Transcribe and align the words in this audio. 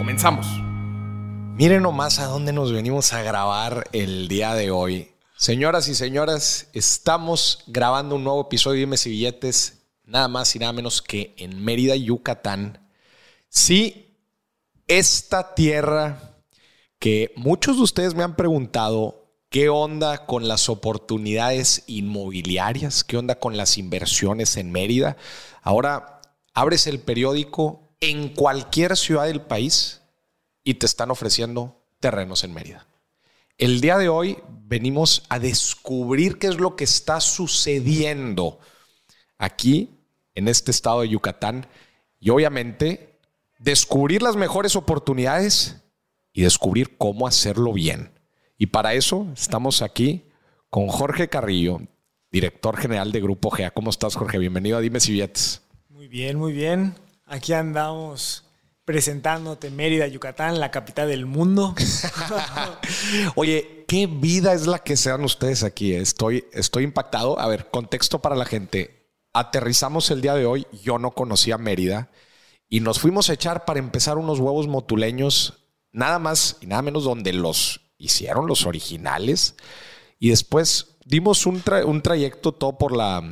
Comenzamos. 0.00 0.46
Miren 1.58 1.82
nomás 1.82 2.20
a 2.20 2.24
dónde 2.24 2.54
nos 2.54 2.72
venimos 2.72 3.12
a 3.12 3.22
grabar 3.22 3.86
el 3.92 4.28
día 4.28 4.54
de 4.54 4.70
hoy. 4.70 5.12
Señoras 5.36 5.88
y 5.88 5.94
señoras, 5.94 6.68
estamos 6.72 7.64
grabando 7.66 8.16
un 8.16 8.24
nuevo 8.24 8.40
episodio 8.40 8.76
de 8.76 8.80
Dimes 8.86 9.06
y 9.06 9.10
Billetes, 9.10 9.82
nada 10.04 10.26
más 10.28 10.56
y 10.56 10.58
nada 10.58 10.72
menos 10.72 11.02
que 11.02 11.34
en 11.36 11.62
Mérida, 11.62 11.96
Yucatán. 11.96 12.88
Sí, 13.50 14.16
esta 14.86 15.54
tierra 15.54 16.40
que 16.98 17.34
muchos 17.36 17.76
de 17.76 17.82
ustedes 17.82 18.14
me 18.14 18.22
han 18.22 18.36
preguntado 18.36 19.34
qué 19.50 19.68
onda 19.68 20.24
con 20.24 20.48
las 20.48 20.70
oportunidades 20.70 21.84
inmobiliarias, 21.88 23.04
qué 23.04 23.18
onda 23.18 23.34
con 23.34 23.58
las 23.58 23.76
inversiones 23.76 24.56
en 24.56 24.72
Mérida. 24.72 25.18
Ahora 25.60 26.22
abres 26.54 26.86
el 26.86 27.00
periódico 27.00 27.89
en 28.00 28.30
cualquier 28.30 28.96
ciudad 28.96 29.26
del 29.26 29.42
país 29.42 30.00
y 30.64 30.74
te 30.74 30.86
están 30.86 31.10
ofreciendo 31.10 31.82
terrenos 32.00 32.44
en 32.44 32.54
Mérida. 32.54 32.86
El 33.58 33.82
día 33.82 33.98
de 33.98 34.08
hoy 34.08 34.38
venimos 34.64 35.24
a 35.28 35.38
descubrir 35.38 36.38
qué 36.38 36.46
es 36.46 36.58
lo 36.58 36.76
que 36.76 36.84
está 36.84 37.20
sucediendo 37.20 38.58
aquí 39.36 39.90
en 40.34 40.48
este 40.48 40.70
estado 40.70 41.02
de 41.02 41.10
Yucatán 41.10 41.66
y 42.18 42.30
obviamente 42.30 43.18
descubrir 43.58 44.22
las 44.22 44.36
mejores 44.36 44.76
oportunidades 44.76 45.82
y 46.32 46.42
descubrir 46.42 46.96
cómo 46.96 47.26
hacerlo 47.26 47.74
bien. 47.74 48.12
Y 48.56 48.66
para 48.66 48.94
eso 48.94 49.26
estamos 49.34 49.82
aquí 49.82 50.24
con 50.70 50.88
Jorge 50.88 51.28
Carrillo, 51.28 51.80
director 52.30 52.78
general 52.78 53.12
de 53.12 53.20
Grupo 53.20 53.50
GEA. 53.50 53.72
¿Cómo 53.72 53.90
estás, 53.90 54.14
Jorge? 54.14 54.38
Bienvenido 54.38 54.78
a 54.78 54.80
Dime 54.80 55.00
si 55.00 55.12
Billetes. 55.12 55.62
Muy 55.88 56.08
bien, 56.08 56.38
muy 56.38 56.52
bien. 56.52 56.94
Aquí 57.30 57.52
andamos 57.52 58.42
presentándote 58.84 59.70
Mérida, 59.70 60.08
Yucatán, 60.08 60.58
la 60.58 60.72
capital 60.72 61.06
del 61.06 61.26
mundo. 61.26 61.76
Oye, 63.36 63.84
¿qué 63.86 64.08
vida 64.08 64.52
es 64.52 64.66
la 64.66 64.80
que 64.80 64.96
sean 64.96 65.22
ustedes 65.22 65.62
aquí? 65.62 65.94
Estoy, 65.94 66.44
estoy 66.52 66.82
impactado. 66.82 67.38
A 67.38 67.46
ver, 67.46 67.70
contexto 67.70 68.18
para 68.18 68.34
la 68.34 68.46
gente. 68.46 69.12
Aterrizamos 69.32 70.10
el 70.10 70.22
día 70.22 70.34
de 70.34 70.44
hoy, 70.44 70.66
yo 70.82 70.98
no 70.98 71.12
conocía 71.12 71.56
Mérida 71.56 72.10
y 72.68 72.80
nos 72.80 72.98
fuimos 72.98 73.30
a 73.30 73.34
echar 73.34 73.64
para 73.64 73.78
empezar 73.78 74.18
unos 74.18 74.40
huevos 74.40 74.66
motuleños, 74.66 75.68
nada 75.92 76.18
más 76.18 76.56
y 76.60 76.66
nada 76.66 76.82
menos 76.82 77.04
donde 77.04 77.32
los 77.32 77.92
hicieron 77.96 78.48
los 78.48 78.66
originales. 78.66 79.54
Y 80.18 80.30
después 80.30 80.96
dimos 81.04 81.46
un, 81.46 81.62
trayecto 82.02 82.50
todo 82.50 82.76
por, 82.76 82.96
la, 82.96 83.22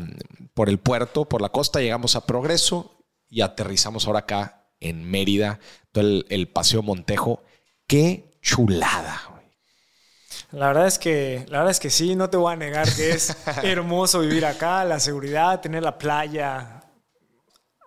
por 0.54 0.68
el 0.68 0.78
puerto, 0.78 1.24
por 1.24 1.42
la 1.42 1.48
costa, 1.48 1.80
llegamos 1.80 2.14
a 2.14 2.26
Progreso 2.26 2.94
y 3.28 3.40
aterrizamos 3.40 4.06
ahora 4.06 4.20
acá 4.20 4.66
en 4.80 5.04
Mérida, 5.04 5.58
todo 5.92 6.22
el, 6.28 6.48
Paseo 6.48 6.82
Montejo. 6.82 7.42
¡Qué 7.86 8.38
chulada! 8.40 9.20
La 10.52 10.68
verdad 10.68 10.86
es 10.86 10.98
que, 10.98 11.44
la 11.48 11.58
verdad 11.58 11.72
es 11.72 11.80
que 11.80 11.90
sí, 11.90 12.16
no 12.16 12.30
te 12.30 12.36
voy 12.36 12.52
a 12.52 12.56
negar 12.56 12.88
que 12.94 13.10
es 13.10 13.36
hermoso 13.62 14.20
vivir 14.20 14.46
acá, 14.46 14.84
la 14.84 15.00
seguridad, 15.00 15.60
tener 15.60 15.82
la 15.82 15.98
playa 15.98 16.82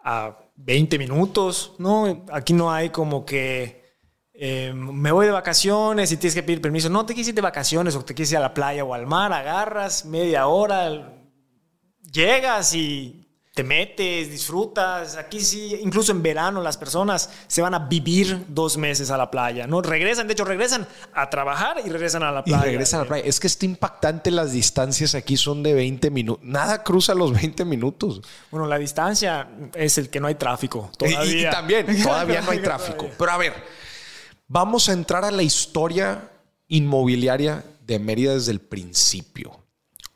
a 0.03 0.37
20 0.55 0.99
minutos, 0.99 1.73
¿no? 1.79 2.25
Aquí 2.31 2.53
no 2.53 2.71
hay 2.71 2.89
como 2.89 3.25
que 3.25 3.81
eh, 4.33 4.73
me 4.73 5.11
voy 5.11 5.27
de 5.27 5.31
vacaciones 5.31 6.11
y 6.11 6.17
tienes 6.17 6.35
que 6.35 6.43
pedir 6.43 6.61
permiso. 6.61 6.89
No 6.89 7.05
te 7.05 7.13
ir 7.13 7.33
de 7.33 7.41
vacaciones 7.41 7.95
o 7.95 8.03
te 8.03 8.19
ir 8.19 8.37
a 8.37 8.39
la 8.39 8.53
playa 8.53 8.83
o 8.83 8.93
al 8.93 9.07
mar, 9.07 9.31
agarras 9.33 10.05
media 10.05 10.47
hora, 10.47 11.13
llegas 12.11 12.73
y 12.73 13.20
te 13.53 13.63
metes, 13.65 14.31
disfrutas. 14.31 15.17
Aquí 15.17 15.41
sí, 15.41 15.77
incluso 15.81 16.13
en 16.13 16.23
verano 16.23 16.61
las 16.61 16.77
personas 16.77 17.29
se 17.47 17.61
van 17.61 17.73
a 17.73 17.79
vivir 17.79 18.45
dos 18.47 18.77
meses 18.77 19.11
a 19.11 19.17
la 19.17 19.29
playa, 19.29 19.67
¿no? 19.67 19.81
Regresan, 19.81 20.27
de 20.27 20.33
hecho, 20.33 20.45
regresan 20.45 20.87
a 21.13 21.29
trabajar 21.29 21.77
y 21.85 21.89
regresan 21.89 22.23
a 22.23 22.31
la 22.31 22.43
playa. 22.43 22.63
Y 22.63 22.65
regresan 22.67 23.01
a 23.01 23.03
la 23.03 23.09
playa. 23.09 23.25
Es 23.25 23.39
que 23.39 23.47
está 23.47 23.65
impactante 23.65 24.31
las 24.31 24.53
distancias 24.53 25.15
aquí 25.15 25.35
son 25.35 25.63
de 25.63 25.73
20 25.73 26.09
minutos. 26.11 26.45
Nada 26.45 26.81
cruza 26.83 27.13
los 27.13 27.33
20 27.33 27.65
minutos. 27.65 28.21
Bueno, 28.51 28.67
la 28.67 28.77
distancia 28.77 29.49
es 29.73 29.97
el 29.97 30.09
que 30.09 30.21
no 30.21 30.27
hay 30.27 30.35
tráfico. 30.35 30.89
Todavía. 30.97 31.49
Y, 31.49 31.51
también, 31.51 32.03
todavía 32.03 32.41
no 32.41 32.51
hay 32.51 32.59
tráfico. 32.59 33.09
Pero 33.17 33.31
a 33.31 33.37
ver, 33.37 33.53
vamos 34.47 34.87
a 34.87 34.93
entrar 34.93 35.25
a 35.25 35.31
la 35.31 35.43
historia 35.43 36.31
inmobiliaria 36.69 37.65
de 37.85 37.99
Mérida 37.99 38.33
desde 38.33 38.53
el 38.53 38.61
principio. 38.61 39.59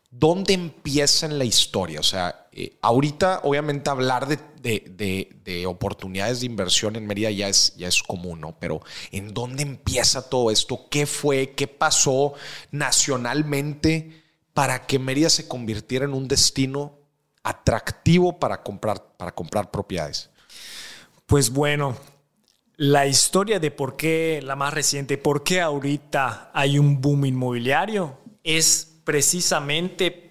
¿Dónde 0.10 0.54
empieza 0.54 1.26
en 1.26 1.38
la 1.38 1.44
historia? 1.44 2.00
O 2.00 2.04
sea, 2.04 2.45
eh, 2.58 2.78
ahorita 2.82 3.42
obviamente 3.44 3.90
hablar 3.90 4.30
de, 4.30 5.66
oportunidades 5.68 6.40
de 6.40 6.46
inversión 6.46 6.96
en 6.96 7.06
Mérida 7.06 7.30
ya 7.30 7.50
es, 7.50 7.76
ya 7.76 7.90
es 7.90 8.02
común, 8.02 8.40
¿no? 8.40 8.58
Pero 8.58 8.82
¿en 9.12 9.34
dónde 9.34 9.62
empieza 9.62 10.30
todo 10.30 10.50
esto? 10.50 10.88
¿Qué 10.90 11.06
fue? 11.06 11.52
¿Qué 11.52 11.68
pasó 11.68 12.34
nacionalmente 12.72 14.24
para 14.54 14.88
que 14.88 15.00
Mérida 15.00 15.30
se 15.30 15.50
convirtiera 15.50 16.06
en 16.06 16.14
un 16.14 16.30
destino 16.30 16.98
atractivo 17.44 18.40
para 18.40 18.64
comprar, 18.64 19.04
para 19.18 19.36
comprar 19.36 19.70
propiedades? 19.70 20.30
Pues 21.26 21.50
bueno, 21.50 21.98
la 22.78 23.06
historia 23.06 23.60
de 23.60 23.72
por 23.72 23.98
qué, 23.98 24.40
la 24.42 24.56
más 24.56 24.74
reciente, 24.74 25.18
por 25.18 25.44
qué 25.44 25.60
ahorita 25.60 26.52
hay 26.54 26.80
un 26.80 27.02
boom 27.02 27.26
inmobiliario 27.26 28.18
es 28.46 28.96
precisamente 29.04 30.25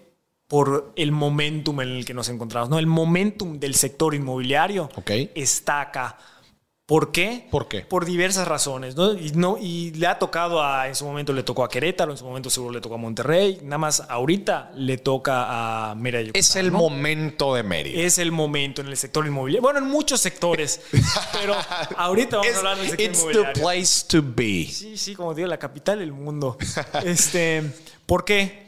por 0.49 0.93
el 0.97 1.13
momentum 1.13 1.81
en 1.81 1.89
el 1.89 2.05
que 2.05 2.15
nos 2.15 2.29
encontramos. 2.29 2.69
¿no? 2.69 2.79
El 2.79 2.87
momentum 2.87 3.59
del 3.59 3.75
sector 3.75 4.15
inmobiliario 4.15 4.91
está 5.35 5.81
acá. 5.81 6.19
¿Por 6.87 7.13
qué? 7.13 7.49
¿Por 7.51 7.67
qué? 7.67 7.81
Por 7.81 8.05
diversas 8.05 8.47
razones. 8.47 8.95
¿no? 8.95 9.15
Y, 9.15 9.33
no, 9.35 9.57
y 9.59 9.93
le 9.93 10.07
ha 10.07 10.19
tocado 10.19 10.63
a, 10.63 10.87
en 10.87 10.95
su 10.95 11.07
momento 11.07 11.33
le 11.33 11.43
tocó 11.43 11.65
a 11.65 11.69
Querétaro, 11.71 12.13
en 12.13 12.19
su 12.19 12.27
momento 12.27 12.51
seguro 12.51 12.75
le 12.75 12.83
tocó 12.83 12.97
a 12.97 12.99
Monterrey, 12.99 13.59
nada 13.63 13.79
más 13.79 14.03
ahorita 14.07 14.71
le 14.75 14.99
toca 14.99 15.91
a 15.91 15.95
Mérida. 15.95 16.33
Es 16.35 16.57
el 16.57 16.71
momento 16.71 17.55
de 17.55 17.63
Mérida. 17.63 18.03
Es 18.03 18.19
el 18.19 18.33
momento 18.33 18.83
en 18.83 18.89
el 18.89 18.99
sector 18.99 19.27
inmobiliario. 19.27 19.63
Bueno, 19.63 19.79
en 19.79 19.87
muchos 19.87 20.21
sectores, 20.21 20.83
pero 21.33 21.55
ahorita 21.97 22.37
vamos 22.37 22.55
a 22.55 22.59
hablar 22.59 22.77
del 22.77 22.91
sector 22.91 23.07
inmobiliario. 23.07 23.51
It's 23.51 23.55
the 23.55 23.63
place 23.63 24.05
to 24.09 24.23
be. 24.23 24.67
Sí, 24.71 24.99
sí, 24.99 25.15
como 25.15 25.35
digo, 25.35 25.49
la 25.49 25.59
capital 25.59 26.01
del 26.01 26.13
mundo. 26.13 26.59
este, 27.03 27.63
¿Por 28.05 28.27
qué? 28.27 28.64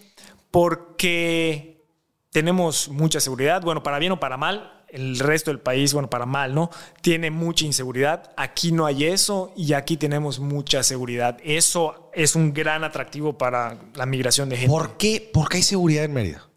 Porque 0.51 1.85
tenemos 2.31 2.89
mucha 2.89 3.21
seguridad, 3.21 3.63
bueno, 3.63 3.83
para 3.83 3.99
bien 3.99 4.13
o 4.13 4.21
para 4.21 4.37
mal, 4.37 4.85
el 4.89 5.19
resto 5.19 5.51
del 5.51 5.61
país, 5.61 5.93
bueno, 5.93 6.09
para 6.09 6.27
mal, 6.27 6.55
¿no? 6.55 6.71
Tiene 7.03 7.31
mucha 7.31 7.65
inseguridad. 7.65 8.33
Aquí 8.37 8.73
no 8.73 8.87
hay 8.87 9.05
eso 9.05 9.53
y 9.57 9.73
aquí 9.73 9.97
tenemos 9.97 10.39
mucha 10.39 10.83
seguridad. 10.83 11.39
Eso 11.43 12.11
es 12.15 12.37
un 12.37 12.53
gran 12.53 12.85
atractivo 12.85 13.37
para 13.37 13.79
la 13.95 14.07
migración 14.07 14.49
de 14.49 14.57
gente. 14.57 14.71
¿Por 14.71 14.97
qué, 14.97 15.31
¿Por 15.33 15.49
qué 15.49 15.59
hay 15.59 15.63
seguridad 15.63 16.05
en 16.05 16.13
Mérida? 16.13 16.49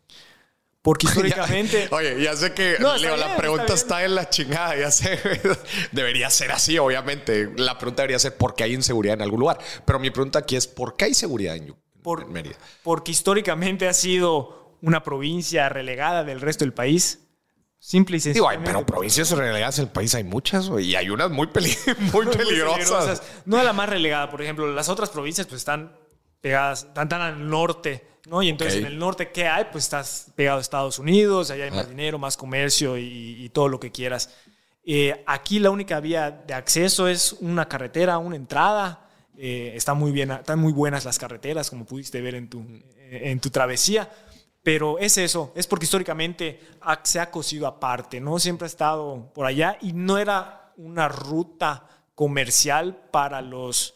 Porque 0.81 1.07
históricamente. 1.07 1.87
oye, 1.91 2.21
ya 2.21 2.35
sé 2.35 2.53
que 2.53 2.77
la 2.79 3.35
pregunta 3.37 3.73
está, 3.73 4.03
en 4.03 4.15
la 4.15 4.29
chingada, 4.29 4.77
ya 4.77 4.91
sé. 4.91 5.19
debería 5.91 6.29
ser 6.29 6.51
así, 6.51 6.77
obviamente. 6.77 7.51
La 7.57 7.77
pregunta 7.77 8.03
debería 8.03 8.19
ser 8.19 8.37
por 8.37 8.55
qué 8.55 8.63
hay 8.63 8.73
inseguridad 8.73 9.15
en 9.15 9.21
algún 9.21 9.39
lugar. 9.39 9.59
Pero 9.85 9.99
mi 9.99 10.11
pregunta 10.11 10.39
aquí 10.39 10.55
es: 10.55 10.67
¿por 10.67 10.95
qué 10.95 11.05
hay 11.05 11.13
seguridad 11.13 11.55
en, 11.55 11.75
por, 12.01 12.27
Porque 12.83 13.11
históricamente 13.11 13.87
ha 13.87 13.93
sido 13.93 14.77
una 14.81 15.03
provincia 15.03 15.69
relegada 15.69 16.23
del 16.23 16.41
resto 16.41 16.65
del 16.65 16.73
país. 16.73 17.25
Simple 17.81 18.17
y 18.17 18.19
sencillo. 18.19 18.45
pero 18.65 18.85
provincias 18.85 19.31
relegadas 19.31 19.77
del 19.77 19.87
país 19.87 20.13
hay 20.13 20.25
muchas, 20.25 20.69
y 20.79 20.95
hay 20.95 21.09
unas 21.09 21.31
muy, 21.31 21.47
muy, 22.13 22.25
peligrosas. 22.25 23.23
No 23.45 23.57
es 23.57 23.63
la 23.63 23.73
más 23.73 23.87
relegada, 23.87 24.29
por 24.29 24.41
ejemplo, 24.41 24.71
las 24.71 24.89
otras 24.89 25.09
provincias 25.09 25.47
pues 25.47 25.61
están 25.61 25.95
pegadas, 26.41 26.83
están 26.83 27.07
tan 27.07 27.21
al 27.21 27.49
norte, 27.49 28.05
¿no? 28.27 28.43
Y 28.43 28.49
entonces 28.49 28.79
en 28.79 28.85
el 28.85 28.99
norte, 28.99 29.31
¿qué 29.31 29.47
hay? 29.47 29.67
Pues 29.71 29.85
estás 29.85 30.31
pegado 30.35 30.57
a 30.57 30.61
Estados 30.61 30.99
Unidos, 30.99 31.51
allá 31.51 31.65
hay 31.65 31.71
más 31.71 31.85
ah. 31.85 31.89
dinero, 31.89 32.19
más 32.19 32.35
comercio 32.35 32.97
y, 32.97 33.49
todo 33.53 33.69
lo 33.69 33.79
que 33.79 33.91
quieras. 33.91 34.29
Eh, 34.83 35.23
aquí 35.25 35.59
la 35.59 35.69
única 35.69 35.99
vía 35.99 36.31
de 36.31 36.53
acceso 36.53 37.07
es 37.07 37.33
una 37.33 37.67
carretera, 37.67 38.17
una 38.17 38.35
entrada 38.35 39.08
eh, 39.41 39.71
está 39.73 39.93
muy 39.93 40.11
bien, 40.11 40.31
están 40.31 40.59
muy 40.59 40.73
buenas 40.73 41.05
las 41.05 41.17
carreteras, 41.17 41.69
como 41.69 41.85
pudiste 41.85 42.19
ver 42.19 42.35
en 42.35 42.49
tu, 42.49 42.65
en 43.09 43.39
tu 43.39 43.49
travesía. 43.49 44.09
Pero 44.61 44.99
es 44.99 45.17
eso, 45.17 45.53
es 45.55 45.65
porque 45.65 45.85
históricamente 45.85 46.59
se 47.03 47.21
ha 47.21 47.31
cosido 47.31 47.65
aparte, 47.65 48.19
¿no? 48.19 48.37
Siempre 48.39 48.65
ha 48.65 48.67
estado 48.67 49.31
por 49.33 49.45
allá 49.45 49.77
y 49.79 49.93
no 49.93 50.17
era 50.17 50.73
una 50.75 51.07
ruta 51.07 51.87
comercial 52.15 52.97
para 53.11 53.41
los, 53.41 53.95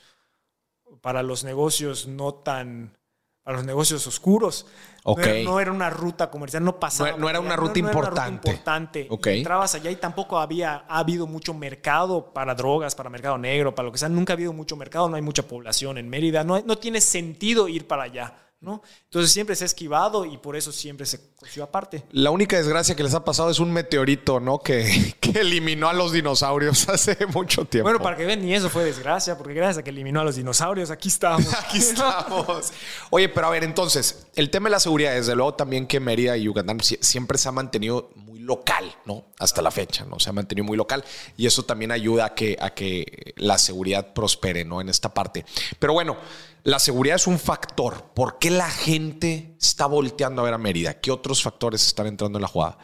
para 1.02 1.22
los 1.22 1.44
negocios 1.44 2.08
no 2.08 2.34
tan, 2.36 2.98
para 3.44 3.58
los 3.58 3.66
negocios 3.66 4.08
oscuros. 4.08 4.66
No, 5.06 5.60
era, 5.60 5.72
una 5.72 5.90
ruta 5.90 6.32
comercial, 6.32 6.64
no 6.64 6.80
pasaba. 6.80 7.18
No, 7.18 7.30
era 7.30 7.42
una 7.42 7.58
ruta 7.58 7.78
importante. 7.78 8.50
importante. 8.50 9.08
Entrabas 9.26 9.76
allá 9.76 9.92
y 9.92 9.98
tampoco 9.98 10.40
había 10.40 10.86
ha 10.88 11.00
habido 11.00 11.28
mucho 11.28 11.54
mercado 11.54 12.34
para 12.34 12.56
drogas, 12.56 12.96
para 12.96 13.10
mercado 13.10 13.38
negro, 13.38 13.76
para 13.76 13.88
lo 13.88 13.92
que 13.92 13.98
sea. 13.98 14.08
Nunca 14.08 14.34
ha 14.34 14.36
habido 14.36 14.54
mucho 14.54 14.78
mercado, 14.78 15.10
no 15.10 15.18
hay 15.18 15.22
mucha 15.22 15.44
población 15.44 15.98
en 15.98 16.10
Mérida. 16.10 16.46
No, 16.46 16.62
no 16.62 16.78
tiene 16.78 17.02
sentido 17.02 17.68
ir 17.68 17.86
para 17.86 18.04
allá. 18.04 18.34
Entonces 18.66 19.32
siempre 19.32 19.56
se 19.56 19.66
ha 19.66 19.68
esquivado 19.68 20.26
y 20.26 20.38
por 20.38 20.56
eso 20.56 20.72
siempre 20.72 21.06
se 21.06 21.20
coció 21.36 21.64
aparte. 21.64 22.04
La 22.12 22.32
única 22.32 22.58
desgracia 22.58 22.96
que 22.96 23.04
les 23.04 23.14
ha 23.14 23.26
pasado 23.26 23.50
es 23.50 23.60
un 23.60 23.72
meteorito, 23.72 24.40
¿no? 24.40 24.60
Que, 24.60 25.16
que, 25.20 25.42
eliminó 25.42 25.90
a 25.90 25.94
los 25.94 26.14
dinosaurios 26.14 26.88
hace 26.90 27.18
mucho 27.28 27.66
tiempo. 27.66 27.90
Bueno, 27.90 28.02
para 28.02 28.16
que 28.16 28.26
vean, 28.26 28.42
ni 28.42 28.54
eso 28.54 28.70
fue 28.70 28.86
desgracia, 28.86 29.38
porque 29.38 29.54
gracias 29.54 29.80
a 29.80 29.84
que 29.84 29.90
eliminó 29.90 30.22
a 30.22 30.24
los 30.24 30.36
dinosaurios, 30.36 30.92
aquí 30.92 31.10
estamos. 31.10 31.54
aquí 31.60 31.78
estamos. 31.78 32.72
Oye, 33.10 33.28
pero 33.30 33.48
a 33.48 33.50
ver, 33.50 33.64
entonces, 33.64 34.28
el 34.36 34.50
tema 34.50 34.70
de 34.70 34.72
la 34.72 34.80
seguridad, 34.80 35.14
desde 35.14 35.36
luego 35.36 35.56
también 35.56 35.86
que 35.86 36.00
Mérida 36.00 36.38
y 36.38 36.44
Yucatán 36.44 36.80
siempre 36.80 37.38
se 37.38 37.50
ha 37.50 37.52
mantenido 37.52 38.10
local, 38.44 38.94
¿no? 39.06 39.26
Hasta 39.40 39.62
la 39.62 39.72
fecha, 39.72 40.06
¿no? 40.06 40.20
Se 40.20 40.30
ha 40.30 40.34
mantenido 40.34 40.66
muy 40.66 40.78
local 40.78 41.04
y 41.38 41.46
eso 41.46 41.64
también 41.64 41.92
ayuda 41.92 42.26
a 42.26 42.36
que, 42.36 42.58
a 42.60 42.72
que 42.72 43.34
la 43.38 43.58
seguridad 43.58 44.14
prospere, 44.14 44.66
¿no? 44.66 44.82
En 44.82 44.90
esta 44.90 45.14
parte. 45.14 45.46
Pero 45.80 45.94
bueno, 45.94 46.18
la 46.64 46.80
seguridad 46.80 47.16
es 47.16 47.28
un 47.28 47.40
factor. 47.40 48.12
¿Por 48.14 48.40
qué 48.40 48.52
la 48.52 48.70
gente 48.70 49.56
está 49.60 49.86
volteando 49.86 50.42
a 50.42 50.46
ver 50.46 50.54
a 50.54 50.58
Mérida? 50.58 51.00
¿Qué 51.00 51.12
otros 51.12 51.42
factores 51.42 51.86
están 51.86 52.08
entrando 52.08 52.38
en 52.38 52.44
la 52.44 52.48
jugada? 52.48 52.78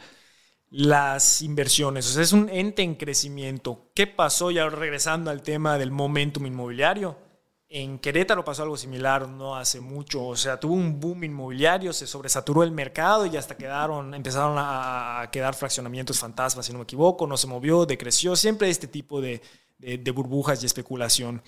Las 0.70 1.42
inversiones, 1.42 2.06
o 2.06 2.12
sea, 2.12 2.22
es 2.22 2.32
un 2.32 2.48
ente 2.48 2.82
en 2.82 2.94
crecimiento. 2.94 3.90
¿Qué 3.94 4.06
pasó 4.06 4.50
ya 4.50 4.68
regresando 4.68 5.30
al 5.30 5.42
tema 5.42 5.78
del 5.78 5.90
momentum 5.90 6.46
inmobiliario? 6.46 7.29
En 7.72 8.00
Querétaro 8.00 8.44
pasó 8.44 8.64
algo 8.64 8.76
similar 8.76 9.28
no 9.28 9.54
hace 9.54 9.80
mucho, 9.80 10.26
o 10.26 10.34
sea, 10.34 10.58
tuvo 10.58 10.74
un 10.74 10.98
boom 10.98 11.22
inmobiliario, 11.22 11.92
se 11.92 12.04
sobresaturó 12.04 12.64
el 12.64 12.72
mercado 12.72 13.26
y 13.26 13.36
hasta 13.36 13.56
quedaron, 13.56 14.12
empezaron 14.12 14.56
a, 14.58 15.28
quedar 15.30 15.54
fraccionamientos 15.54 16.18
fantasmas, 16.18 16.66
si 16.66 16.72
no 16.72 16.78
me 16.80 16.82
equivoco, 16.82 17.28
no 17.28 17.36
se 17.36 17.46
movió, 17.46 17.86
decreció, 17.86 18.34
siempre 18.34 18.70
este 18.70 18.88
tipo 18.88 19.20
de, 19.20 19.40
de 19.78 20.10
burbujas 20.10 20.60
y 20.60 20.66
especulación. 20.66 21.42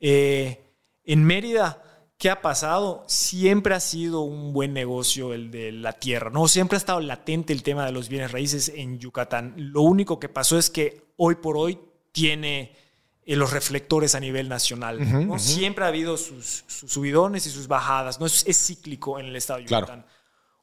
Eh, 0.00 0.70
en 1.02 1.24
Mérida, 1.24 1.82
¿qué 2.18 2.28
ha 2.28 2.42
pasado? 2.42 3.02
Siempre 3.06 3.74
ha 3.74 3.80
sido 3.80 4.20
un 4.20 4.52
buen 4.52 4.74
negocio 4.74 5.32
el 5.32 5.50
de 5.50 5.72
la 5.72 5.94
tierra, 5.94 6.28
¿no? 6.28 6.46
Siempre 6.46 6.76
ha 6.76 6.78
estado 6.78 7.00
latente 7.00 7.54
el 7.54 7.62
tema 7.62 7.86
de 7.86 7.92
los 7.92 8.10
bienes 8.10 8.32
raíces 8.32 8.70
en 8.74 8.98
Yucatán. 8.98 9.54
Lo 9.56 9.80
único 9.80 10.20
que 10.20 10.28
pasó 10.28 10.58
es 10.58 10.68
que 10.68 11.06
hoy 11.16 11.36
por 11.36 11.56
hoy 11.56 11.78
tiene 12.12 12.83
eh, 13.26 13.36
los 13.36 13.52
reflectores 13.52 14.14
a 14.14 14.20
nivel 14.20 14.48
nacional. 14.48 14.98
Siempre 15.38 15.84
ha 15.84 15.88
habido 15.88 16.16
sus, 16.16 16.64
subidones 16.66 17.46
y 17.46 17.50
sus 17.50 17.68
bajadas, 17.68 18.20
¿no? 18.20 18.26
Es, 18.26 18.44
cíclico 18.44 19.18
en 19.18 19.26
el 19.26 19.36
estado 19.36 19.60
de 19.60 19.66
Yucatán. 19.66 20.06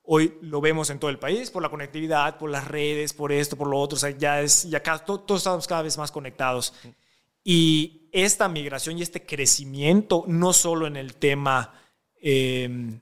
Hoy 0.03 0.37
lo 0.41 0.61
vemos 0.61 0.89
en 0.89 0.99
todo 0.99 1.11
el 1.11 1.19
país 1.19 1.51
por 1.51 1.61
la 1.61 1.69
conectividad, 1.69 2.37
por 2.37 2.49
las 2.49 2.67
redes, 2.67 3.13
por 3.13 3.31
esto, 3.31 3.55
por 3.55 3.67
lo 3.67 3.79
otro. 3.79 3.95
O 3.95 3.99
sea, 3.99 4.09
ya 4.09 4.41
es, 4.41 4.69
ya 4.69 4.81
todos 4.81 5.37
estamos 5.37 5.67
cada 5.67 5.83
vez 5.83 5.97
más 5.97 6.11
conectados. 6.11 6.73
Y 7.43 8.09
esta 8.11 8.47
migración 8.47 8.97
y 8.97 9.01
este 9.01 9.25
crecimiento, 9.25 10.25
no 10.27 10.53
solo 10.53 10.87
en 10.87 10.97
el 10.97 11.15
tema 11.15 11.73
em, 12.19 12.99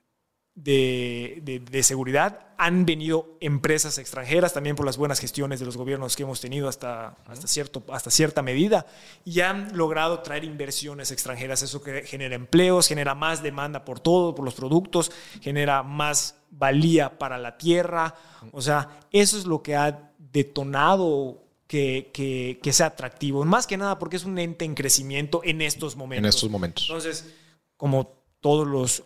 de, 0.56 1.82
seguridad, 1.84 2.49
han 2.62 2.86
venido 2.86 3.38
empresas 3.40 3.98
extranjeras 4.00 4.52
también 4.52 4.76
por 4.76 4.86
las 4.86 4.98
buenas 4.98 5.22
gestiones 5.22 5.62
de 5.62 5.66
los 5.66 5.78
gobiernos 5.78 6.18
que 6.18 6.24
hemos 6.24 6.42
tenido 6.42 6.68
hasta, 6.68 7.16
hasta, 7.26 7.48
cierto, 7.48 7.82
hasta 7.90 8.12
cierta 8.12 8.42
medida 8.42 8.86
y 9.24 9.40
han 9.40 9.78
logrado 9.78 10.20
traer 10.20 10.44
inversiones 10.44 11.10
extranjeras. 11.12 11.62
Eso 11.62 11.82
que 11.82 12.04
genera 12.04 12.36
empleos, 12.36 12.90
genera 12.90 13.16
más 13.16 13.42
demanda 13.42 13.86
por 13.86 14.02
todo, 14.02 14.36
por 14.36 14.44
los 14.44 14.56
productos, 14.56 15.10
genera 15.40 15.84
más 15.84 16.36
valía 16.52 17.18
para 17.18 17.38
la 17.38 17.58
tierra. 17.58 18.14
O 18.52 18.62
sea, 18.62 19.00
eso 19.10 19.38
es 19.38 19.46
lo 19.46 19.64
que 19.64 19.78
ha 19.78 20.12
detonado 20.18 21.42
que, 21.66 22.60
sea 22.74 22.88
atractivo. 22.88 23.46
Más 23.46 23.68
que 23.68 23.78
nada 23.78 23.98
porque 23.98 24.18
es 24.18 24.26
un 24.26 24.38
ente 24.38 24.66
en 24.66 24.76
crecimiento 24.76 25.40
en 25.46 25.62
estos 25.62 25.96
momentos. 25.96 26.26
En 26.26 26.30
estos 26.30 26.50
momentos. 26.50 26.86
Entonces, 26.90 27.34
como 27.78 28.19
todos 28.41 28.65
los, 28.65 29.03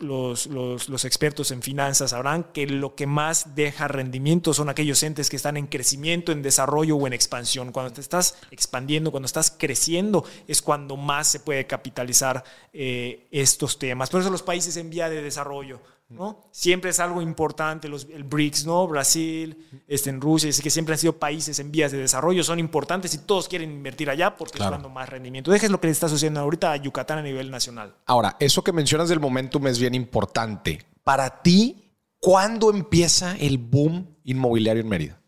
los, 0.50 1.06
expertos 1.06 1.50
en 1.50 1.64
finanzas 1.64 2.12
sabrán 2.12 2.44
que 2.54 2.68
lo 2.68 2.94
que 2.94 3.08
más 3.08 3.56
deja 3.56 3.88
rendimiento 3.88 4.54
son 4.54 4.70
aquellos 4.70 5.02
entes 5.02 5.30
que 5.30 5.36
están 5.36 5.58
en 5.58 5.66
crecimiento, 5.66 6.32
en 6.32 6.44
desarrollo 6.44 6.98
o 6.98 7.08
en 7.08 7.14
expansión. 7.14 7.72
Cuando 7.72 7.94
te 7.94 8.02
estás 8.02 8.38
expandiendo, 8.52 9.10
cuando 9.10 9.26
estás 9.26 9.50
creciendo, 9.58 10.24
es 10.48 10.62
cuando 10.62 10.98
más 10.98 11.28
se 11.30 11.40
puede 11.40 11.66
capitalizar 11.66 12.44
eh, 12.74 13.28
estos 13.32 13.80
temas. 13.80 14.12
Por 14.12 14.22
eso 14.22 14.30
los 14.30 14.44
países 14.44 14.78
en 14.78 14.92
vía 14.92 15.10
de 15.10 15.24
desarrollo 15.24 15.82
¿no? 16.14 16.48
Siempre 16.52 16.92
es 16.92 17.00
algo 17.00 17.22
importante, 17.22 17.88
los, 17.88 18.08
el 18.14 18.24
BRICS, 18.24 18.66
¿no? 18.66 18.88
Brasil, 18.88 19.58
este, 19.88 20.10
en 20.10 20.22
Rusia, 20.22 20.50
así 20.50 20.62
que 20.62 20.70
siempre 20.70 20.94
han 20.94 21.00
sido 21.00 21.14
países 21.14 21.60
en 21.60 21.72
vías 21.72 21.92
de 21.92 21.98
desarrollo, 21.98 22.44
son 22.44 22.60
importantes 22.60 23.14
y 23.14 23.20
todos 23.20 23.48
quieren 23.48 23.72
invertir 23.72 24.10
allá 24.10 24.36
porque 24.36 24.60
es 24.60 24.68
cuando 24.68 24.90
más 24.90 25.10
rendimiento. 25.10 25.52
Dejes 25.52 25.72
lo 25.72 25.80
que 25.80 25.88
le 25.88 25.92
está 25.92 26.08
sucediendo 26.08 26.40
ahorita 26.40 26.72
a 26.72 26.78
Yucatán 26.78 27.20
a 27.20 27.22
nivel 27.22 27.52
nacional. 27.52 27.96
Ahora, 28.06 28.38
eso 28.40 28.64
que 28.64 28.72
mencionas 28.72 29.10
del 29.10 29.20
momentum 29.20 29.68
es 29.68 29.80
bien 29.80 29.96
importante. 29.96 30.86
Para 31.04 31.42
ti, 31.42 31.92
¿cuándo 32.20 32.70
empieza 32.70 33.36
el 33.38 33.58
boom 33.58 34.08
inmobiliario 34.24 34.82
en 34.82 34.90
Mérida? 34.90 35.20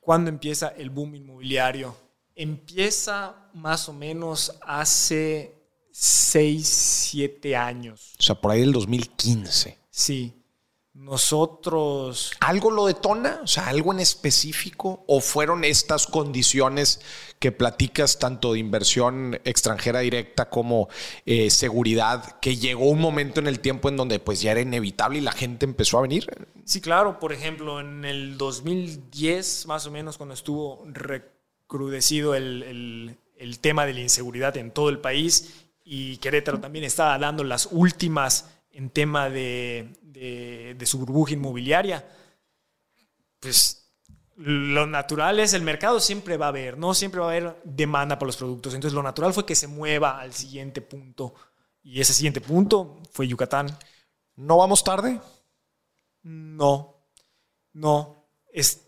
¿Cuándo 0.00 0.28
empieza 0.28 0.68
el 0.68 0.90
boom 0.90 1.14
inmobiliario? 1.14 1.96
Empieza 2.34 3.34
más 3.54 3.88
o 3.88 3.92
menos 3.92 4.58
hace 4.60 5.54
6, 5.92 6.66
7 7.10 7.56
años. 7.56 8.14
O 8.18 8.22
sea, 8.22 8.34
por 8.34 8.50
ahí 8.50 8.60
del 8.60 8.72
2015. 8.72 9.78
Sí. 9.94 10.34
Nosotros... 10.92 12.32
¿Algo 12.40 12.72
lo 12.72 12.86
detona? 12.86 13.40
O 13.44 13.46
sea, 13.46 13.68
algo 13.68 13.92
en 13.92 14.00
específico? 14.00 15.04
¿O 15.06 15.20
fueron 15.20 15.62
estas 15.62 16.08
condiciones 16.08 17.00
que 17.38 17.52
platicas 17.52 18.18
tanto 18.18 18.52
de 18.52 18.58
inversión 18.58 19.40
extranjera 19.44 20.00
directa 20.00 20.50
como 20.50 20.88
eh, 21.26 21.48
seguridad, 21.50 22.40
que 22.40 22.56
llegó 22.56 22.88
un 22.88 23.00
momento 23.00 23.38
en 23.38 23.46
el 23.46 23.60
tiempo 23.60 23.88
en 23.88 23.96
donde 23.96 24.18
pues 24.18 24.40
ya 24.40 24.50
era 24.50 24.60
inevitable 24.60 25.18
y 25.18 25.22
la 25.22 25.32
gente 25.32 25.64
empezó 25.64 25.98
a 25.98 26.02
venir? 26.02 26.26
Sí, 26.64 26.80
claro. 26.80 27.20
Por 27.20 27.32
ejemplo, 27.32 27.78
en 27.78 28.04
el 28.04 28.36
2010, 28.36 29.66
más 29.66 29.86
o 29.86 29.92
menos, 29.92 30.16
cuando 30.16 30.34
estuvo 30.34 30.84
recrudecido 30.86 32.34
el, 32.34 33.16
el 33.36 33.58
tema 33.60 33.86
de 33.86 33.94
la 33.94 34.00
inseguridad 34.00 34.56
en 34.56 34.72
todo 34.72 34.88
el 34.88 34.98
país 34.98 35.66
y 35.84 36.16
Querétaro 36.16 36.58
también 36.58 36.84
estaba 36.84 37.16
dando 37.18 37.44
las 37.44 37.68
últimas 37.70 38.53
en 38.74 38.90
tema 38.90 39.30
de, 39.30 39.96
de, 40.02 40.86
su 40.86 40.98
burbuja 40.98 41.32
inmobiliaria, 41.32 42.06
pues 43.40 43.92
lo 44.36 44.86
natural 44.86 45.38
es 45.38 45.54
el 45.54 45.62
mercado 45.62 46.00
siempre 46.00 46.36
va 46.36 46.46
a 46.46 46.48
haber, 46.48 46.76
¿no? 46.76 46.92
Siempre 46.92 47.20
va 47.20 47.26
a 47.26 47.30
haber 47.30 47.60
demanda 47.64 48.18
por 48.18 48.26
los 48.26 48.36
productos. 48.36 48.74
Entonces 48.74 48.94
lo 48.94 49.02
natural 49.02 49.32
fue 49.32 49.46
que 49.46 49.54
se 49.54 49.68
mueva 49.68 50.20
al 50.20 50.32
siguiente 50.32 50.80
punto. 50.80 51.34
Y 51.82 52.00
ese 52.00 52.14
siguiente 52.14 52.40
punto 52.40 53.00
fue 53.12 53.28
Yucatán. 53.28 53.66
¿No 54.36 54.56
vamos 54.58 54.82
tarde? 54.82 55.20
No, 56.22 57.06
no. 57.72 58.26
Es, 58.52 58.86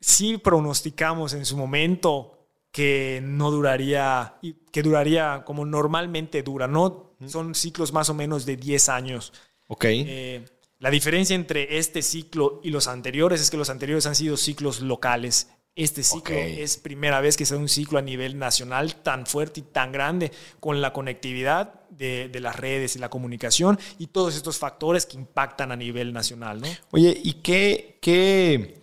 sí 0.00 0.38
pronosticamos 0.38 1.34
en 1.34 1.44
su 1.44 1.56
momento 1.56 2.37
que 2.78 3.20
no 3.24 3.50
duraría, 3.50 4.36
que 4.70 4.84
duraría 4.84 5.42
como 5.44 5.66
normalmente 5.66 6.44
dura, 6.44 6.68
¿no? 6.68 7.16
Son 7.26 7.56
ciclos 7.56 7.92
más 7.92 8.08
o 8.08 8.14
menos 8.14 8.46
de 8.46 8.56
10 8.56 8.88
años. 8.88 9.32
Ok. 9.66 9.84
Eh, 9.86 10.44
la 10.78 10.88
diferencia 10.88 11.34
entre 11.34 11.78
este 11.78 12.02
ciclo 12.02 12.60
y 12.62 12.70
los 12.70 12.86
anteriores 12.86 13.40
es 13.40 13.50
que 13.50 13.56
los 13.56 13.68
anteriores 13.68 14.06
han 14.06 14.14
sido 14.14 14.36
ciclos 14.36 14.80
locales. 14.80 15.48
Este 15.74 16.04
ciclo 16.04 16.36
es 16.36 16.76
primera 16.76 17.20
vez 17.20 17.36
que 17.36 17.46
se 17.46 17.54
da 17.54 17.60
un 17.60 17.68
ciclo 17.68 17.98
a 17.98 18.02
nivel 18.02 18.38
nacional 18.38 18.94
tan 19.02 19.26
fuerte 19.26 19.58
y 19.58 19.62
tan 19.64 19.90
grande 19.90 20.30
con 20.60 20.80
la 20.80 20.92
conectividad 20.92 21.88
de, 21.90 22.28
de, 22.28 22.38
las 22.38 22.54
redes 22.54 22.94
y 22.94 23.00
la 23.00 23.10
comunicación 23.10 23.76
y 23.98 24.06
todos 24.06 24.36
estos 24.36 24.56
factores 24.56 25.04
que 25.04 25.16
impactan 25.16 25.72
a 25.72 25.76
nivel 25.76 26.12
nacional, 26.12 26.60
¿no? 26.60 26.68
Oye, 26.92 27.20
¿y 27.24 27.34
qué, 27.34 27.98
qué, 28.00 28.80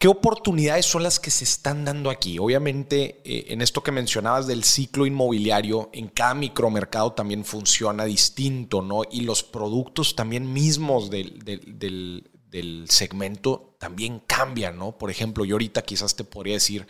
¿Qué 0.00 0.06
oportunidades 0.06 0.86
son 0.86 1.02
las 1.02 1.18
que 1.18 1.32
se 1.32 1.42
están 1.42 1.84
dando 1.84 2.10
aquí? 2.10 2.38
Obviamente, 2.38 3.20
eh, 3.24 3.46
en 3.48 3.60
esto 3.60 3.82
que 3.82 3.90
mencionabas 3.90 4.46
del 4.46 4.62
ciclo 4.62 5.06
inmobiliario, 5.06 5.90
en 5.92 6.06
cada 6.06 6.34
micromercado 6.34 7.14
también 7.14 7.44
funciona 7.44 8.04
distinto, 8.04 8.80
¿no? 8.80 9.02
Y 9.10 9.22
los 9.22 9.42
productos 9.42 10.14
también 10.14 10.52
mismos 10.52 11.10
del, 11.10 11.40
del, 11.40 12.84
segmento 12.88 13.74
también 13.80 14.20
cambian, 14.20 14.78
¿no? 14.78 14.96
Por 14.96 15.10
ejemplo, 15.10 15.44
yo 15.44 15.56
ahorita 15.56 15.82
quizás 15.82 16.14
te 16.14 16.22
podría 16.22 16.54
decir 16.54 16.86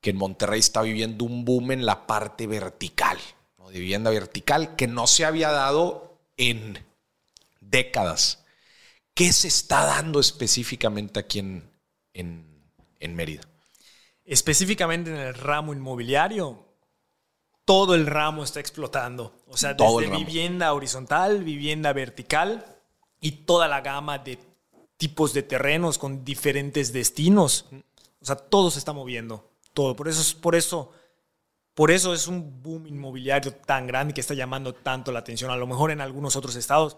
que 0.00 0.10
en 0.10 0.16
Monterrey 0.16 0.60
está 0.60 0.82
viviendo 0.82 1.24
un 1.24 1.44
boom 1.44 1.72
en 1.72 1.84
la 1.84 2.06
parte 2.06 2.46
vertical, 2.46 3.18
de 3.68 3.80
vivienda 3.80 4.10
vertical, 4.10 4.76
que 4.76 4.86
no 4.86 5.08
se 5.08 5.24
había 5.24 5.50
dado 5.50 6.20
en 6.36 6.78
décadas. 7.60 8.44
¿Qué 9.12 9.32
se 9.32 9.48
está 9.48 9.84
dando 9.86 10.20
específicamente 10.20 11.18
aquí 11.18 11.40
en, 11.40 11.73
en, 12.14 13.14
Mérida? 13.14 13.42
Específicamente 14.24 15.10
en 15.10 15.18
el 15.18 15.34
ramo 15.34 15.74
inmobiliario, 15.74 16.64
todo 17.66 17.94
el 17.94 18.06
ramo 18.06 18.44
está 18.44 18.60
explotando. 18.60 19.34
O 19.48 19.56
sea, 19.56 19.74
desde 19.74 20.08
vivienda 20.08 20.72
horizontal, 20.72 21.44
vivienda 21.44 21.92
vertical 21.92 22.64
y 23.20 23.32
toda 23.32 23.68
la 23.68 23.82
gama 23.82 24.18
de 24.18 24.38
tipos 24.96 25.34
de 25.34 25.42
terrenos 25.42 25.98
con 25.98 26.24
diferentes 26.24 26.92
destinos. 26.92 27.66
O 28.20 28.24
sea, 28.24 28.36
todo 28.36 28.70
se 28.70 28.78
está 28.78 28.92
moviendo. 28.92 29.50
Todo. 29.74 29.96
Por 29.96 30.08
eso, 30.08 30.40
por 30.40 30.54
eso, 30.54 30.92
por 31.74 31.90
eso 31.90 32.14
es 32.14 32.28
un 32.28 32.62
boom 32.62 32.86
inmobiliario 32.86 33.52
tan 33.52 33.86
grande 33.86 34.14
que 34.14 34.20
está 34.20 34.34
llamando 34.34 34.74
tanto 34.74 35.12
la 35.12 35.18
atención. 35.18 35.50
A 35.50 35.56
lo 35.56 35.66
mejor 35.66 35.90
en 35.90 36.00
algunos 36.00 36.36
otros 36.36 36.56
estados, 36.56 36.96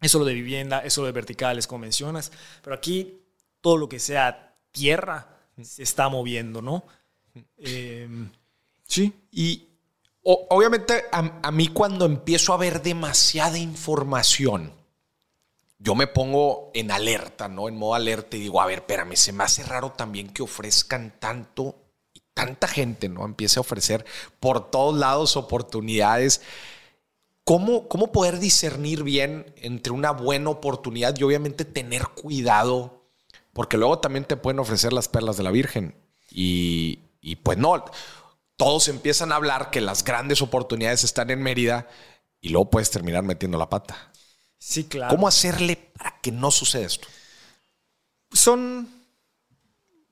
eso 0.00 0.18
lo 0.18 0.24
de 0.24 0.34
vivienda, 0.34 0.80
eso 0.80 1.02
lo 1.02 1.06
de 1.06 1.12
verticales, 1.12 1.66
como 1.66 1.80
mencionas. 1.80 2.32
Pero 2.62 2.74
aquí 2.74 3.22
todo 3.60 3.76
lo 3.76 3.88
que 3.88 3.98
sea 3.98 4.51
tierra 4.72 5.32
se 5.62 5.82
está 5.82 6.08
moviendo, 6.08 6.60
¿no? 6.62 6.84
Em, 7.58 8.30
sí. 8.84 9.12
Y 9.30 9.68
obviamente 10.24 11.04
a, 11.12 11.50
mí 11.50 11.68
cuando 11.68 12.04
empiezo 12.04 12.52
a 12.52 12.56
ver 12.56 12.82
demasiada 12.82 13.58
información, 13.58 14.72
yo 15.78 15.94
me 15.94 16.06
pongo 16.06 16.70
en 16.74 16.90
alerta, 16.90 17.48
¿no? 17.48 17.68
En 17.68 17.76
modo 17.76 17.94
alerta 17.94 18.36
y 18.36 18.40
digo, 18.40 18.60
a 18.60 18.66
ver, 18.66 18.80
espérame, 18.80 19.16
se 19.16 19.32
me 19.32 19.44
hace 19.44 19.64
raro 19.64 19.92
también 19.92 20.28
que 20.28 20.42
ofrezcan 20.42 21.18
tanto 21.18 21.76
y 22.14 22.22
tanta 22.34 22.68
gente, 22.68 23.08
¿no? 23.08 23.24
Empiece 23.24 23.58
a 23.58 23.62
ofrecer 23.62 24.04
por 24.38 24.70
todos 24.70 24.96
lados 24.96 25.36
oportunidades. 25.36 26.40
¿Cómo, 27.42 27.88
¿Cómo 27.88 28.12
poder 28.12 28.38
discernir 28.38 29.02
bien 29.02 29.52
entre 29.56 29.92
una 29.92 30.12
buena 30.12 30.50
oportunidad 30.50 31.16
y 31.18 31.24
obviamente 31.24 31.64
tener 31.64 32.06
cuidado 32.08 33.01
porque 33.52 33.76
luego 33.76 33.98
también 33.98 34.24
te 34.24 34.36
pueden 34.36 34.58
ofrecer 34.58 34.92
las 34.92 35.08
perlas 35.08 35.36
de 35.36 35.42
la 35.42 35.50
Virgen. 35.50 35.94
Y, 36.30 36.96
pues 37.42 37.58
no, 37.58 37.84
todos 38.56 38.88
empiezan 38.88 39.32
a 39.32 39.36
hablar 39.36 39.70
que 39.70 39.80
las 39.80 40.04
grandes 40.04 40.40
oportunidades 40.40 41.04
están 41.04 41.30
en 41.30 41.42
Mérida 41.42 41.88
y 42.40 42.48
luego 42.48 42.70
puedes 42.70 42.90
terminar 42.90 43.22
metiendo 43.22 43.58
la 43.58 43.68
pata. 43.68 44.12
Sí, 44.58 44.84
claro. 44.84 45.10
¿Cómo 45.14 45.28
hacerle 45.28 45.76
para 45.76 46.18
que 46.20 46.32
no 46.32 46.50
suceda 46.50 46.86
esto? 46.86 47.08
Son, 48.32 48.88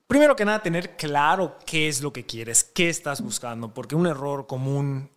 primero 0.06 0.36
que 0.36 0.44
nada, 0.44 0.62
tener 0.62 0.96
claro 0.96 1.56
qué 1.64 1.88
es 1.88 2.02
lo 2.02 2.12
que 2.12 2.26
quieres, 2.26 2.64
qué 2.64 2.90
estás 2.90 3.22
buscando, 3.22 3.72
porque 3.72 3.94
un 3.94 4.06
error 4.06 4.46
común 4.46 5.10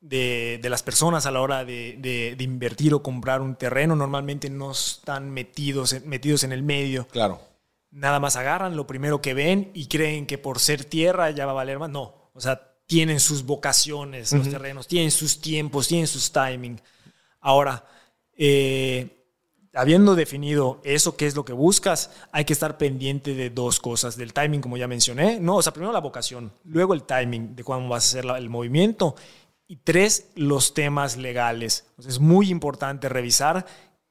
de, 0.00 0.60
las 0.64 0.82
personas 0.82 1.24
a 1.24 1.30
la 1.30 1.40
hora 1.40 1.64
de, 1.64 1.96
de, 1.98 2.44
invertir 2.44 2.92
o 2.92 3.02
comprar 3.02 3.40
un 3.40 3.54
terreno 3.54 3.96
normalmente 3.96 4.50
no 4.50 4.72
están 4.72 5.30
metidos, 5.30 6.04
metidos 6.04 6.44
en 6.44 6.52
el 6.52 6.62
medio. 6.62 7.06
Claro 7.08 7.49
nada 7.90 8.20
más 8.20 8.36
agarran 8.36 8.76
lo 8.76 8.86
primero 8.86 9.20
que 9.20 9.34
ven 9.34 9.70
y 9.74 9.86
creen 9.86 10.26
que 10.26 10.38
por 10.38 10.58
ser 10.58 10.84
tierra 10.84 11.30
ya 11.30 11.46
va 11.46 11.52
a 11.52 11.56
valer 11.56 11.78
más. 11.78 11.90
No, 11.90 12.30
o 12.32 12.40
sea, 12.40 12.70
tienen 12.86 13.20
sus 13.20 13.44
vocaciones 13.44 14.32
los 14.32 14.48
terrenos, 14.48 14.88
tienen 14.88 15.10
sus 15.10 15.40
tiempos, 15.40 15.88
tienen 15.88 16.06
sus 16.06 16.32
timing. 16.32 16.80
Ahora, 17.40 17.84
eh, 18.36 19.20
habiendo 19.74 20.14
definido 20.14 20.80
eso, 20.84 21.16
qué 21.16 21.26
es 21.26 21.36
lo 21.36 21.44
que 21.44 21.52
buscas, 21.52 22.10
hay 22.32 22.44
que 22.44 22.52
estar 22.52 22.78
pendiente 22.78 23.34
de 23.34 23.50
dos 23.50 23.78
cosas, 23.78 24.16
del 24.16 24.32
timing, 24.32 24.60
como 24.60 24.76
ya 24.76 24.88
mencioné, 24.88 25.38
no, 25.38 25.56
o 25.56 25.62
sea, 25.62 25.72
primero 25.72 25.92
la 25.92 26.00
vocación, 26.00 26.52
luego 26.64 26.94
el 26.94 27.04
timing 27.04 27.54
de 27.54 27.64
cuándo 27.64 27.88
vas 27.88 28.04
a 28.04 28.18
hacer 28.18 28.30
el 28.36 28.50
movimiento 28.50 29.14
y 29.66 29.76
tres, 29.76 30.30
los 30.34 30.74
temas 30.74 31.16
legales. 31.16 31.86
es 32.04 32.18
muy 32.18 32.50
importante 32.50 33.08
revisar 33.08 33.66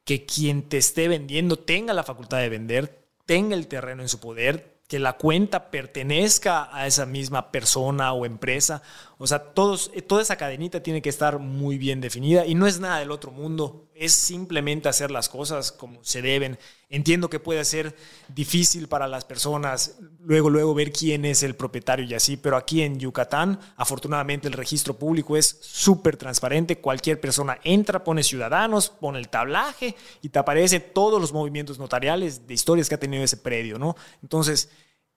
que 0.05 0.25
quien 0.25 0.69
te 0.69 0.77
esté 0.77 1.07
vendiendo 1.09 1.59
tenga 1.59 1.93
la 1.93 2.03
facultad 2.03 2.37
de 2.37 2.49
vender, 2.49 2.98
tenga 3.29 3.55
el 3.55 3.67
terreno 3.67 4.01
en 4.01 4.09
su 4.09 4.19
poder, 4.19 4.79
que 4.87 4.97
la 4.97 5.13
cuenta 5.13 5.69
pertenezca 5.69 6.75
a 6.75 6.87
esa 6.87 7.05
misma 7.05 7.51
persona 7.51 8.11
o 8.11 8.25
empresa. 8.25 8.81
O 9.21 9.27
sea, 9.27 9.39
todos, 9.39 9.91
toda 10.07 10.21
esa 10.21 10.37
cadenita 10.37 10.81
tiene 10.81 11.01
que 11.01 11.09
estar 11.09 11.39
muy 11.39 11.77
bien 11.77 11.99
definida 11.99 12.45
y 12.45 12.55
no 12.55 12.67
es 12.67 12.79
nada 12.79 12.99
del 12.99 13.11
otro 13.11 13.31
mundo, 13.31 13.89
es 13.93 14.13
simplemente 14.13 14.87
hacer 14.87 15.11
las 15.11 15.27
cosas 15.27 15.73
como 15.73 16.01
se 16.05 16.21
deben. 16.21 16.57
Entiendo 16.87 17.29
que 17.29 17.41
puede 17.41 17.65
ser 17.65 17.97
difícil 18.29 18.87
para 18.87 19.09
las 19.09 19.25
personas 19.25 19.97
luego, 20.21 20.49
luego 20.49 20.73
ver 20.73 20.93
quién 20.93 21.25
es 21.25 21.43
el 21.43 21.57
propietario 21.57 22.05
y 22.05 22.13
así, 22.13 22.37
pero 22.37 22.55
aquí 22.55 22.81
en 22.81 22.97
Yucatán, 22.97 23.59
afortunadamente 23.75 24.47
el 24.47 24.53
registro 24.53 24.97
público 24.97 25.35
es 25.35 25.57
súper 25.59 26.15
transparente. 26.15 26.79
Cualquier 26.79 27.19
persona 27.19 27.59
entra, 27.65 28.05
pone 28.05 28.23
ciudadanos, 28.23 28.89
pone 28.89 29.19
el 29.19 29.27
tablaje 29.27 29.97
y 30.21 30.29
te 30.29 30.39
aparece 30.39 30.79
todos 30.79 31.19
los 31.19 31.33
movimientos 31.33 31.77
notariales 31.77 32.47
de 32.47 32.53
historias 32.53 32.87
que 32.87 32.95
ha 32.95 32.99
tenido 32.99 33.25
ese 33.25 33.35
predio, 33.35 33.77
¿no? 33.79 33.97
Entonces, 34.23 34.69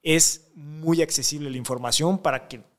es 0.03 0.51
muy 0.57 1.03
accesible 1.03 1.51
la 1.51 1.57
información 1.57 2.19
para 2.19 2.49
que 2.49 2.72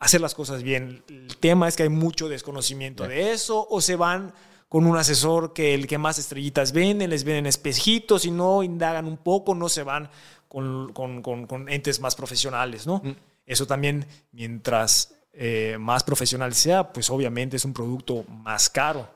hacer 0.00 0.20
las 0.20 0.34
cosas 0.34 0.62
bien. 0.62 1.04
El 1.08 1.36
tema 1.36 1.68
es 1.68 1.76
que 1.76 1.84
hay 1.84 1.88
mucho 1.88 2.28
desconocimiento 2.28 3.06
de 3.06 3.32
eso 3.32 3.66
o 3.70 3.80
se 3.80 3.96
van 3.96 4.32
con 4.68 4.86
un 4.86 4.96
asesor 4.96 5.52
que 5.52 5.74
el 5.74 5.86
que 5.86 5.98
más 5.98 6.18
estrellitas 6.18 6.72
vende, 6.72 7.06
les 7.06 7.24
venden 7.24 7.46
espejitos 7.46 8.24
y 8.24 8.30
no 8.30 8.62
indagan 8.62 9.06
un 9.06 9.18
poco, 9.18 9.54
no 9.54 9.68
se 9.68 9.82
van 9.82 10.08
con, 10.48 11.66
entes 11.68 12.00
más 12.00 12.16
profesionales, 12.16 12.86
¿no? 12.86 13.02
Mm. 13.04 13.14
Eso 13.46 13.66
también, 13.66 14.06
mientras 14.32 15.14
eh, 15.32 15.76
más 15.78 16.04
profesional 16.04 16.54
sea, 16.54 16.92
pues 16.92 17.10
obviamente 17.10 17.56
es 17.56 17.64
un 17.64 17.72
producto 17.72 18.24
más 18.28 18.70
caro. 18.70 19.08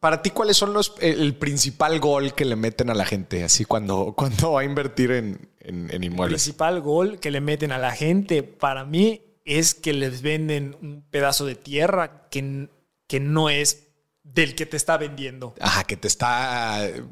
Para 0.00 0.22
ti, 0.22 0.30
¿cuáles 0.30 0.56
son 0.56 0.72
los 0.72 0.94
el 1.00 1.36
principal 1.36 2.00
gol 2.00 2.34
que 2.34 2.44
le 2.44 2.56
meten 2.56 2.90
a 2.90 2.94
la 2.94 3.04
gente 3.04 3.44
así 3.44 3.64
cuando, 3.64 4.14
cuando 4.16 4.52
va 4.52 4.62
a 4.62 4.64
invertir 4.64 5.12
en, 5.12 5.50
en, 5.60 5.90
en 5.92 6.02
inmuebles? 6.02 6.42
El 6.42 6.44
principal 6.44 6.80
gol 6.80 7.20
que 7.20 7.30
le 7.30 7.40
meten 7.40 7.72
a 7.72 7.78
la 7.78 7.92
gente, 7.92 8.42
para 8.42 8.84
mí, 8.84 9.25
es 9.46 9.74
que 9.74 9.94
les 9.94 10.20
venden 10.20 10.76
un 10.82 11.02
pedazo 11.10 11.46
de 11.46 11.54
tierra 11.54 12.28
que, 12.28 12.68
que 13.06 13.20
no 13.20 13.48
es 13.48 13.86
del 14.22 14.54
que 14.54 14.66
te 14.66 14.76
está 14.76 14.98
vendiendo. 14.98 15.54
Ajá, 15.60 15.84
que 15.84 15.96
te 15.96 16.08
está... 16.08 16.86
Eh, 16.86 17.02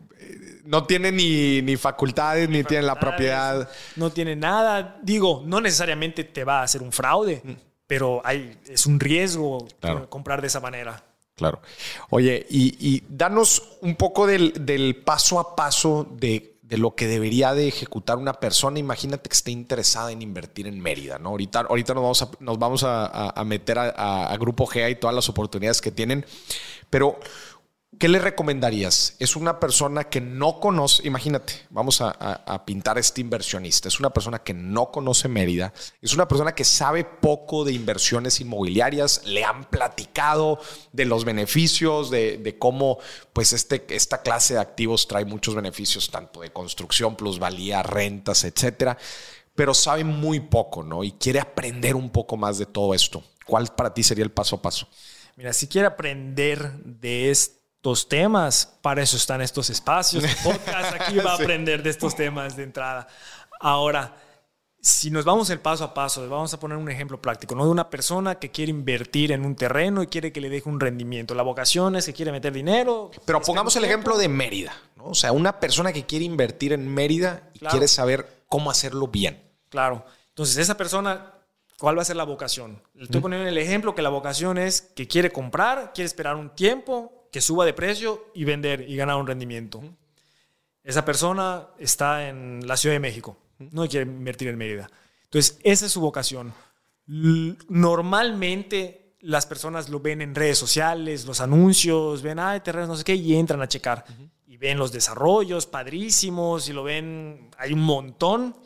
no 0.64 0.84
tiene 0.84 1.12
ni, 1.12 1.76
facultades, 1.76 2.48
ni, 2.48 2.64
tiene 2.64 2.82
la 2.82 2.98
propiedad. 2.98 3.68
No 3.96 4.10
tiene 4.10 4.34
nada. 4.34 4.98
Digo, 5.02 5.42
no 5.46 5.60
necesariamente 5.60 6.24
te 6.24 6.44
va 6.44 6.60
a 6.60 6.62
hacer 6.64 6.82
un 6.82 6.90
fraude, 6.90 7.40
mm. 7.44 7.52
pero 7.86 8.20
hay, 8.24 8.58
es 8.66 8.86
un 8.86 8.98
riesgo 8.98 9.66
comprar 10.08 10.40
de 10.40 10.48
esa 10.48 10.60
manera. 10.60 11.04
Claro. 11.36 11.60
Oye, 12.10 12.46
y, 12.48 13.02
danos 13.08 13.76
un 13.80 13.96
poco 13.96 14.26
del, 14.26 15.02
paso 15.04 15.38
a 15.38 15.54
paso 15.56 16.06
de, 16.10 16.53
lo 16.71 16.94
que 16.94 17.06
debería 17.06 17.54
de 17.54 17.68
ejecutar 17.68 18.16
una 18.16 18.35
persona. 18.35 18.78
Imagínate 18.78 19.28
que 19.28 19.35
esté 19.35 19.50
interesada 19.50 20.12
en 20.12 20.23
invertir 20.23 20.66
en 20.66 20.80
Mérida, 20.80 21.18
¿no? 21.18 21.30
Ahorita, 21.30 21.61
ahorita 21.61 21.94
nos 21.94 22.02
vamos 22.02 22.23
a, 22.23 22.30
nos 22.40 22.59
vamos 22.59 22.85
a, 22.85 23.42
meter 23.44 23.78
a, 23.78 24.26
a, 24.26 24.37
Grupo 24.37 24.66
GA 24.66 24.88
y 24.88 24.97
todas 24.97 25.14
las 25.14 25.28
oportunidades 25.28 25.80
que 25.80 25.90
tienen. 25.90 26.25
Pero, 26.90 27.18
¿qué 27.98 28.08
le 28.08 28.18
recomendarías? 28.18 29.16
Es 29.18 29.36
una 29.36 29.60
persona 29.60 30.04
que 30.04 30.20
no 30.20 30.60
conoce, 30.60 31.06
imagínate, 31.06 31.54
vamos 31.70 32.00
a, 32.00 32.64
pintar 32.64 32.96
a 32.96 33.00
este 33.00 33.20
inversionista, 33.20 33.88
es 33.88 34.00
una 34.00 34.10
persona 34.10 34.38
que 34.38 34.54
no 34.54 34.90
conoce 34.90 35.28
Mérida, 35.28 35.72
es 36.00 36.14
una 36.14 36.28
persona 36.28 36.54
que 36.54 36.64
sabe 36.64 37.04
poco 37.04 37.64
de 37.64 37.72
inversiones 37.72 38.40
inmobiliarias, 38.40 39.22
le 39.26 39.44
han 39.44 39.64
platicado 39.64 40.58
de 40.92 41.04
los 41.04 41.24
beneficios, 41.24 42.10
de, 42.10 42.56
cómo 42.58 42.98
pues 43.32 43.52
este, 43.52 43.84
esta 43.90 44.22
clase 44.22 44.54
de 44.54 44.60
activos 44.60 45.08
trae 45.08 45.24
muchos 45.24 45.54
beneficios, 45.54 46.10
tanto 46.10 46.40
de 46.40 46.52
construcción, 46.52 47.16
plusvalía, 47.16 47.82
rentas, 47.82 48.44
etcétera, 48.44 48.96
pero 49.54 49.74
sabe 49.74 50.04
muy 50.04 50.40
poco, 50.40 50.82
¿no? 50.82 51.04
Y 51.04 51.12
quiere 51.12 51.40
aprender 51.40 51.94
un 51.96 52.10
poco 52.10 52.36
más 52.36 52.58
de 52.58 52.66
todo 52.66 52.94
esto. 52.94 53.22
¿Cuál 53.46 53.68
para 53.74 53.92
ti 53.92 54.02
sería 54.02 54.24
el 54.24 54.32
paso 54.32 54.56
a 54.56 54.62
paso? 54.62 54.88
Mira, 55.36 55.52
si 55.52 55.66
quiere 55.66 55.86
aprender 55.86 56.72
de 56.84 57.30
estos 57.84 58.08
temas, 58.08 58.78
para 58.80 59.02
eso 59.02 59.18
están 59.18 59.42
estos 59.42 59.68
espacios 59.68 60.24
podcast. 60.42 60.94
Aquí 60.98 61.16
va 61.18 61.32
a 61.32 61.34
aprender 61.34 61.82
de 61.82 61.90
estos 61.90 62.16
temas 62.16 62.56
de 62.56 62.62
entrada. 62.62 63.06
Ahora, 63.60 64.16
si 64.80 65.10
nos 65.10 65.26
vamos 65.26 65.50
el 65.50 65.60
paso 65.60 65.84
a 65.84 65.92
paso, 65.92 66.26
vamos 66.26 66.54
a 66.54 66.58
poner 66.58 66.78
un 66.78 66.90
ejemplo 66.90 67.20
práctico, 67.20 67.54
¿no? 67.54 67.66
De 67.66 67.70
una 67.70 67.90
persona 67.90 68.36
que 68.36 68.50
quiere 68.50 68.70
invertir 68.70 69.32
en 69.32 69.44
un 69.44 69.54
terreno 69.54 70.02
y 70.02 70.06
quiere 70.06 70.32
que 70.32 70.40
le 70.40 70.48
deje 70.48 70.66
un 70.66 70.80
rendimiento. 70.80 71.34
La 71.34 71.42
vocación 71.42 71.94
es 71.94 72.06
que 72.06 72.14
quiere 72.14 72.32
meter 72.32 72.54
dinero. 72.54 73.10
Pero 73.26 73.42
pongamos 73.42 73.76
el 73.76 73.84
ejemplo 73.84 74.16
de 74.16 74.30
Mérida, 74.30 74.72
¿no? 74.96 75.08
O 75.08 75.14
sea, 75.14 75.32
una 75.32 75.60
persona 75.60 75.92
que 75.92 76.06
quiere 76.06 76.24
invertir 76.24 76.72
en 76.72 76.88
Mérida 76.88 77.50
y 77.52 77.66
quiere 77.66 77.86
saber 77.86 78.44
cómo 78.48 78.70
hacerlo 78.70 79.08
bien. 79.08 79.42
Claro. 79.68 80.06
Entonces, 80.30 80.56
esa 80.56 80.78
persona 80.78 81.32
¿Cuál 81.76 81.98
va 81.98 82.02
a 82.02 82.04
ser 82.04 82.16
la 82.16 82.24
vocación? 82.24 82.80
Le 82.94 83.04
estoy 83.04 83.20
poniendo 83.20 83.48
el 83.48 83.58
ejemplo 83.58 83.96
que 83.96 84.00
la 84.00 84.08
vocación 84.08 84.58
es 84.58 84.80
que 84.80 85.08
quiere 85.08 85.30
comprar, 85.30 85.92
quiere 85.92 86.06
esperar 86.06 86.36
un 86.36 86.50
tiempo, 86.50 87.24
que 87.34 87.40
suba 87.40 87.64
de 87.64 87.72
precio 87.72 88.30
y 88.32 88.44
vender 88.44 88.88
y 88.88 88.94
ganar 88.94 89.16
un 89.16 89.26
rendimiento. 89.26 89.82
Esa 90.84 91.04
persona 91.04 91.66
está 91.80 92.28
en 92.28 92.64
la 92.64 92.76
Ciudad 92.76 92.94
de 92.94 93.00
México, 93.00 93.36
no 93.58 93.88
quiere 93.88 94.08
invertir 94.08 94.46
en 94.46 94.56
Mérida. 94.56 94.88
Entonces, 95.24 95.58
esa 95.64 95.86
es 95.86 95.90
su 95.90 96.00
vocación. 96.00 96.54
Normalmente 97.08 99.16
las 99.18 99.46
personas 99.46 99.88
lo 99.88 99.98
ven 99.98 100.22
en 100.22 100.32
redes 100.32 100.58
sociales, 100.58 101.24
los 101.24 101.40
anuncios, 101.40 102.22
ven, 102.22 102.38
ay, 102.38 102.60
terrenos, 102.60 102.88
no 102.88 102.94
sé 102.94 103.02
qué, 103.02 103.16
y 103.16 103.34
entran 103.34 103.62
a 103.62 103.66
checar. 103.66 104.04
Y 104.46 104.56
ven 104.56 104.78
los 104.78 104.92
desarrollos 104.92 105.66
padrísimos 105.66 106.68
y 106.68 106.72
lo 106.72 106.84
ven, 106.84 107.50
hay 107.58 107.72
un 107.72 107.80
montón 107.80 108.56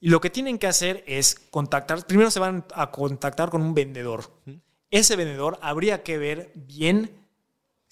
y 0.00 0.08
lo 0.08 0.22
que 0.22 0.30
tienen 0.30 0.58
que 0.58 0.66
hacer 0.66 1.04
es 1.06 1.34
contactar, 1.50 2.06
primero 2.06 2.30
se 2.30 2.40
van 2.40 2.64
a 2.72 2.90
contactar 2.90 3.50
con 3.50 3.60
un 3.60 3.74
vendedor. 3.74 4.32
ese 4.90 5.14
vendedor 5.14 5.58
habría 5.60 6.02
que 6.02 6.16
ver 6.16 6.52
bien 6.54 7.22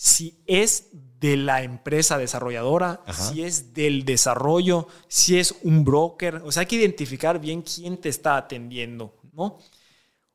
si 0.02 0.42
es 0.48 0.88
de 1.20 1.36
la 1.36 1.62
empresa 1.62 2.18
desarrolladora, 2.18 3.04
si 3.12 3.44
es 3.44 3.72
del 3.72 4.04
desarrollo, 4.04 4.88
si 5.06 5.38
es 5.38 5.54
un 5.62 5.84
broker. 5.84 6.42
O 6.44 6.50
sea, 6.50 6.62
hay 6.62 6.66
que 6.66 6.74
identificar 6.74 7.38
bien 7.38 7.62
quién 7.62 7.98
te 7.98 8.08
está 8.08 8.36
atendiendo, 8.36 9.14
¿no? 9.32 9.58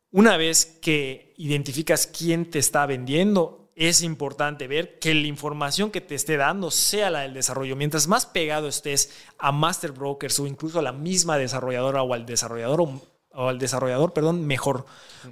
Una 0.09 0.37
vez 0.37 0.77
que 0.81 1.33
identificas 1.35 2.07
quién 2.07 2.49
te 2.49 2.59
está 2.59 2.85
vendiendo, 2.85 3.73
es 3.75 4.03
importante 4.03 4.67
ver 4.67 4.99
que 4.99 5.13
la 5.13 5.27
información 5.27 5.91
que 5.91 5.99
te 5.99 6.15
esté 6.15 6.37
dando 6.37 6.71
sea 6.71 7.09
la 7.09 7.23
del 7.23 7.33
desarrollo. 7.33 7.75
Mientras 7.75 8.07
más 8.07 8.25
pegado 8.25 8.69
estés 8.69 9.11
a 9.37 9.51
master 9.51 9.91
brokers 9.91 10.39
o 10.39 10.47
incluso 10.47 10.79
a 10.79 10.81
la 10.81 10.93
misma 10.93 11.37
desarrolladora 11.37 12.03
o 12.03 12.13
al 12.13 12.25
desarrollador 12.25 12.87
o, 13.33 13.49
al 13.49 13.59
desarrollador, 13.59 14.13
perdón, 14.13 14.47
mejor, 14.47 14.85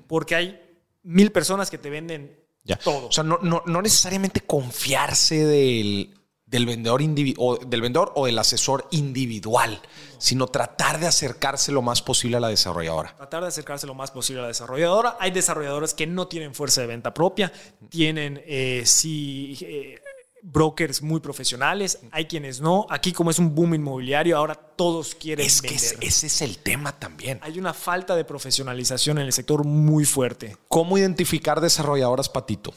porque 0.08 0.36
hay 0.36 0.62
mil 1.04 1.32
personas 1.32 1.72
que 1.72 1.78
te 1.78 1.90
venden 1.90 2.45
todo. 2.84 3.08
O 3.08 3.12
sea, 3.12 3.24
no, 3.24 3.40
no, 3.42 3.82
necesariamente 3.82 4.42
confiarse 4.42 5.46
del, 5.46 6.14
del 6.46 6.66
vendedor, 6.66 7.02
o 7.38 7.58
del 7.58 7.82
vendedor 7.82 8.12
o 8.16 8.26
del 8.26 8.38
asesor 8.40 8.88
individual, 8.92 9.80
sino 10.18 10.48
tratar 10.48 11.00
de 11.00 11.08
acercarse 11.08 11.72
lo 11.72 11.82
más 11.82 12.02
posible 12.02 12.38
a 12.38 12.40
la 12.40 12.50
desarrolladora. 12.50 13.16
Tratar 13.16 13.44
de 13.44 13.48
acercarse 13.50 13.86
lo 13.86 13.94
más 13.94 14.12
posible 14.12 14.40
a 14.40 14.44
la 14.44 14.48
desarrolladora. 14.48 15.18
Hay 15.20 15.32
desarrolladores 15.32 15.94
que 15.94 16.08
no 16.08 16.28
tienen 16.28 16.56
fuerza 16.56 16.82
de 16.82 16.88
venta 16.88 17.14
propia, 17.14 17.52
tienen 17.90 18.42
eh, 18.46 18.84
sí 18.86 19.58
eh, 19.62 20.02
brokers 20.46 21.02
muy 21.02 21.20
profesionales, 21.20 22.00
hay 22.12 22.26
quienes 22.26 22.62
no. 22.62 22.86
Aquí 22.90 23.12
como 23.12 23.32
es 23.32 23.40
un 23.40 23.56
boom 23.56 23.76
inmobiliario, 23.76 24.38
ahora 24.38 24.54
todos 24.56 25.16
quieren 25.16 25.46
es 25.46 25.62
que 25.62 25.76
ese 25.76 26.28
es 26.28 26.42
el 26.42 26.60
tema 26.60 26.98
también. 27.00 27.40
Hay 27.42 27.58
una 27.58 27.74
falta 27.74 28.16
de 28.16 28.26
profesionalización 28.26 29.18
en 29.18 29.26
el 29.26 29.34
sector 29.34 29.66
muy 29.66 30.06
fuerte. 30.06 30.58
¿Cómo 30.68 30.98
identificar 30.98 31.62
desarrolladoras, 31.62 32.30
Patito? 32.30 32.74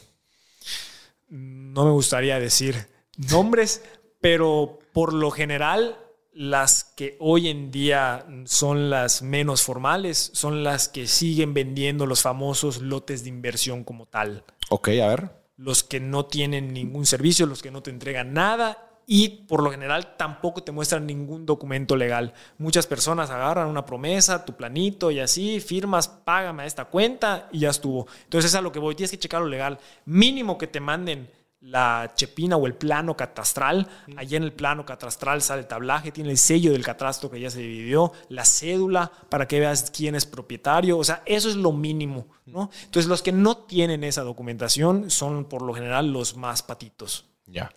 No 1.29 1.85
me 1.85 1.91
gustaría 1.91 2.39
decir 2.39 2.87
nombres, 3.17 3.83
pero 4.19 4.79
por 4.91 5.13
lo 5.13 5.29
general 5.29 5.97
las 6.33 6.83
que 6.83 7.17
hoy 7.19 7.49
en 7.49 7.69
día 7.69 8.25
son 8.45 8.89
las 8.89 9.21
menos 9.21 9.61
formales 9.61 10.31
son 10.33 10.63
las 10.63 10.87
que 10.87 11.07
siguen 11.07 11.53
vendiendo 11.53 12.05
los 12.05 12.21
famosos 12.21 12.81
lotes 12.81 13.23
de 13.23 13.29
inversión 13.29 13.83
como 13.83 14.07
tal. 14.07 14.43
Ok, 14.69 14.89
a 14.89 15.07
ver 15.07 15.38
los 15.59 15.83
que 15.83 15.99
no 15.99 16.25
tienen 16.25 16.73
ningún 16.73 17.05
servicio, 17.05 17.45
los 17.45 17.61
que 17.61 17.69
no 17.69 17.83
te 17.83 17.91
entregan 17.91 18.33
nada 18.33 18.89
y 19.05 19.45
por 19.47 19.61
lo 19.61 19.71
general 19.71 20.15
tampoco 20.15 20.63
te 20.63 20.71
muestran 20.71 21.05
ningún 21.05 21.45
documento 21.45 21.97
legal. 21.97 22.33
Muchas 22.59 22.87
personas 22.87 23.29
agarran 23.29 23.67
una 23.67 23.85
promesa, 23.85 24.45
tu 24.45 24.55
planito 24.55 25.11
y 25.11 25.19
así, 25.19 25.59
firmas, 25.59 26.07
págame 26.07 26.63
a 26.63 26.65
esta 26.65 26.85
cuenta 26.85 27.49
y 27.51 27.59
ya 27.59 27.71
estuvo. 27.71 28.07
Entonces 28.23 28.51
es 28.51 28.55
a 28.55 28.61
lo 28.61 28.71
que 28.71 28.79
voy, 28.79 28.95
tienes 28.95 29.11
que 29.11 29.19
checar 29.19 29.41
lo 29.41 29.47
legal. 29.47 29.79
Mínimo 30.05 30.57
que 30.57 30.67
te 30.67 30.79
manden 30.79 31.29
la 31.61 32.13
chepina 32.15 32.55
o 32.55 32.67
el 32.67 32.75
plano 32.75 33.15
catastral. 33.17 33.87
Allí 34.15 34.35
en 34.35 34.43
el 34.43 34.53
plano 34.53 34.85
catastral 34.85 35.41
sale 35.41 35.61
el 35.61 35.67
tablaje, 35.67 36.11
tiene 36.11 36.31
el 36.31 36.37
sello 36.37 36.71
del 36.71 36.83
catastro 36.83 37.29
que 37.29 37.39
ya 37.39 37.49
se 37.49 37.59
dividió, 37.59 38.13
la 38.29 38.45
cédula 38.45 39.11
para 39.29 39.47
que 39.47 39.59
veas 39.59 39.91
quién 39.91 40.15
es 40.15 40.25
propietario. 40.25 40.97
O 40.97 41.03
sea, 41.03 41.21
eso 41.25 41.49
es 41.49 41.55
lo 41.55 41.71
mínimo. 41.71 42.27
¿no? 42.45 42.69
Entonces, 42.85 43.07
los 43.07 43.21
que 43.21 43.31
no 43.31 43.57
tienen 43.57 44.03
esa 44.03 44.23
documentación 44.23 45.09
son 45.09 45.45
por 45.45 45.61
lo 45.61 45.73
general 45.73 46.11
los 46.11 46.35
más 46.35 46.63
patitos. 46.63 47.25
Ya. 47.45 47.73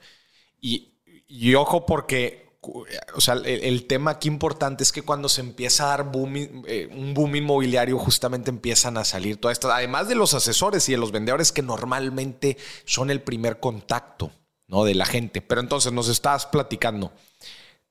Y, 0.61 0.93
y 1.27 1.55
ojo, 1.55 1.87
porque 1.87 2.52
o 2.63 3.21
sea, 3.21 3.35
el, 3.35 3.87
tema 3.87 4.13
aquí 4.13 4.29
importante 4.29 4.85
es 4.85 4.93
que 4.93 5.03
cuando 5.03 5.29
se 5.29 5.41
empieza 5.41 5.85
a 5.85 5.97
dar 5.97 6.13
eh, 6.15 6.89
un 6.93 7.13
boom 7.13 7.35
inmobiliario, 7.35 7.99
justamente 7.99 8.51
empiezan 8.51 8.97
a 8.99 9.05
salir 9.05 9.39
todas 9.39 9.57
estas, 9.57 9.73
además 9.73 10.07
de 10.07 10.15
los 10.15 10.33
asesores 10.35 10.89
y 10.89 10.93
de 10.93 10.99
los 10.99 11.11
vendedores 11.11 11.51
que 11.51 11.63
normalmente 11.63 12.57
son 12.85 13.11
el 13.11 13.21
primer 13.21 13.59
contacto 13.59 14.31
¿no? 14.69 14.85
de 14.85 14.95
la 14.95 15.07
gente. 15.07 15.43
Pero 15.43 15.61
entonces 15.61 15.93
nos 15.93 16.09
estás 16.09 16.47
platicando, 16.47 17.13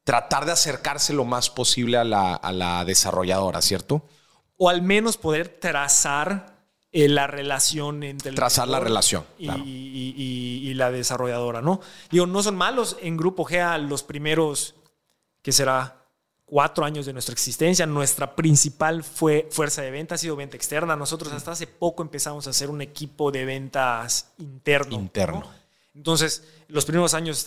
tratar 0.05 0.45
de 0.45 0.53
acercarse 0.53 1.11
lo 1.11 1.25
más 1.25 1.49
posible 1.49 1.97
a 1.97 2.05
la, 2.05 2.83
desarrolladora, 2.85 3.61
¿cierto? 3.61 4.07
O 4.55 4.69
al 4.69 4.81
menos 4.81 5.17
poder 5.17 5.49
trazar 5.49 6.60
eh, 6.93 7.07
la 7.07 7.25
relación 7.25 8.03
entre 8.03 8.29
el 8.29 8.35
trazar 8.35 8.67
la 8.67 8.79
relación 8.81 9.23
y, 9.39 10.73
la 10.75 10.91
desarrolladora, 10.91 11.61
¿no? 11.61 11.79
Digo, 12.09 12.25
no 12.25 12.41
son 12.41 12.55
malos 12.55 12.97
en 13.01 13.17
Grupo 13.17 13.45
GEA 13.45 13.77
los 13.77 14.03
primeros, 14.03 14.75
que 15.41 15.51
será 15.51 16.01
cuatro 16.45 16.83
años 16.83 17.05
de 17.05 17.13
nuestra 17.13 17.33
existencia. 17.33 17.85
Nuestra 17.85 18.35
principal 18.35 19.03
fue 19.03 19.47
fuerza 19.51 19.81
de 19.81 19.91
venta, 19.91 20.15
ha 20.15 20.17
sido 20.17 20.35
venta 20.35 20.57
externa. 20.57 20.95
Nosotros 20.95 21.31
hasta 21.31 21.51
hace 21.51 21.67
poco 21.67 22.03
empezamos 22.03 22.47
a 22.47 22.49
hacer 22.49 22.69
un 22.69 22.81
equipo 22.81 23.31
de 23.31 23.45
ventas 23.45 24.31
interno. 24.37 24.95
Interno. 24.95 25.61
Entonces, 25.95 26.43
los 26.71 26.85
primeros 26.85 27.13
años 27.13 27.37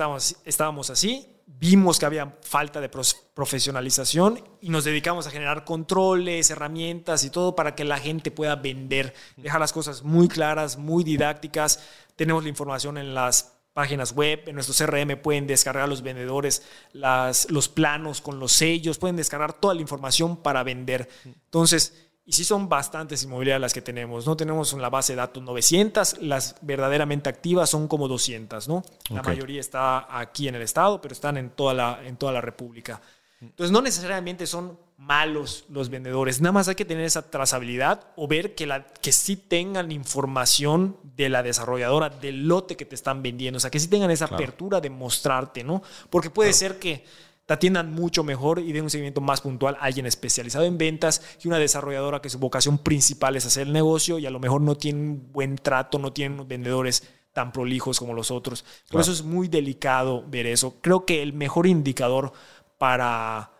estábamos, 0.45 0.91
así 0.91 1.27
vimos 1.47 1.99
que 1.99 2.07
había 2.07 2.37
falta 2.43 2.81
de 2.81 2.89
profesionalización 2.89 4.43
y 4.61 4.69
nos 4.69 4.85
dedicamos 4.85 5.27
a 5.27 5.31
generar 5.31 5.65
controles, 5.65 6.51
herramientas 6.51 7.25
y 7.25 7.31
todo 7.31 7.57
para 7.57 7.75
que 7.75 7.85
la 7.85 7.99
gente 7.99 8.31
pueda 8.31 8.57
vender, 8.57 9.15
dejar 9.37 9.61
las 9.61 9.73
cosas 9.73 10.03
muy 10.03 10.29
claras, 10.29 10.77
muy 10.77 11.05
didácticas. 11.05 11.83
Tenemos 12.17 12.43
la 12.43 12.51
información 12.51 12.99
en 12.99 13.15
las 13.15 13.53
páginas 13.73 14.13
web, 14.13 14.43
en 14.47 14.55
nuestro 14.55 14.87
CRM 14.87 15.17
pueden 15.21 15.47
descargar 15.47 15.89
los 15.89 16.03
vendedores 16.03 16.63
los 16.93 17.69
planos 17.69 18.21
con 18.21 18.39
los 18.39 18.53
sellos, 18.53 18.99
pueden 18.99 19.17
descargar 19.17 19.55
toda 19.55 19.75
la 19.75 19.81
información 19.81 20.37
para 20.37 20.63
vender. 20.63 21.09
Entonces, 21.25 22.04
y 22.27 22.33
sí 22.33 22.45
son 22.45 22.69
bastantes 22.69 23.23
inmobiliarias 23.23 23.61
las 23.61 23.75
que 23.75 23.83
tenemos, 23.83 24.27
¿no? 24.27 24.37
Tenemos 24.37 24.73
en 24.73 24.81
la 24.81 24.89
base 24.89 25.13
de 25.13 25.17
datos 25.17 25.43
900, 25.43 26.23
las 26.23 26.57
verdaderamente 26.63 27.29
activas 27.29 27.69
son 27.69 27.87
como 27.87 28.09
200, 28.09 28.67
¿no? 28.67 28.83
La 29.11 29.23
mayoría 29.23 29.61
está 29.61 30.19
aquí 30.19 30.49
en 30.49 30.55
el 30.55 30.63
estado, 30.63 31.01
pero 31.01 31.13
están 31.13 31.37
en 31.37 31.51
toda 31.51 31.75
la, 31.75 32.01
en 32.05 32.17
toda 32.17 32.33
la 32.33 32.41
república. 32.41 33.01
Entonces, 33.41 33.73
no 33.73 33.83
necesariamente 33.83 34.47
son 34.47 34.79
malos 34.97 35.67
los 35.69 35.91
vendedores, 35.91 36.41
nada 36.41 36.53
más 36.53 36.69
hay 36.69 36.77
que 36.77 36.85
tener 36.87 37.05
esa 37.05 37.31
trazabilidad 37.31 38.07
o 38.17 38.27
ver 38.27 38.55
que, 38.55 38.65
la, 38.65 38.87
que 38.87 39.13
sí 39.13 39.37
tengan 39.37 39.93
información 39.93 40.97
de 41.03 41.29
la 41.29 41.43
desarrolladora, 41.43 42.09
del 42.09 42.49
lote 42.49 42.77
que 42.77 42.87
te 42.87 42.95
están 42.95 43.23
vendiendo, 43.23 43.59
o 43.59 43.61
sea, 43.61 43.71
que 43.71 43.81
sí 43.81 43.89
tengan 43.89 44.11
esa 44.11 44.27
apertura 44.27 44.81
de 44.81 44.89
mostrarte, 44.89 45.63
¿no? 45.63 45.83
Porque 46.09 46.31
puede 46.31 46.55
ser 46.55 46.79
que 46.79 47.05
te 47.47 47.55
atiendan 47.55 47.93
mucho 47.93 48.25
mejor 48.25 48.59
y 48.61 48.73
den 48.73 48.85
un 48.85 48.91
seguimiento 48.91 49.21
más 49.21 49.41
puntual 49.41 49.77
a 49.77 49.85
alguien 49.85 50.07
especializado 50.07 50.65
en 50.65 50.79
ventas 50.79 51.21
que 51.41 51.49
una 51.49 51.59
desarrolladora 51.59 52.23
que 52.23 52.31
su 52.31 52.39
vocación 52.39 52.79
principal 52.79 53.37
es 53.37 53.45
hacer 53.45 53.67
el 53.67 53.73
negocio 53.73 54.19
y 54.19 54.27
a 54.27 54.31
lo 54.31 54.41
mejor 54.41 54.63
no 54.63 54.77
tiene 54.77 55.01
un 55.01 55.33
buen 55.33 55.57
trato, 55.57 55.99
no 55.99 56.13
tienen 56.13 56.49
vendedores 56.49 57.03
tan 57.33 57.53
prolijos 57.53 57.99
como 57.99 58.15
los 58.15 58.31
otros. 58.31 58.65
Por 58.91 59.01
eso 59.01 59.13
es 59.13 59.23
muy 59.23 59.49
delicado 59.49 60.25
ver 60.27 60.47
eso. 60.47 60.77
Creo 60.81 61.05
que 61.05 61.23
el 61.23 61.33
mejor 61.33 61.67
indicador 61.67 62.33
para, 62.79 63.51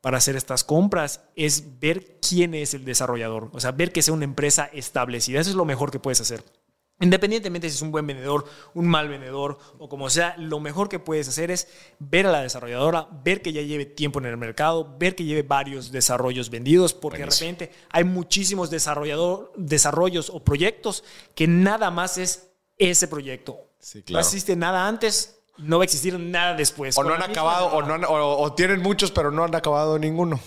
para 0.00 0.18
hacer 0.18 0.36
estas 0.36 0.64
compras 0.64 1.22
es 1.34 1.80
ver 1.80 2.18
quién 2.20 2.54
es 2.54 2.74
el 2.74 2.84
desarrollador, 2.84 3.50
o 3.52 3.60
sea, 3.60 3.72
ver 3.72 3.92
que 3.92 4.02
sea 4.02 4.12
una 4.12 4.24
empresa 4.24 4.68
establecida. 4.72 5.40
Eso 5.40 5.50
es 5.50 5.56
lo 5.56 5.64
mejor 5.64 5.90
que 5.90 6.00
puedes 6.00 6.20
hacer. 6.20 6.44
Independientemente 7.00 7.68
si 7.70 7.76
es 7.76 7.82
un 7.82 7.90
buen 7.90 8.06
vendedor, 8.06 8.44
un 8.74 8.86
mal 8.86 9.08
vendedor 9.08 9.58
o 9.78 9.88
como 9.88 10.10
sea, 10.10 10.34
lo 10.36 10.60
mejor 10.60 10.90
que 10.90 10.98
puedes 10.98 11.28
hacer 11.28 11.50
es 11.50 11.66
ver 11.98 12.26
a 12.26 12.30
la 12.30 12.42
desarrolladora, 12.42 13.08
ver 13.24 13.40
que 13.40 13.54
ya 13.54 13.62
lleve 13.62 13.86
tiempo 13.86 14.18
en 14.18 14.26
el 14.26 14.36
mercado, 14.36 14.96
ver 14.98 15.14
que 15.14 15.24
lleve 15.24 15.42
varios 15.42 15.92
desarrollos 15.92 16.50
vendidos, 16.50 16.92
porque 16.92 17.20
de 17.20 17.26
repente 17.26 17.72
hay 17.88 18.04
muchísimos 18.04 18.68
desarrollador, 18.68 19.50
desarrollos 19.56 20.28
o 20.28 20.44
proyectos 20.44 21.02
que 21.34 21.46
nada 21.46 21.90
más 21.90 22.18
es 22.18 22.50
ese 22.76 23.08
proyecto. 23.08 23.70
No 24.10 24.18
existe 24.18 24.54
nada 24.54 24.86
antes, 24.86 25.40
no 25.56 25.78
va 25.78 25.84
a 25.84 25.86
existir 25.86 26.18
nada 26.18 26.54
después. 26.54 26.98
O 26.98 27.02
no 27.02 27.14
han 27.14 27.22
acabado, 27.22 27.68
o, 27.68 27.82
no 27.82 28.08
o, 28.08 28.52
tienen 28.52 28.82
muchos, 28.82 29.10
pero 29.10 29.30
no 29.30 29.44
han 29.44 29.54
acabado 29.54 29.98
ninguno. 29.98 30.38